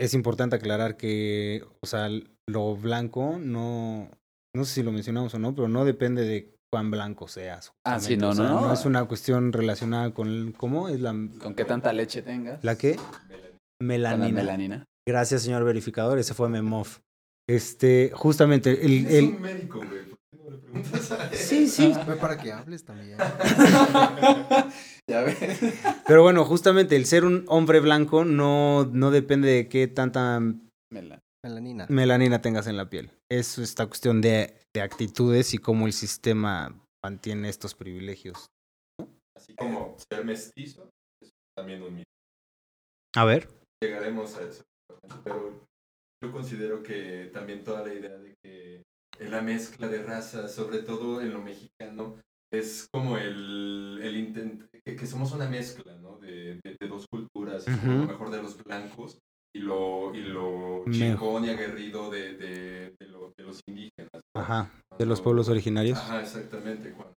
es 0.00 0.14
importante 0.14 0.56
aclarar 0.56 0.96
que, 0.96 1.64
o 1.82 1.86
sea, 1.86 2.08
lo 2.48 2.76
blanco 2.76 3.38
no, 3.40 4.08
no 4.54 4.64
sé 4.64 4.74
si 4.74 4.82
lo 4.82 4.92
mencionamos 4.92 5.34
o 5.34 5.38
no, 5.38 5.54
pero 5.54 5.68
no 5.68 5.84
depende 5.84 6.22
de 6.24 6.54
cuán 6.72 6.90
blanco 6.90 7.26
seas. 7.28 7.72
Ah, 7.84 7.98
sí, 7.98 8.16
no, 8.16 8.28
O 8.30 8.34
sea, 8.34 8.44
no, 8.44 8.60
no. 8.68 8.72
es 8.72 8.84
una 8.84 9.04
cuestión 9.06 9.52
relacionada 9.52 10.12
con, 10.14 10.28
el- 10.28 10.54
¿cómo? 10.56 10.88
Es 10.88 11.00
la, 11.00 11.10
Con 11.42 11.54
qué 11.56 11.64
tanta 11.64 11.92
leche 11.92 12.22
tengas. 12.22 12.62
¿la 12.62 12.76
qué? 12.78 12.94
Con 12.96 13.04
la 13.28 13.38
Melanina. 13.82 14.28
melanina. 14.32 14.84
Gracias, 15.08 15.42
señor 15.42 15.64
verificador, 15.64 16.18
ese 16.18 16.34
fue 16.34 16.48
Memov. 16.48 16.86
Este, 17.48 18.10
justamente, 18.14 18.84
el, 18.84 19.06
Es 19.06 19.14
el, 19.14 19.24
un 19.24 19.40
médico, 19.40 19.78
güey. 19.78 19.88
¿Por 20.10 20.18
qué 20.18 20.36
no 20.44 20.50
le 20.50 20.58
preguntas 20.82 21.10
a 21.12 21.28
él? 21.30 21.36
Sí, 21.36 21.68
sí. 21.68 21.94
Fue 22.04 22.16
para 22.16 22.36
que 22.36 22.52
hables 22.52 22.84
también. 22.84 23.18
ya 25.08 25.22
ves. 25.22 25.38
Pero 26.06 26.22
bueno, 26.22 26.44
justamente 26.44 26.96
el 26.96 27.06
ser 27.06 27.24
un 27.24 27.44
hombre 27.48 27.80
blanco 27.80 28.24
no, 28.24 28.84
no 28.92 29.10
depende 29.10 29.48
de 29.48 29.68
qué 29.68 29.88
tanta 29.88 30.38
Mela- 30.92 31.20
Melanina. 31.44 31.86
melanina 31.88 32.40
tengas 32.40 32.66
en 32.66 32.76
la 32.76 32.88
piel. 32.90 33.10
Es 33.30 33.58
esta 33.58 33.86
cuestión 33.86 34.20
de, 34.20 34.54
de 34.74 34.80
actitudes 34.82 35.54
y 35.54 35.58
cómo 35.58 35.86
el 35.86 35.92
sistema 35.92 36.74
mantiene 37.04 37.48
estos 37.48 37.74
privilegios. 37.74 38.46
Así 39.36 39.54
como 39.54 39.96
ser 40.10 40.24
mestizo 40.24 40.90
es 41.22 41.30
también 41.56 41.82
un 41.82 41.94
mito. 41.94 42.08
A 43.16 43.24
ver. 43.24 43.48
Llegaremos 43.82 44.36
a 44.36 44.42
eso. 44.42 44.62
Pero 45.24 45.64
yo 46.22 46.32
considero 46.32 46.82
que 46.82 47.30
también 47.32 47.62
toda 47.62 47.86
la 47.86 47.94
idea 47.94 48.16
de 48.18 48.34
que 48.42 48.82
la 49.20 49.40
mezcla 49.42 49.88
de 49.88 50.02
razas, 50.02 50.54
sobre 50.54 50.78
todo 50.82 51.20
en 51.20 51.32
lo 51.32 51.40
mexicano, 51.42 52.16
es 52.52 52.88
como 52.92 53.18
el, 53.18 54.00
el 54.02 54.16
intento, 54.16 54.66
que, 54.84 54.96
que 54.96 55.06
somos 55.06 55.32
una 55.32 55.48
mezcla, 55.48 55.94
¿no? 55.96 56.18
De, 56.18 56.58
de- 56.64 56.76
de 56.80 56.88
dos 56.88 57.06
culturas, 57.10 57.64
somos 57.64 57.78
Ujú. 57.80 57.92
lo 57.92 58.06
mejor 58.06 58.30
de 58.30 58.42
los 58.42 58.62
blancos 58.64 59.18
y 59.54 59.60
lo, 59.60 60.14
y 60.14 60.22
lo 60.22 60.84
chingón 60.90 61.44
y 61.44 61.50
aguerrido 61.50 62.10
de, 62.10 62.34
de, 62.36 62.94
de 62.98 63.06
lo- 63.08 63.32
de 63.36 63.44
los 63.44 63.60
indígenas. 63.66 64.10
¿no? 64.34 64.40
Ajá. 64.40 64.70
De 64.98 65.04
los 65.04 65.18
Cuando- 65.18 65.24
pueblos 65.24 65.48
originarios. 65.48 65.98
Ajá, 65.98 66.22
exactamente. 66.22 66.92
Cuando, 66.92 67.14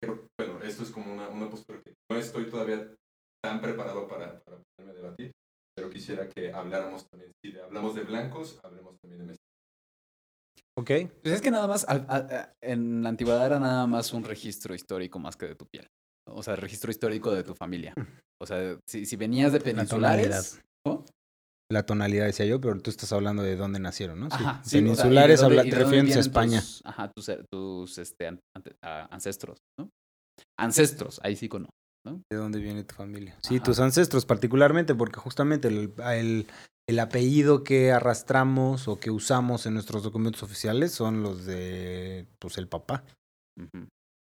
pero, 0.00 0.26
bueno, 0.38 0.62
esto 0.62 0.82
es 0.84 0.90
como 0.90 1.12
una, 1.12 1.28
una 1.28 1.48
postura 1.50 1.80
que 1.84 1.92
no 2.10 2.16
estoy 2.18 2.44
todavía 2.46 2.94
tan 3.42 3.60
preparado 3.60 4.06
para, 4.08 4.40
para 4.40 4.58
poderme 4.76 4.94
debatir, 4.94 5.32
pero 5.76 5.90
quisiera 5.90 6.28
que 6.28 6.52
habláramos 6.52 7.06
también, 7.10 7.32
si 7.42 7.58
hablamos 7.58 7.94
de 7.94 8.02
blancos, 8.04 8.58
hablemos 8.62 8.96
también 9.02 9.18
de 9.20 9.26
mestizos. 9.26 9.43
Ok. 10.78 10.90
Pues 11.22 11.34
es 11.36 11.40
que 11.40 11.50
nada 11.50 11.66
más, 11.66 11.84
al- 11.88 12.52
en 12.62 13.02
la 13.02 13.08
antigüedad 13.08 13.46
era 13.46 13.60
nada 13.60 13.86
más 13.86 14.12
un 14.12 14.24
registro 14.24 14.74
histórico 14.74 15.18
más 15.18 15.36
que 15.36 15.46
de 15.46 15.54
tu 15.54 15.66
piel. 15.66 15.86
¿no? 16.28 16.34
O 16.36 16.42
sea, 16.42 16.56
registro 16.56 16.90
histórico 16.90 17.32
de 17.32 17.42
tu 17.44 17.54
familia. 17.54 17.94
O 18.42 18.46
sea, 18.46 18.76
si, 18.88 19.06
si 19.06 19.16
venías 19.16 19.52
de 19.52 19.60
peninsulares... 19.60 20.60
¿cómo? 20.84 21.04
La 21.72 21.86
tonalidad 21.86 22.26
decía 22.26 22.44
yo, 22.44 22.60
pero 22.60 22.78
tú 22.80 22.90
estás 22.90 23.10
hablando 23.12 23.42
de 23.42 23.56
dónde 23.56 23.78
nacieron, 23.80 24.20
¿no? 24.20 24.30
Sí. 24.30 24.36
Ajá, 24.38 24.62
sí, 24.62 24.68
o 24.68 24.70
sea, 24.70 24.80
Peninsulares, 24.80 25.40
dónde- 25.40 25.56
dónde 25.56 25.76
refiriéndose 25.76 26.18
a 26.18 26.20
España. 26.20 26.60
Tus, 26.60 26.80
ajá, 26.84 27.10
tus, 27.16 27.28
eh, 27.30 27.44
tus 27.50 27.98
este, 27.98 28.26
an- 28.26 28.40
ante- 28.54 28.76
a- 28.84 29.06
ancestros, 29.14 29.56
¿no? 29.80 29.88
Ancestros, 30.60 31.20
ahí 31.22 31.36
sí 31.36 31.48
con 31.48 31.66
¿De 32.30 32.36
dónde 32.36 32.58
viene 32.60 32.84
tu 32.84 32.94
familia? 32.94 33.38
Sí, 33.42 33.56
Ajá. 33.56 33.64
tus 33.64 33.80
ancestros 33.80 34.26
particularmente, 34.26 34.94
porque 34.94 35.18
justamente 35.20 35.68
el, 35.68 35.94
el- 36.12 36.46
el 36.88 36.98
apellido 36.98 37.64
que 37.64 37.92
arrastramos 37.92 38.88
o 38.88 39.00
que 39.00 39.10
usamos 39.10 39.66
en 39.66 39.74
nuestros 39.74 40.02
documentos 40.02 40.42
oficiales 40.42 40.92
son 40.92 41.22
los 41.22 41.46
de, 41.46 42.26
pues, 42.38 42.58
el 42.58 42.68
papá. 42.68 43.04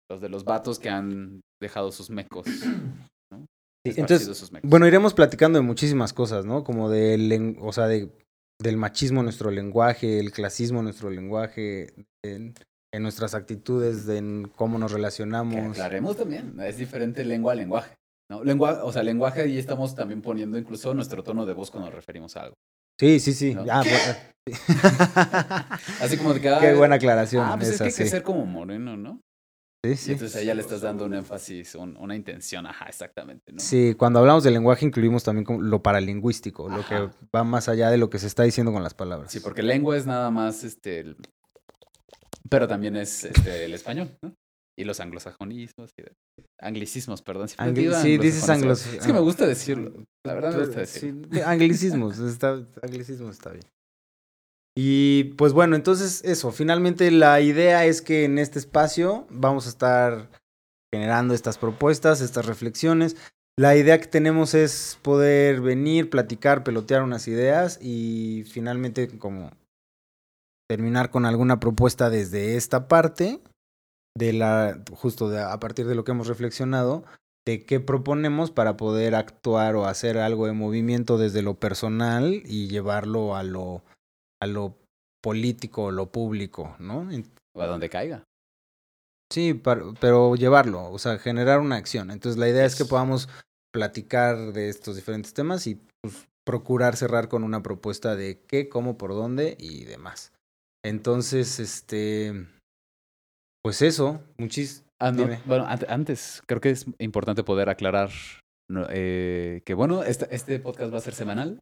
Los 0.10 0.22
de 0.22 0.30
los 0.30 0.44
vatos 0.44 0.80
que 0.80 0.90
han 0.90 1.42
dejado 1.62 1.92
sus 1.92 2.10
mecos. 2.10 2.46
¿no? 3.32 3.46
entonces, 3.86 4.38
sus 4.38 4.52
mecos. 4.52 4.70
Bueno, 4.70 4.88
iremos 4.88 5.14
platicando 5.14 5.60
de 5.60 5.66
muchísimas 5.66 6.14
cosas, 6.14 6.46
¿no? 6.46 6.64
Como 6.64 6.90
del, 6.90 7.58
o 7.60 7.72
sea, 7.72 7.88
de, 7.88 8.12
del 8.60 8.78
machismo 8.78 9.20
en 9.20 9.26
nuestro 9.26 9.52
lenguaje, 9.52 10.20
el 10.20 10.32
clasismo 10.32 10.80
en 10.80 10.86
nuestro 10.86 11.10
lenguaje, 11.10 11.94
en, 12.26 12.56
en 12.94 13.04
nuestras 13.04 13.36
actitudes, 13.36 14.06
de 14.06 14.18
en 14.18 14.52
cómo 14.56 14.80
nos 14.80 14.92
Que 14.92 14.98
relacionamos. 14.98 15.72
aclaremos 15.72 16.18
también, 16.18 16.60
es 16.62 16.78
diferente 16.78 17.24
lengua 17.24 17.54
a 17.54 17.56
lenguaje. 17.56 17.96
¿No? 18.30 18.44
Lengua, 18.44 18.84
o 18.84 18.92
sea, 18.92 19.04
lenguaje 19.04 19.42
ahí 19.42 19.58
estamos 19.58 19.96
también 19.96 20.22
poniendo 20.22 20.58
incluso 20.58 20.94
nuestro 20.94 21.24
tono 21.24 21.46
de 21.46 21.54
voz 21.54 21.72
cuando 21.72 21.88
nos 21.90 21.96
referimos 21.96 22.36
a 22.38 22.42
algo. 22.44 22.56
Sí, 23.00 23.20
sí, 23.20 23.34
sí. 23.34 23.54
¿No? 23.54 23.64
Ah, 23.70 23.84
bueno. 23.84 24.48
Así 26.02 26.18
como 26.18 26.34
de 26.34 26.42
que... 26.42 26.50
Qué 26.60 26.74
buena 26.74 26.96
aclaración. 26.96 27.46
Ah, 27.48 27.56
pues 27.58 27.70
es 27.70 27.78
que 27.78 27.84
hay 27.86 27.90
que 27.94 28.04
sí. 28.06 28.10
ser 28.10 28.24
como 28.24 28.46
moreno, 28.46 28.98
¿no? 28.98 29.22
Sí, 29.86 29.92
Y 29.92 29.96
sí. 29.96 30.12
entonces 30.14 30.36
ahí 30.38 30.46
ya 30.48 30.56
le 30.56 30.62
estás 30.62 30.82
dando 30.82 31.06
un 31.06 31.14
énfasis, 31.14 31.76
un- 31.76 31.96
una 31.98 32.16
intención, 32.16 32.66
ajá, 32.66 32.86
exactamente, 32.88 33.54
¿no? 33.54 33.60
Sí, 33.60 33.94
cuando 33.96 34.20
hablamos 34.20 34.44
de 34.44 34.52
lenguaje 34.52 34.86
incluimos 34.86 35.24
también 35.24 35.46
como 35.46 35.62
lo 35.62 35.82
paralingüístico, 35.84 36.68
lo 36.68 36.84
que 36.86 37.10
va 37.36 37.44
más 37.44 37.70
allá 37.70 37.90
de 37.92 37.98
lo 37.98 38.10
que 38.10 38.18
se 38.20 38.28
está 38.28 38.44
diciendo 38.44 38.74
con 38.74 38.82
las 38.84 38.96
palabras. 38.96 39.32
Sí, 39.32 39.40
porque 39.40 39.62
lengua 39.62 39.96
es 39.96 40.06
nada 40.08 40.32
más 40.32 40.64
este. 40.64 41.00
el- 41.02 41.18
Pero 42.50 42.68
también 42.68 42.96
es 42.96 43.26
este, 43.26 43.66
el 43.66 43.74
español, 43.76 44.18
¿no? 44.24 44.34
Y 44.78 44.84
los 44.84 45.00
anglosajonismos. 45.00 45.92
y 45.98 46.04
de- 46.04 46.14
Anglicismos, 46.60 47.22
perdón. 47.22 47.48
siempre 47.50 47.84
Angli- 47.90 48.02
sí, 48.02 48.18
dices 48.18 48.48
anglosajonismos. 48.50 48.82
anglos- 48.86 48.94
Es 49.02 49.06
que 49.08 49.14
me 49.14 49.20
gusta 49.20 49.48
decirlo. 49.48 50.04
La 50.26 50.34
verdad 50.36 50.52
me 50.54 50.66
gusta 50.66 50.86
Sí, 50.86 51.12
decirlo. 51.12 51.48
anglicismos, 51.48 52.20
está, 52.20 52.64
anglicismos 52.84 53.36
está 53.36 53.52
bien. 53.52 53.64
Y 54.80 55.24
pues 55.36 55.54
bueno, 55.54 55.76
entonces 55.76 56.24
eso, 56.24 56.52
finalmente 56.52 57.10
la 57.10 57.42
idea 57.42 57.86
es 57.86 58.02
que 58.04 58.26
en 58.26 58.38
este 58.38 58.60
espacio 58.60 59.26
vamos 59.32 59.66
a 59.66 59.70
estar 59.70 60.30
generando 60.94 61.34
estas 61.34 61.58
propuestas, 61.58 62.22
estas 62.22 62.46
reflexiones. 62.46 63.16
La 63.60 63.76
idea 63.76 64.00
que 64.00 64.06
tenemos 64.06 64.54
es 64.54 65.00
poder 65.02 65.62
venir, 65.62 66.12
platicar, 66.12 66.64
pelotear 66.64 67.02
unas 67.02 67.28
ideas 67.28 67.80
y 67.82 68.44
finalmente 68.52 69.08
como 69.18 69.50
terminar 70.70 71.10
con 71.10 71.26
alguna 71.26 71.60
propuesta 71.60 72.12
desde 72.12 72.56
esta 72.56 72.88
parte, 72.88 73.40
de 74.18 74.34
la, 74.34 74.82
justo 74.92 75.30
de- 75.30 75.42
a 75.42 75.60
partir 75.60 75.88
de 75.88 75.96
lo 75.96 76.04
que 76.04 76.12
hemos 76.12 76.28
reflexionado, 76.28 77.04
de 77.46 77.66
qué 77.66 77.80
proponemos 77.80 78.52
para 78.52 78.76
poder 78.76 79.16
actuar 79.16 79.76
o 79.76 79.86
hacer 79.86 80.18
algo 80.18 80.48
de 80.48 80.54
movimiento 80.54 81.18
desde 81.18 81.42
lo 81.42 81.56
personal 81.60 82.42
y 82.46 82.68
llevarlo 82.68 83.36
a 83.36 83.44
lo, 83.44 83.84
a 84.42 84.48
lo 84.48 84.76
político 85.24 85.86
o 85.86 85.92
lo 85.92 86.12
público, 86.12 86.76
¿no? 86.80 87.08
O 87.56 87.62
a 87.62 87.68
donde 87.68 87.90
caiga. 87.90 88.24
Sí, 89.32 89.54
pero 89.54 90.36
llevarlo, 90.36 90.90
o 90.90 91.00
sea, 91.00 91.18
generar 91.20 91.60
una 91.60 91.76
acción. 91.76 92.12
Entonces 92.12 92.40
la 92.40 92.50
idea 92.50 92.66
es 92.66 92.76
que 92.76 92.86
podamos 92.86 93.30
platicar 93.74 94.54
de 94.54 94.70
estos 94.70 94.96
diferentes 94.96 95.34
temas 95.34 95.68
y 95.68 95.76
pues, 96.02 96.28
procurar 96.46 96.96
cerrar 96.96 97.28
con 97.28 97.44
una 97.44 97.62
propuesta 97.62 98.16
de 98.16 98.42
qué, 98.48 98.70
cómo, 98.70 98.98
por 98.98 99.12
dónde 99.12 99.58
y 99.60 99.84
demás. 99.84 100.32
Entonces, 100.84 101.60
este, 101.60 102.48
pues 103.64 103.82
eso, 103.82 104.22
muchis. 104.38 104.84
Ah, 105.00 105.12
no. 105.12 105.28
Bueno, 105.46 105.66
ante- 105.68 105.86
antes, 105.90 106.42
creo 106.48 106.60
que 106.62 106.72
es 106.72 106.86
importante 107.00 107.44
poder 107.44 107.70
aclarar 107.70 108.10
eh, 108.90 109.62
que, 109.66 109.74
bueno, 109.74 110.04
este, 110.04 110.34
este 110.36 110.60
podcast 110.60 110.94
va 110.94 110.98
a 110.98 111.02
ser 111.02 111.14
semanal, 111.14 111.60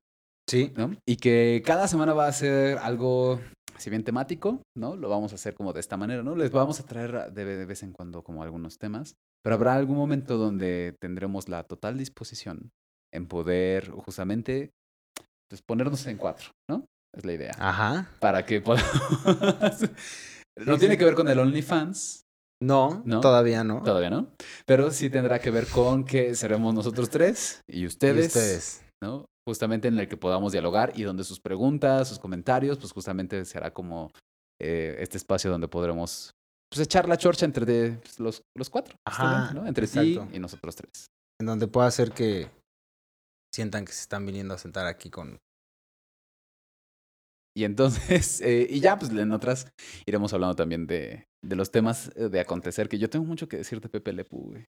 Sí, 0.48 0.72
¿no? 0.78 0.96
Y 1.08 1.16
que 1.18 1.64
cada 1.66 1.88
semana 1.88 2.14
va 2.14 2.28
a 2.28 2.32
ser 2.32 2.78
algo, 2.78 3.42
si 3.80 3.90
bien 3.90 4.04
temático, 4.04 4.62
¿no? 4.78 4.96
Lo 4.96 5.10
vamos 5.10 5.32
a 5.32 5.36
hacer 5.36 5.56
como 5.56 5.74
de 5.74 5.80
esta 5.80 5.98
manera, 5.98 6.22
¿no? 6.22 6.36
Les 6.36 6.52
vamos 6.52 6.80
a 6.80 6.86
traer 6.86 7.32
de, 7.34 7.46
de 7.46 7.66
vez 7.66 7.82
en 7.82 7.94
cuando 7.94 8.24
como 8.24 8.44
algunos 8.44 8.78
temas, 8.78 9.16
pero 9.44 9.56
habrá 9.56 9.74
algún 9.74 9.98
momento 9.98 10.38
donde 10.38 10.94
tendremos 11.02 11.50
la 11.50 11.64
total 11.64 11.98
disposición 11.98 12.70
en 13.12 13.28
poder 13.28 13.90
justamente 13.90 14.70
pues, 15.50 15.64
ponernos 15.68 16.06
en 16.06 16.18
cuatro, 16.18 16.50
¿no? 16.70 16.86
Es 17.18 17.26
la 17.26 17.34
idea. 17.34 17.54
ajá. 17.58 18.12
Para 18.20 18.46
que 18.46 18.62
podamos... 18.62 18.88
no 20.58 20.78
tiene 20.78 20.98
que 20.98 21.06
ver 21.06 21.16
con 21.16 21.28
el 21.28 21.40
OnlyFans, 21.40 22.24
No, 22.62 23.02
¿No? 23.06 23.20
todavía 23.20 23.64
no. 23.64 23.84
Todavía 23.84 24.10
no. 24.10 24.28
Pero 24.66 24.92
sí 24.92 25.10
tendrá 25.10 25.40
que 25.40 25.52
ver 25.52 25.68
con 25.68 26.06
que 26.06 26.36
seremos 26.36 26.74
nosotros 26.74 27.10
tres 27.10 27.62
y 27.68 27.82
Y 27.82 27.86
ustedes, 27.86 28.28
ustedes. 28.28 28.84
¿no? 29.04 29.26
Justamente 29.48 29.88
en 29.90 30.00
el 30.00 30.08
que 30.08 30.18
podamos 30.18 30.52
dialogar 30.54 30.94
y 30.96 31.04
donde 31.04 31.24
sus 31.24 31.40
preguntas, 31.40 32.08
sus 32.08 32.18
comentarios, 32.20 32.78
pues 32.78 32.92
justamente 32.94 33.44
será 33.46 33.72
como 33.74 34.12
eh, 34.62 34.96
este 35.00 35.18
espacio 35.18 35.52
donde 35.52 35.68
podremos 35.68 36.32
pues, 36.72 36.82
echar 36.82 37.08
la 37.10 37.18
chorcha 37.18 37.46
entre 37.46 37.66
de- 37.66 37.92
pues, 38.02 38.20
los, 38.20 38.42
los 38.58 38.70
cuatro. 38.70 38.96
Ajá. 39.06 39.54
Entre 39.68 39.86
exacto. 39.86 40.28
y 40.34 40.40
nosotros 40.40 40.76
tres. 40.76 41.08
En 41.40 41.46
donde 41.48 41.68
pueda 41.68 41.88
hacer 41.88 42.12
que 42.12 42.50
sientan 43.54 43.86
que 43.86 43.92
se 43.92 44.02
están 44.02 44.26
viniendo 44.26 44.54
a 44.54 44.58
sentar 44.58 44.88
aquí 44.88 45.10
con... 45.10 45.38
Y 47.58 47.64
entonces, 47.64 48.42
eh, 48.42 48.68
y 48.70 48.80
ya, 48.80 48.98
pues 49.00 49.12
en 49.12 49.32
otras 49.32 49.68
iremos 50.06 50.34
hablando 50.34 50.56
también 50.56 50.88
de, 50.88 51.26
de 51.44 51.56
los 51.56 51.72
temas 51.72 52.12
eh, 52.16 52.30
de 52.30 52.40
acontecer, 52.40 52.90
que 52.90 52.98
yo 53.00 53.10
tengo 53.10 53.26
mucho 53.26 53.48
que 53.48 53.58
decirte, 53.58 53.90
Pepe 53.90 54.14
Lepu, 54.14 54.50
güey. 54.52 54.66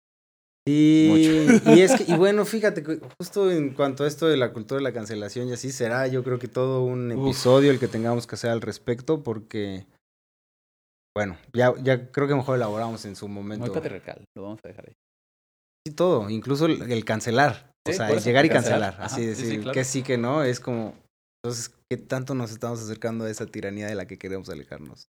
Y, 0.68 1.12
y 1.76 1.82
es 1.82 1.94
que, 1.96 2.12
y 2.12 2.16
bueno, 2.16 2.44
fíjate, 2.46 2.84
justo 3.20 3.52
en 3.52 3.74
cuanto 3.74 4.04
a 4.04 4.08
esto 4.08 4.28
de 4.28 4.38
la 4.38 4.52
cultura 4.52 4.78
de 4.80 4.84
la 4.84 4.94
cancelación 4.94 5.48
y 5.48 5.54
así 5.54 5.72
será, 5.72 6.08
yo 6.08 6.24
creo 6.24 6.40
que 6.40 6.48
todo 6.48 6.84
un 6.84 7.12
Uf. 7.12 7.28
episodio 7.28 7.72
el 7.72 7.80
que 7.80 7.88
tengamos 7.88 8.26
que 8.28 8.36
hacer 8.36 8.50
al 8.50 8.62
respecto, 8.62 9.22
porque, 9.24 9.86
bueno, 11.16 11.38
ya, 11.54 11.74
ya 11.84 12.12
creo 12.12 12.28
que 12.28 12.36
mejor 12.36 12.56
elaboramos 12.58 13.06
en 13.06 13.16
su 13.16 13.28
momento. 13.28 13.66
Muy 13.66 13.74
patriarcal, 13.76 14.24
lo 14.36 14.44
vamos 14.44 14.60
a 14.64 14.68
dejar 14.68 14.86
ahí. 14.88 14.96
Sí, 15.88 15.94
todo, 15.94 16.30
incluso 16.32 16.66
el, 16.66 16.92
el 16.92 17.06
cancelar, 17.06 17.72
o 17.88 17.92
Sí, 17.92 17.98
sea, 17.98 18.10
el 18.10 18.24
llegar 18.24 18.44
y 18.46 18.50
cancelar. 18.50 18.80
cancelar, 18.80 18.94
Ajá, 18.96 19.06
así 19.06 19.22
sí, 19.24 19.36
sí, 19.36 19.42
decir 19.44 19.60
claro. 19.62 19.74
que 19.74 19.84
sí, 19.84 20.02
que 20.02 20.18
no, 20.18 20.44
es 20.44 20.60
como, 20.60 20.96
entonces, 21.46 21.76
¿qué 21.88 21.98
tanto 21.98 22.34
nos 22.34 22.50
estamos 22.50 22.82
acercando 22.82 23.26
a 23.26 23.30
esa 23.30 23.46
tiranía 23.46 23.86
de 23.86 23.94
la 23.94 24.08
que 24.08 24.18
queremos 24.18 24.50
alejarnos? 24.50 25.10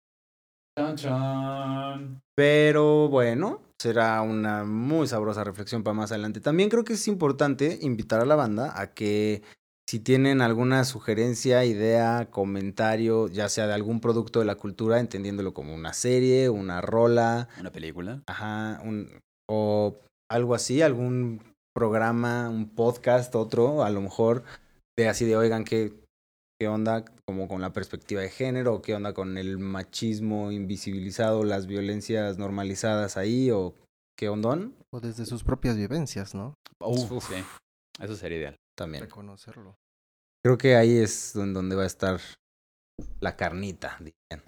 Chan, 0.79 0.95
chan. 0.95 2.21
Pero 2.35 3.09
bueno, 3.09 3.61
será 3.81 4.21
una 4.21 4.63
muy 4.63 5.07
sabrosa 5.07 5.43
reflexión 5.43 5.83
para 5.83 5.93
más 5.93 6.11
adelante. 6.13 6.39
También 6.39 6.69
creo 6.69 6.85
que 6.85 6.93
es 6.93 7.09
importante 7.09 7.79
invitar 7.81 8.21
a 8.21 8.25
la 8.25 8.37
banda 8.37 8.79
a 8.79 8.93
que 8.93 9.41
si 9.89 9.99
tienen 9.99 10.39
alguna 10.39 10.85
sugerencia, 10.85 11.65
idea, 11.65 12.29
comentario, 12.31 13.27
ya 13.27 13.49
sea 13.49 13.67
de 13.67 13.73
algún 13.73 13.99
producto 13.99 14.39
de 14.39 14.45
la 14.45 14.55
cultura, 14.55 15.01
entendiéndolo 15.01 15.53
como 15.53 15.75
una 15.75 15.91
serie, 15.91 16.47
una 16.47 16.79
rola, 16.79 17.49
Una 17.59 17.73
película. 17.73 18.23
ajá, 18.25 18.81
un, 18.85 19.19
o 19.49 19.99
algo 20.29 20.55
así, 20.55 20.81
algún 20.81 21.41
programa, 21.75 22.49
un 22.49 22.69
podcast, 22.69 23.35
otro, 23.35 23.83
a 23.83 23.89
lo 23.89 23.99
mejor, 23.99 24.43
de 24.97 25.09
así 25.09 25.25
de, 25.25 25.35
oigan, 25.35 25.65
¿qué, 25.65 26.00
qué 26.61 26.67
onda 26.67 27.03
como 27.25 27.47
con 27.47 27.59
la 27.59 27.73
perspectiva 27.73 28.21
de 28.21 28.29
género? 28.29 28.83
¿Qué 28.83 28.93
onda 28.93 29.15
con 29.15 29.39
el 29.39 29.57
machismo 29.57 30.51
invisibilizado, 30.51 31.43
las 31.43 31.65
violencias 31.65 32.37
normalizadas 32.37 33.17
ahí? 33.17 33.49
¿O 33.49 33.73
qué 34.15 34.29
ondón? 34.29 34.75
O 34.91 34.99
desde 34.99 35.25
sus 35.25 35.43
propias 35.43 35.75
vivencias, 35.75 36.35
¿no? 36.35 36.53
Uf, 36.79 37.27
sí. 37.27 37.43
Eso 37.99 38.15
sería 38.15 38.37
ideal. 38.37 38.55
También. 38.77 39.05
Reconocerlo. 39.05 39.75
Creo 40.45 40.59
que 40.59 40.75
ahí 40.75 40.97
es 40.97 41.31
don- 41.33 41.51
donde 41.55 41.75
va 41.75 41.81
a 41.81 41.87
estar 41.87 42.21
la 43.21 43.35
carnita, 43.35 43.97
dirían. 43.97 44.45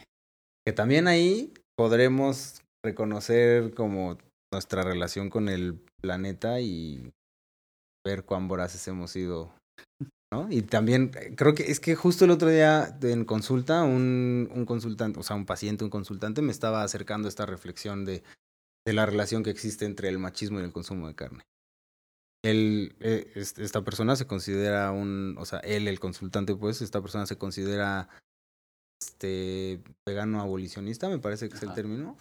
Que 0.68 0.72
también 0.72 1.07
ahí 1.07 1.51
podremos 1.76 2.61
reconocer 2.86 3.74
como 3.74 4.20
nuestra 4.53 4.84
relación 4.84 5.32
con 5.32 5.49
el 5.49 5.80
planeta 5.99 6.59
y 6.59 7.11
ver 8.05 8.24
cuán 8.24 8.47
voraces 8.47 8.88
hemos 8.88 9.09
sido, 9.09 9.51
¿no? 10.34 10.51
Y 10.51 10.63
también 10.63 11.11
eh, 11.19 11.34
creo 11.36 11.53
que 11.53 11.69
es 11.71 11.79
que 11.79 11.93
justo 11.95 12.25
el 12.25 12.31
otro 12.31 12.49
día 12.49 12.97
en 13.03 13.23
consulta, 13.23 13.84
un, 13.84 14.49
un 14.51 14.65
consultante, 14.65 15.19
o 15.19 15.23
sea, 15.23 15.36
un 15.36 15.45
paciente, 15.45 15.84
un 15.84 15.91
consultante 15.91 16.41
me 16.41 16.51
estaba 16.51 16.81
acercando 16.84 17.27
a 17.27 17.29
esta 17.29 17.45
reflexión 17.45 18.03
de, 18.03 18.23
de 18.86 18.93
la 18.93 19.05
relación 19.05 19.43
que 19.43 19.51
existe 19.51 19.86
entre 19.86 20.09
el 20.09 20.17
machismo 20.17 20.59
y 20.59 20.63
el 20.63 20.71
consumo 20.73 21.07
de 21.07 21.13
carne. 21.13 21.43
Él, 22.43 22.95
eh, 22.99 23.31
es- 23.36 23.59
esta 23.59 23.84
persona 23.84 24.15
se 24.15 24.25
considera 24.25 24.91
un, 24.91 25.36
o 25.38 25.45
sea, 25.45 25.59
él, 25.59 25.88
el 25.88 25.99
consultante, 25.99 26.55
pues, 26.55 26.81
esta 26.81 26.99
persona 27.01 27.25
se 27.27 27.38
considera 27.38 28.09
este 29.01 29.81
vegano 30.07 30.41
abolicionista, 30.41 31.09
me 31.09 31.19
parece 31.19 31.47
que 31.47 31.55
es 31.57 31.63
el 31.63 31.73
término. 31.75 32.17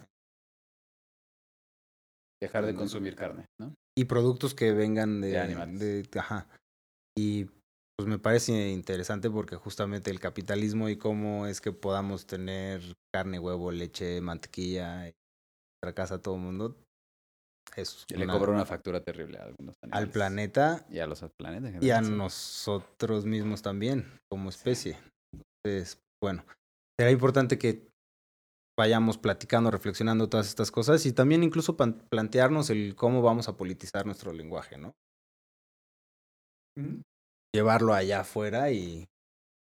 Dejar 2.42 2.66
de 2.66 2.74
consumir 2.74 3.14
carne, 3.16 3.46
¿no? 3.58 3.74
y 3.96 4.04
productos 4.04 4.54
que 4.54 4.72
vengan 4.72 5.20
de, 5.20 5.28
De 5.28 5.38
animales. 5.38 5.78
de- 5.80 6.18
ajá. 6.18 6.46
Y 7.16 7.46
pues 8.02 8.10
me 8.10 8.18
parece 8.18 8.70
interesante 8.70 9.30
porque 9.30 9.54
justamente 9.54 10.10
el 10.10 10.18
capitalismo 10.18 10.88
y 10.88 10.96
cómo 10.96 11.46
es 11.46 11.60
que 11.60 11.70
podamos 11.70 12.26
tener 12.26 12.82
carne, 13.14 13.38
huevo, 13.38 13.70
leche, 13.70 14.20
mantequilla 14.20 15.06
en 15.06 15.14
nuestra 15.80 15.94
casa 15.94 16.20
todo 16.20 16.34
el 16.34 16.40
mundo 16.40 16.76
es 17.76 18.04
Y 18.08 18.16
le 18.16 18.26
cobra 18.26 18.50
una 18.50 18.66
factura 18.66 19.04
terrible 19.04 19.38
a 19.38 19.44
algunos 19.44 19.76
al 19.88 20.10
planeta 20.10 20.84
Y 20.90 20.98
a 20.98 21.06
los 21.06 21.24
planetas. 21.38 21.80
y 21.80 21.92
a 21.92 22.00
nosotros 22.00 23.24
mismos 23.24 23.62
también 23.62 24.18
como 24.28 24.48
especie. 24.48 24.98
Entonces, 25.64 26.02
bueno, 26.20 26.44
será 26.98 27.12
importante 27.12 27.56
que 27.56 27.86
vayamos 28.76 29.16
platicando, 29.16 29.70
reflexionando 29.70 30.28
todas 30.28 30.48
estas 30.48 30.72
cosas 30.72 31.06
y 31.06 31.12
también 31.12 31.44
incluso 31.44 31.76
plantearnos 31.76 32.68
el 32.70 32.96
cómo 32.96 33.22
vamos 33.22 33.48
a 33.48 33.56
politizar 33.56 34.06
nuestro 34.06 34.32
lenguaje, 34.32 34.76
¿no? 34.76 34.92
Llevarlo 37.54 37.92
allá 37.94 38.20
afuera 38.20 38.70
y 38.70 39.06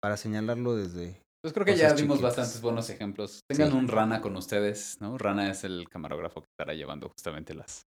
para 0.02 0.16
señalarlo 0.16 0.76
desde... 0.76 1.20
Pues 1.42 1.52
creo 1.52 1.66
que 1.66 1.76
ya 1.76 1.88
dimos 1.92 2.18
chiquitas. 2.18 2.20
bastantes 2.36 2.60
buenos 2.62 2.88
ejemplos. 2.88 3.40
Tengan 3.50 3.70
Sí. 3.72 3.76
un 3.76 3.88
Rana 3.88 4.20
con 4.20 4.36
ustedes, 4.36 4.96
¿no? 5.00 5.18
Rana 5.18 5.50
es 5.50 5.64
el 5.64 5.88
camarógrafo 5.90 6.40
que 6.40 6.46
estará 6.56 6.72
llevando 6.74 7.08
justamente 7.08 7.52
las... 7.54 7.82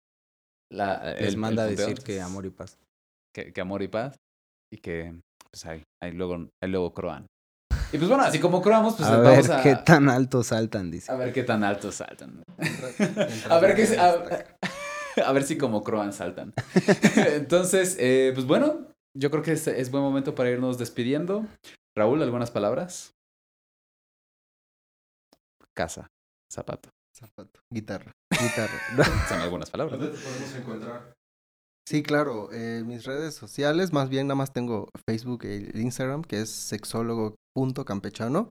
La, 0.72 1.04
Les 1.20 1.34
el- 1.34 1.36
manda 1.36 1.64
a 1.64 1.66
decir 1.66 1.98
que 2.02 2.20
amor 2.20 2.46
y 2.46 2.50
paz. 2.50 2.78
que, 3.34 3.52
que 3.52 3.60
amor 3.60 3.82
y 3.82 3.88
paz 3.88 4.16
y 4.72 4.78
que 4.78 5.14
pues 5.50 5.66
ahí, 5.66 5.82
ahí 6.02 6.12
luego, 6.12 6.48
ahí 6.62 6.70
luego 6.70 6.94
croan. 6.94 7.26
Y 7.92 7.98
pues 7.98 8.08
bueno, 8.08 8.24
así 8.24 8.40
como 8.40 8.62
croamos, 8.62 8.94
pues 8.96 9.06
a 9.06 9.18
vamos 9.18 9.48
ver 9.48 9.58
a, 9.58 9.62
qué 9.62 9.76
tan 9.76 10.08
alto 10.08 10.42
saltan, 10.42 10.90
dice. 10.90 11.12
a 11.12 11.16
ver 11.16 11.30
qué 11.34 11.42
tan 11.42 11.62
alto 11.62 11.92
saltan. 11.92 12.42
a 13.50 13.58
ver 13.58 13.76
qué 13.76 13.98
a, 13.98 15.26
a 15.26 15.32
ver 15.32 15.42
si 15.42 15.58
como 15.58 15.84
croan 15.84 16.14
saltan. 16.14 16.54
Entonces, 17.34 17.98
eh, 18.00 18.30
pues 18.34 18.46
bueno, 18.46 18.86
yo 19.16 19.30
creo 19.30 19.42
que 19.42 19.52
es, 19.52 19.66
es 19.66 19.90
buen 19.90 20.02
momento 20.02 20.34
para 20.34 20.50
irnos 20.50 20.78
despidiendo. 20.78 21.46
Raúl, 21.96 22.22
¿algunas 22.22 22.50
palabras? 22.50 23.12
Casa, 25.74 26.06
zapato. 26.52 26.90
Zapato. 27.14 27.60
Guitarra. 27.70 28.12
Guitarra. 28.30 28.78
Son 29.28 29.40
algunas 29.40 29.70
palabras. 29.70 29.98
¿Dónde 30.00 30.16
te 30.16 30.22
podemos 30.24 30.54
encontrar? 30.54 31.12
Sí, 31.86 32.02
claro. 32.02 32.50
eh, 32.52 32.82
mis 32.86 33.04
redes 33.04 33.34
sociales, 33.34 33.92
más 33.92 34.08
bien 34.08 34.26
nada 34.28 34.36
más 34.36 34.52
tengo 34.52 34.88
Facebook 35.06 35.44
e 35.44 35.70
Instagram, 35.74 36.22
que 36.22 36.40
es 36.40 36.50
sexólogo.campechano. 36.50 38.48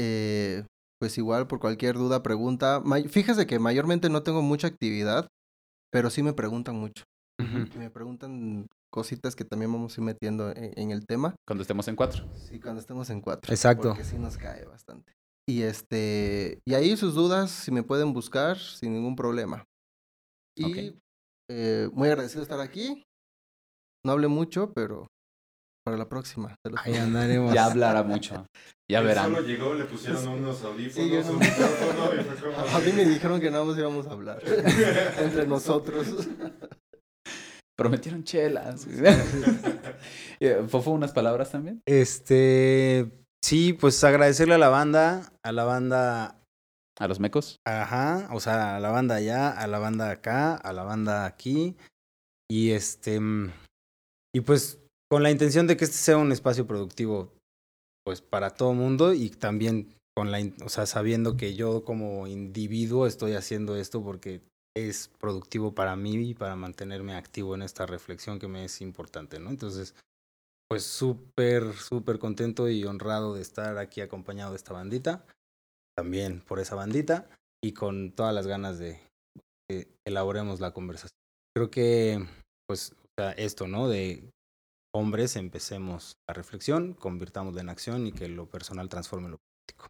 Eh, 0.00 0.64
pues 1.00 1.16
igual, 1.18 1.46
por 1.46 1.60
cualquier 1.60 1.94
duda, 1.96 2.22
pregunta. 2.22 2.80
may- 2.84 3.08
Fíjese 3.08 3.46
que 3.46 3.58
mayormente 3.58 4.10
no 4.10 4.22
tengo 4.22 4.42
mucha 4.42 4.66
actividad, 4.66 5.28
pero 5.92 6.10
sí 6.10 6.22
me 6.22 6.32
preguntan 6.32 6.76
mucho. 6.76 7.04
Me 7.76 7.88
preguntan 7.90 8.66
cositas 8.92 9.34
que 9.36 9.44
también 9.44 9.72
vamos 9.72 9.96
a 9.96 10.00
ir 10.00 10.04
metiendo 10.04 10.50
en, 10.50 10.72
en 10.78 10.90
el 10.90 11.06
tema. 11.06 11.34
Cuando 11.46 11.62
estemos 11.62 11.86
en 11.88 11.96
cuatro. 11.96 12.24
Sí, 12.36 12.58
cuando 12.60 12.80
estemos 12.80 13.08
en 13.10 13.20
cuatro. 13.20 13.52
Exacto. 13.52 13.88
Porque 13.90 14.04
sí 14.04 14.16
nos 14.18 14.36
cae 14.36 14.64
bastante. 14.64 15.12
Y 15.48 15.62
este, 15.62 16.60
y 16.66 16.74
ahí 16.74 16.96
sus 16.96 17.14
dudas, 17.14 17.50
si 17.50 17.70
me 17.70 17.82
pueden 17.82 18.12
buscar, 18.12 18.58
sin 18.58 18.92
ningún 18.92 19.16
problema. 19.16 19.64
Y 20.56 20.64
Ok. 20.92 21.00
eh, 21.50 21.88
muy 21.92 22.08
agradecido 22.08 22.40
de 22.40 22.44
estar 22.44 22.60
aquí. 22.60 23.02
No 24.04 24.12
hablé 24.12 24.28
mucho, 24.28 24.72
pero 24.74 25.06
para 25.84 25.96
la 25.96 26.08
próxima. 26.08 26.54
Ahí 26.84 26.94
andaremos. 26.96 27.54
Ya 27.54 27.64
hablará 27.64 28.02
mucho. 28.02 28.46
Ya 28.90 28.98
Él 29.00 29.06
verán. 29.06 29.32
Solo 29.34 29.46
llegó, 29.46 29.72
le 29.74 29.84
pusieron 29.86 30.28
unos 30.28 30.62
audífonos, 30.62 30.94
Sí, 31.08 31.10
yo 31.10 31.22
no- 31.24 31.30
un 31.32 31.38
micrófono 31.38 32.14
y 32.20 32.24
fue 32.24 32.52
como... 32.52 32.76
A 32.76 32.80
mí 32.80 32.92
me 32.92 33.04
dijeron 33.06 33.40
que 33.40 33.50
nada 33.50 33.64
más 33.64 33.78
íbamos 33.78 34.06
a 34.06 34.10
hablar 34.12 34.42
entre 35.18 35.46
nosotros. 35.46 36.28
Prometieron 37.78 38.24
chelas. 38.24 38.86
Eh, 40.40 40.64
¿Fofo 40.68 40.92
unas 40.92 41.10
palabras 41.10 41.50
también? 41.50 41.82
Este, 41.84 43.10
sí, 43.44 43.72
pues 43.72 44.04
agradecerle 44.04 44.54
a 44.54 44.58
la 44.58 44.68
banda, 44.68 45.32
a 45.42 45.50
la 45.50 45.64
banda, 45.64 46.40
¿A 46.96 47.08
los 47.08 47.18
mecos? 47.18 47.56
ajá, 47.66 48.28
o 48.32 48.38
sea, 48.38 48.76
a 48.76 48.80
la 48.80 48.90
banda 48.90 49.16
allá, 49.16 49.50
a 49.50 49.66
la 49.66 49.80
banda 49.80 50.10
acá, 50.10 50.54
a 50.54 50.72
la 50.72 50.84
banda 50.84 51.26
aquí. 51.26 51.76
Y 52.48 52.70
este, 52.70 53.18
mm, 53.18 53.50
y 54.32 54.42
pues 54.42 54.78
con 55.10 55.24
la 55.24 55.32
intención 55.32 55.66
de 55.66 55.76
que 55.76 55.86
este 55.86 55.96
sea 55.96 56.18
un 56.18 56.30
espacio 56.30 56.68
productivo, 56.68 57.32
pues 58.04 58.20
para 58.20 58.50
todo 58.50 58.74
mundo 58.74 59.14
y 59.14 59.30
también 59.30 59.96
con 60.16 60.30
la, 60.30 60.38
o 60.64 60.68
sea, 60.68 60.86
sabiendo 60.86 61.36
que 61.36 61.56
yo 61.56 61.84
como 61.84 62.28
individuo 62.28 63.08
estoy 63.08 63.34
haciendo 63.34 63.74
esto 63.74 64.04
porque 64.04 64.42
es 64.76 65.08
productivo 65.18 65.74
para 65.74 65.96
mí 65.96 66.30
y 66.30 66.34
para 66.34 66.56
mantenerme 66.56 67.16
activo 67.16 67.54
en 67.54 67.62
esta 67.62 67.86
reflexión 67.86 68.38
que 68.38 68.48
me 68.48 68.64
es 68.64 68.80
importante, 68.80 69.38
¿no? 69.38 69.50
Entonces, 69.50 69.94
pues 70.68 70.84
súper, 70.84 71.74
súper 71.74 72.18
contento 72.18 72.68
y 72.68 72.84
honrado 72.84 73.34
de 73.34 73.42
estar 73.42 73.78
aquí 73.78 74.00
acompañado 74.00 74.50
de 74.50 74.56
esta 74.56 74.74
bandita, 74.74 75.24
también 75.96 76.40
por 76.42 76.60
esa 76.60 76.74
bandita 76.74 77.28
y 77.64 77.72
con 77.72 78.12
todas 78.12 78.34
las 78.34 78.46
ganas 78.46 78.78
de 78.78 79.00
que 79.68 79.88
elaboremos 80.06 80.60
la 80.60 80.72
conversación. 80.72 81.18
Creo 81.56 81.70
que, 81.70 82.24
pues, 82.66 82.92
o 82.92 83.06
sea, 83.18 83.32
esto, 83.32 83.66
¿no? 83.66 83.88
De 83.88 84.30
hombres, 84.94 85.36
empecemos 85.36 86.16
la 86.28 86.34
reflexión, 86.34 86.94
convirtámosla 86.94 87.62
en 87.62 87.68
acción 87.68 88.06
y 88.06 88.12
que 88.12 88.28
lo 88.28 88.46
personal 88.46 88.88
transforme 88.88 89.30
lo 89.30 89.38
político. 89.38 89.88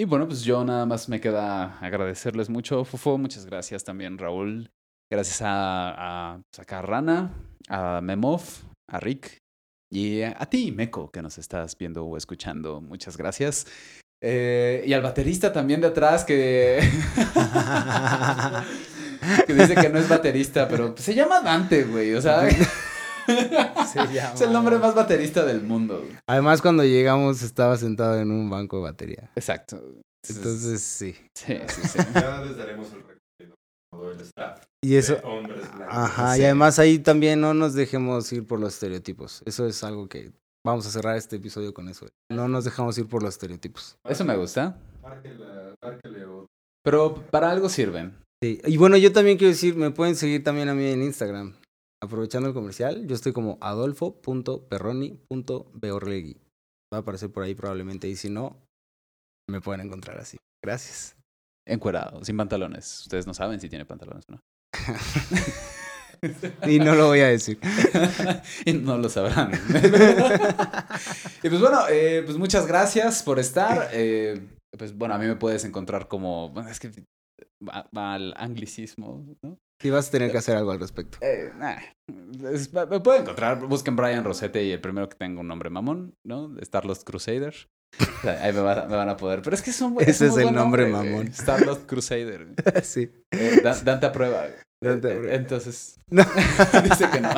Y 0.00 0.06
bueno, 0.06 0.26
pues 0.26 0.44
yo 0.44 0.64
nada 0.64 0.86
más 0.86 1.10
me 1.10 1.20
queda 1.20 1.78
agradecerles 1.78 2.48
mucho, 2.48 2.86
Fofo. 2.86 3.18
Muchas 3.18 3.44
gracias 3.44 3.84
también, 3.84 4.16
Raúl. 4.16 4.70
Gracias 5.12 5.42
a, 5.42 6.32
a, 6.32 6.40
pues, 6.50 6.58
a 6.58 6.64
Carrana, 6.64 7.34
a 7.68 8.00
Memov, 8.00 8.40
a 8.90 8.98
Rick 8.98 9.36
y 9.92 10.22
a, 10.22 10.46
ti, 10.46 10.72
Meco, 10.72 11.10
que 11.10 11.20
nos 11.20 11.36
estás 11.36 11.76
viendo 11.76 12.06
o 12.06 12.16
escuchando. 12.16 12.80
Muchas 12.80 13.18
gracias. 13.18 13.66
Eh, 14.22 14.84
y 14.86 14.94
al 14.94 15.02
baterista 15.02 15.52
también 15.52 15.82
de 15.82 15.88
atrás 15.88 16.24
que... 16.24 16.80
que 19.46 19.52
dice 19.52 19.74
que 19.74 19.90
no 19.90 19.98
es 19.98 20.08
baterista, 20.08 20.66
pero 20.66 20.96
se 20.96 21.14
llama 21.14 21.42
Dante, 21.42 21.84
güey. 21.84 22.14
O 22.14 22.22
sea, 22.22 22.48
es 24.34 24.40
el 24.40 24.52
nombre 24.52 24.78
más 24.78 24.94
baterista 24.94 25.44
del 25.44 25.62
mundo. 25.62 25.98
güey. 26.00 26.16
Además, 26.28 26.60
cuando 26.62 26.84
llegamos 26.84 27.42
estaba 27.42 27.76
sentado 27.76 28.18
en 28.20 28.30
un 28.30 28.48
banco 28.50 28.76
de 28.78 28.82
batería. 28.84 29.30
Exacto. 29.36 29.80
Entonces, 30.28 30.82
sí. 30.82 31.14
sí, 31.36 31.54
sí, 31.68 31.88
sí. 31.88 31.98
Ya 32.14 32.42
les 32.42 32.56
daremos 32.56 32.88
el 32.92 32.98
recorrido 33.00 33.54
todo 33.92 34.10
el 34.12 34.20
staff. 34.20 34.62
Y 34.84 34.96
eso, 34.96 35.14
de 35.16 35.22
hombres 35.24 35.60
blancos. 35.76 35.86
Ajá, 35.96 36.34
Sí. 36.34 36.40
y 36.40 36.44
además 36.44 36.78
ahí 36.78 36.98
también 36.98 37.40
no 37.40 37.54
nos 37.54 37.74
dejemos 37.74 38.30
ir 38.32 38.46
por 38.46 38.60
los 38.60 38.74
estereotipos. 38.74 39.42
Eso 39.46 39.66
es 39.66 39.82
algo 39.84 40.08
que 40.08 40.32
vamos 40.64 40.86
a 40.86 40.90
cerrar 40.90 41.16
este 41.16 41.36
episodio 41.36 41.72
con 41.74 41.88
eso. 41.88 42.06
No 42.30 42.48
nos 42.48 42.64
dejamos 42.64 42.96
ir 42.98 43.06
por 43.06 43.22
los 43.22 43.34
estereotipos. 43.34 43.96
Eso 44.08 44.24
me 44.24 44.36
gusta. 44.36 44.76
Márquela- 45.02 45.74
Pero 46.82 47.14
para 47.30 47.50
algo 47.50 47.68
sirven. 47.68 48.14
Sí. 48.42 48.60
Y 48.64 48.76
bueno, 48.78 48.96
yo 48.96 49.12
también 49.12 49.36
quiero 49.36 49.50
decir, 49.52 49.76
me 49.76 49.90
pueden 49.90 50.16
seguir 50.16 50.42
también 50.42 50.68
a 50.70 50.74
mí 50.74 50.86
en 50.86 51.02
Instagram. 51.02 51.54
Aprovechando 52.02 52.48
el 52.48 52.54
comercial, 52.54 53.06
yo 53.06 53.14
estoy 53.14 53.32
como 53.32 53.56
adolfo.perroni.beorlegui. 53.60 56.40
Va 56.92 56.98
a 56.98 57.00
aparecer 57.00 57.30
por 57.30 57.44
ahí 57.44 57.54
probablemente 57.54 58.08
y 58.08 58.16
si 58.16 58.30
no, 58.30 58.56
me 59.48 59.60
pueden 59.60 59.86
encontrar 59.86 60.18
así. 60.18 60.38
Gracias. 60.64 61.14
Encuerado, 61.68 62.24
sin 62.24 62.38
pantalones. 62.38 63.02
Ustedes 63.02 63.26
no 63.26 63.34
saben 63.34 63.60
si 63.60 63.68
tiene 63.68 63.84
pantalones 63.84 64.24
o 64.28 64.32
no. 64.32 64.40
Y 66.66 66.78
no 66.78 66.94
lo 66.94 67.06
voy 67.06 67.20
a 67.20 67.28
decir. 67.28 67.58
y 68.66 68.74
no 68.74 68.98
lo 68.98 69.08
sabrán. 69.08 69.52
y 71.42 71.48
pues 71.48 71.60
bueno, 71.60 71.88
eh, 71.88 72.22
pues 72.24 72.36
muchas 72.36 72.66
gracias 72.66 73.22
por 73.22 73.38
estar. 73.38 73.88
Eh, 73.92 74.40
pues 74.76 74.94
bueno, 74.94 75.14
a 75.14 75.18
mí 75.18 75.26
me 75.26 75.36
puedes 75.36 75.64
encontrar 75.64 76.08
como. 76.08 76.52
es 76.68 76.78
que 76.78 76.90
va, 77.66 77.88
va 77.96 78.14
al 78.14 78.34
anglicismo, 78.36 79.24
¿no? 79.42 79.58
Y 79.82 79.90
vas 79.90 80.08
a 80.08 80.10
tener 80.10 80.30
que 80.30 80.38
hacer 80.38 80.56
algo 80.56 80.72
al 80.72 80.80
respecto. 80.80 81.18
Eh, 81.22 81.50
nah, 81.56 81.76
es- 82.52 82.72
me 82.72 83.00
pueden 83.00 83.22
encontrar. 83.22 83.58
Busquen 83.60 83.96
Brian 83.96 84.24
Rosete 84.24 84.62
y 84.64 84.72
el 84.72 84.80
primero 84.80 85.08
que 85.08 85.16
tenga 85.16 85.40
un 85.40 85.48
nombre 85.48 85.70
mamón, 85.70 86.14
¿no? 86.24 86.54
Starlost 86.62 87.04
Crusader. 87.04 87.54
O 87.98 88.22
sea, 88.22 88.44
Ahí 88.44 88.52
me, 88.52 88.60
va- 88.60 88.86
me 88.86 88.94
van 88.96 89.08
a 89.08 89.16
poder. 89.16 89.40
Pero 89.42 89.56
es 89.56 89.62
que 89.62 89.70
es 89.70 89.80
un, 89.80 89.96
Ese 90.00 90.26
es 90.26 90.36
el 90.36 90.52
nombre 90.54 90.90
güey. 90.90 90.92
mamón. 91.10 91.32
Starlost 91.32 91.86
Crusader. 91.86 92.48
sí. 92.82 93.10
Eh, 93.32 93.60
Dan- 93.64 93.84
Dante 93.84 94.06
aprueba. 94.06 94.44
Dante 94.82 95.08
Eh, 95.08 95.12
aprueba. 95.16 95.34
Entonces, 95.34 95.96
No. 96.08 96.24
dice 96.84 97.08
que 97.10 97.20
no. 97.22 97.30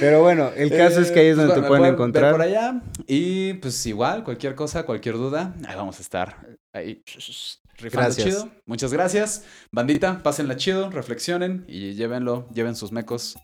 Pero 0.00 0.22
bueno, 0.22 0.50
el 0.56 0.70
caso 0.70 1.00
es 1.00 1.10
que 1.10 1.20
ahí 1.20 1.26
es 1.28 1.38
Eh, 1.38 1.42
pues 1.42 1.48
donde 1.48 1.54
bueno, 1.54 1.62
te 1.62 1.68
pueden 1.68 1.82
me 1.82 1.88
ver 1.88 1.94
encontrar. 1.94 2.32
por 2.32 2.42
allá. 2.42 2.80
Y 3.06 3.54
pues 3.54 3.84
igual, 3.86 4.24
cualquier 4.24 4.54
cosa, 4.54 4.84
cualquier 4.84 5.16
duda, 5.16 5.54
ahí 5.66 5.76
vamos 5.76 5.98
a 5.98 6.02
estar. 6.02 6.46
Ahí, 6.74 7.02
rifando 7.78 8.06
Gracias. 8.14 8.26
chido. 8.26 8.50
Muchas 8.66 8.92
gracias. 8.92 9.44
Bandita, 9.70 10.22
pásenla 10.22 10.56
chido, 10.56 10.90
reflexionen 10.90 11.64
y 11.68 11.94
llévenlo, 11.94 12.48
lleven 12.52 12.76
sus 12.76 12.92
mecos, 12.92 13.36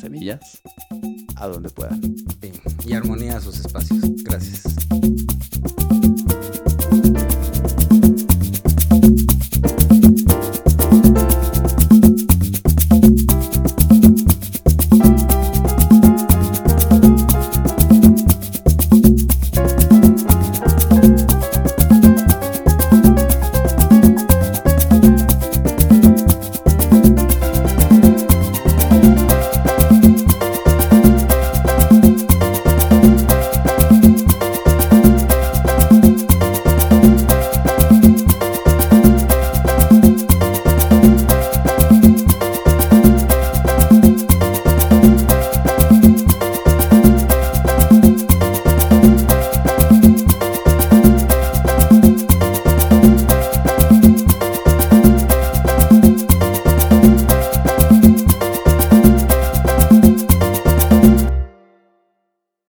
semillas, 0.00 0.40
a 1.36 1.46
donde 1.48 1.70
puedan. 1.70 2.00
Sí, 2.40 2.52
y 2.86 2.92
armonía 2.94 3.36
a 3.36 3.40
sus 3.40 3.60
espacios. 3.60 4.00
Gracias. 4.24 4.62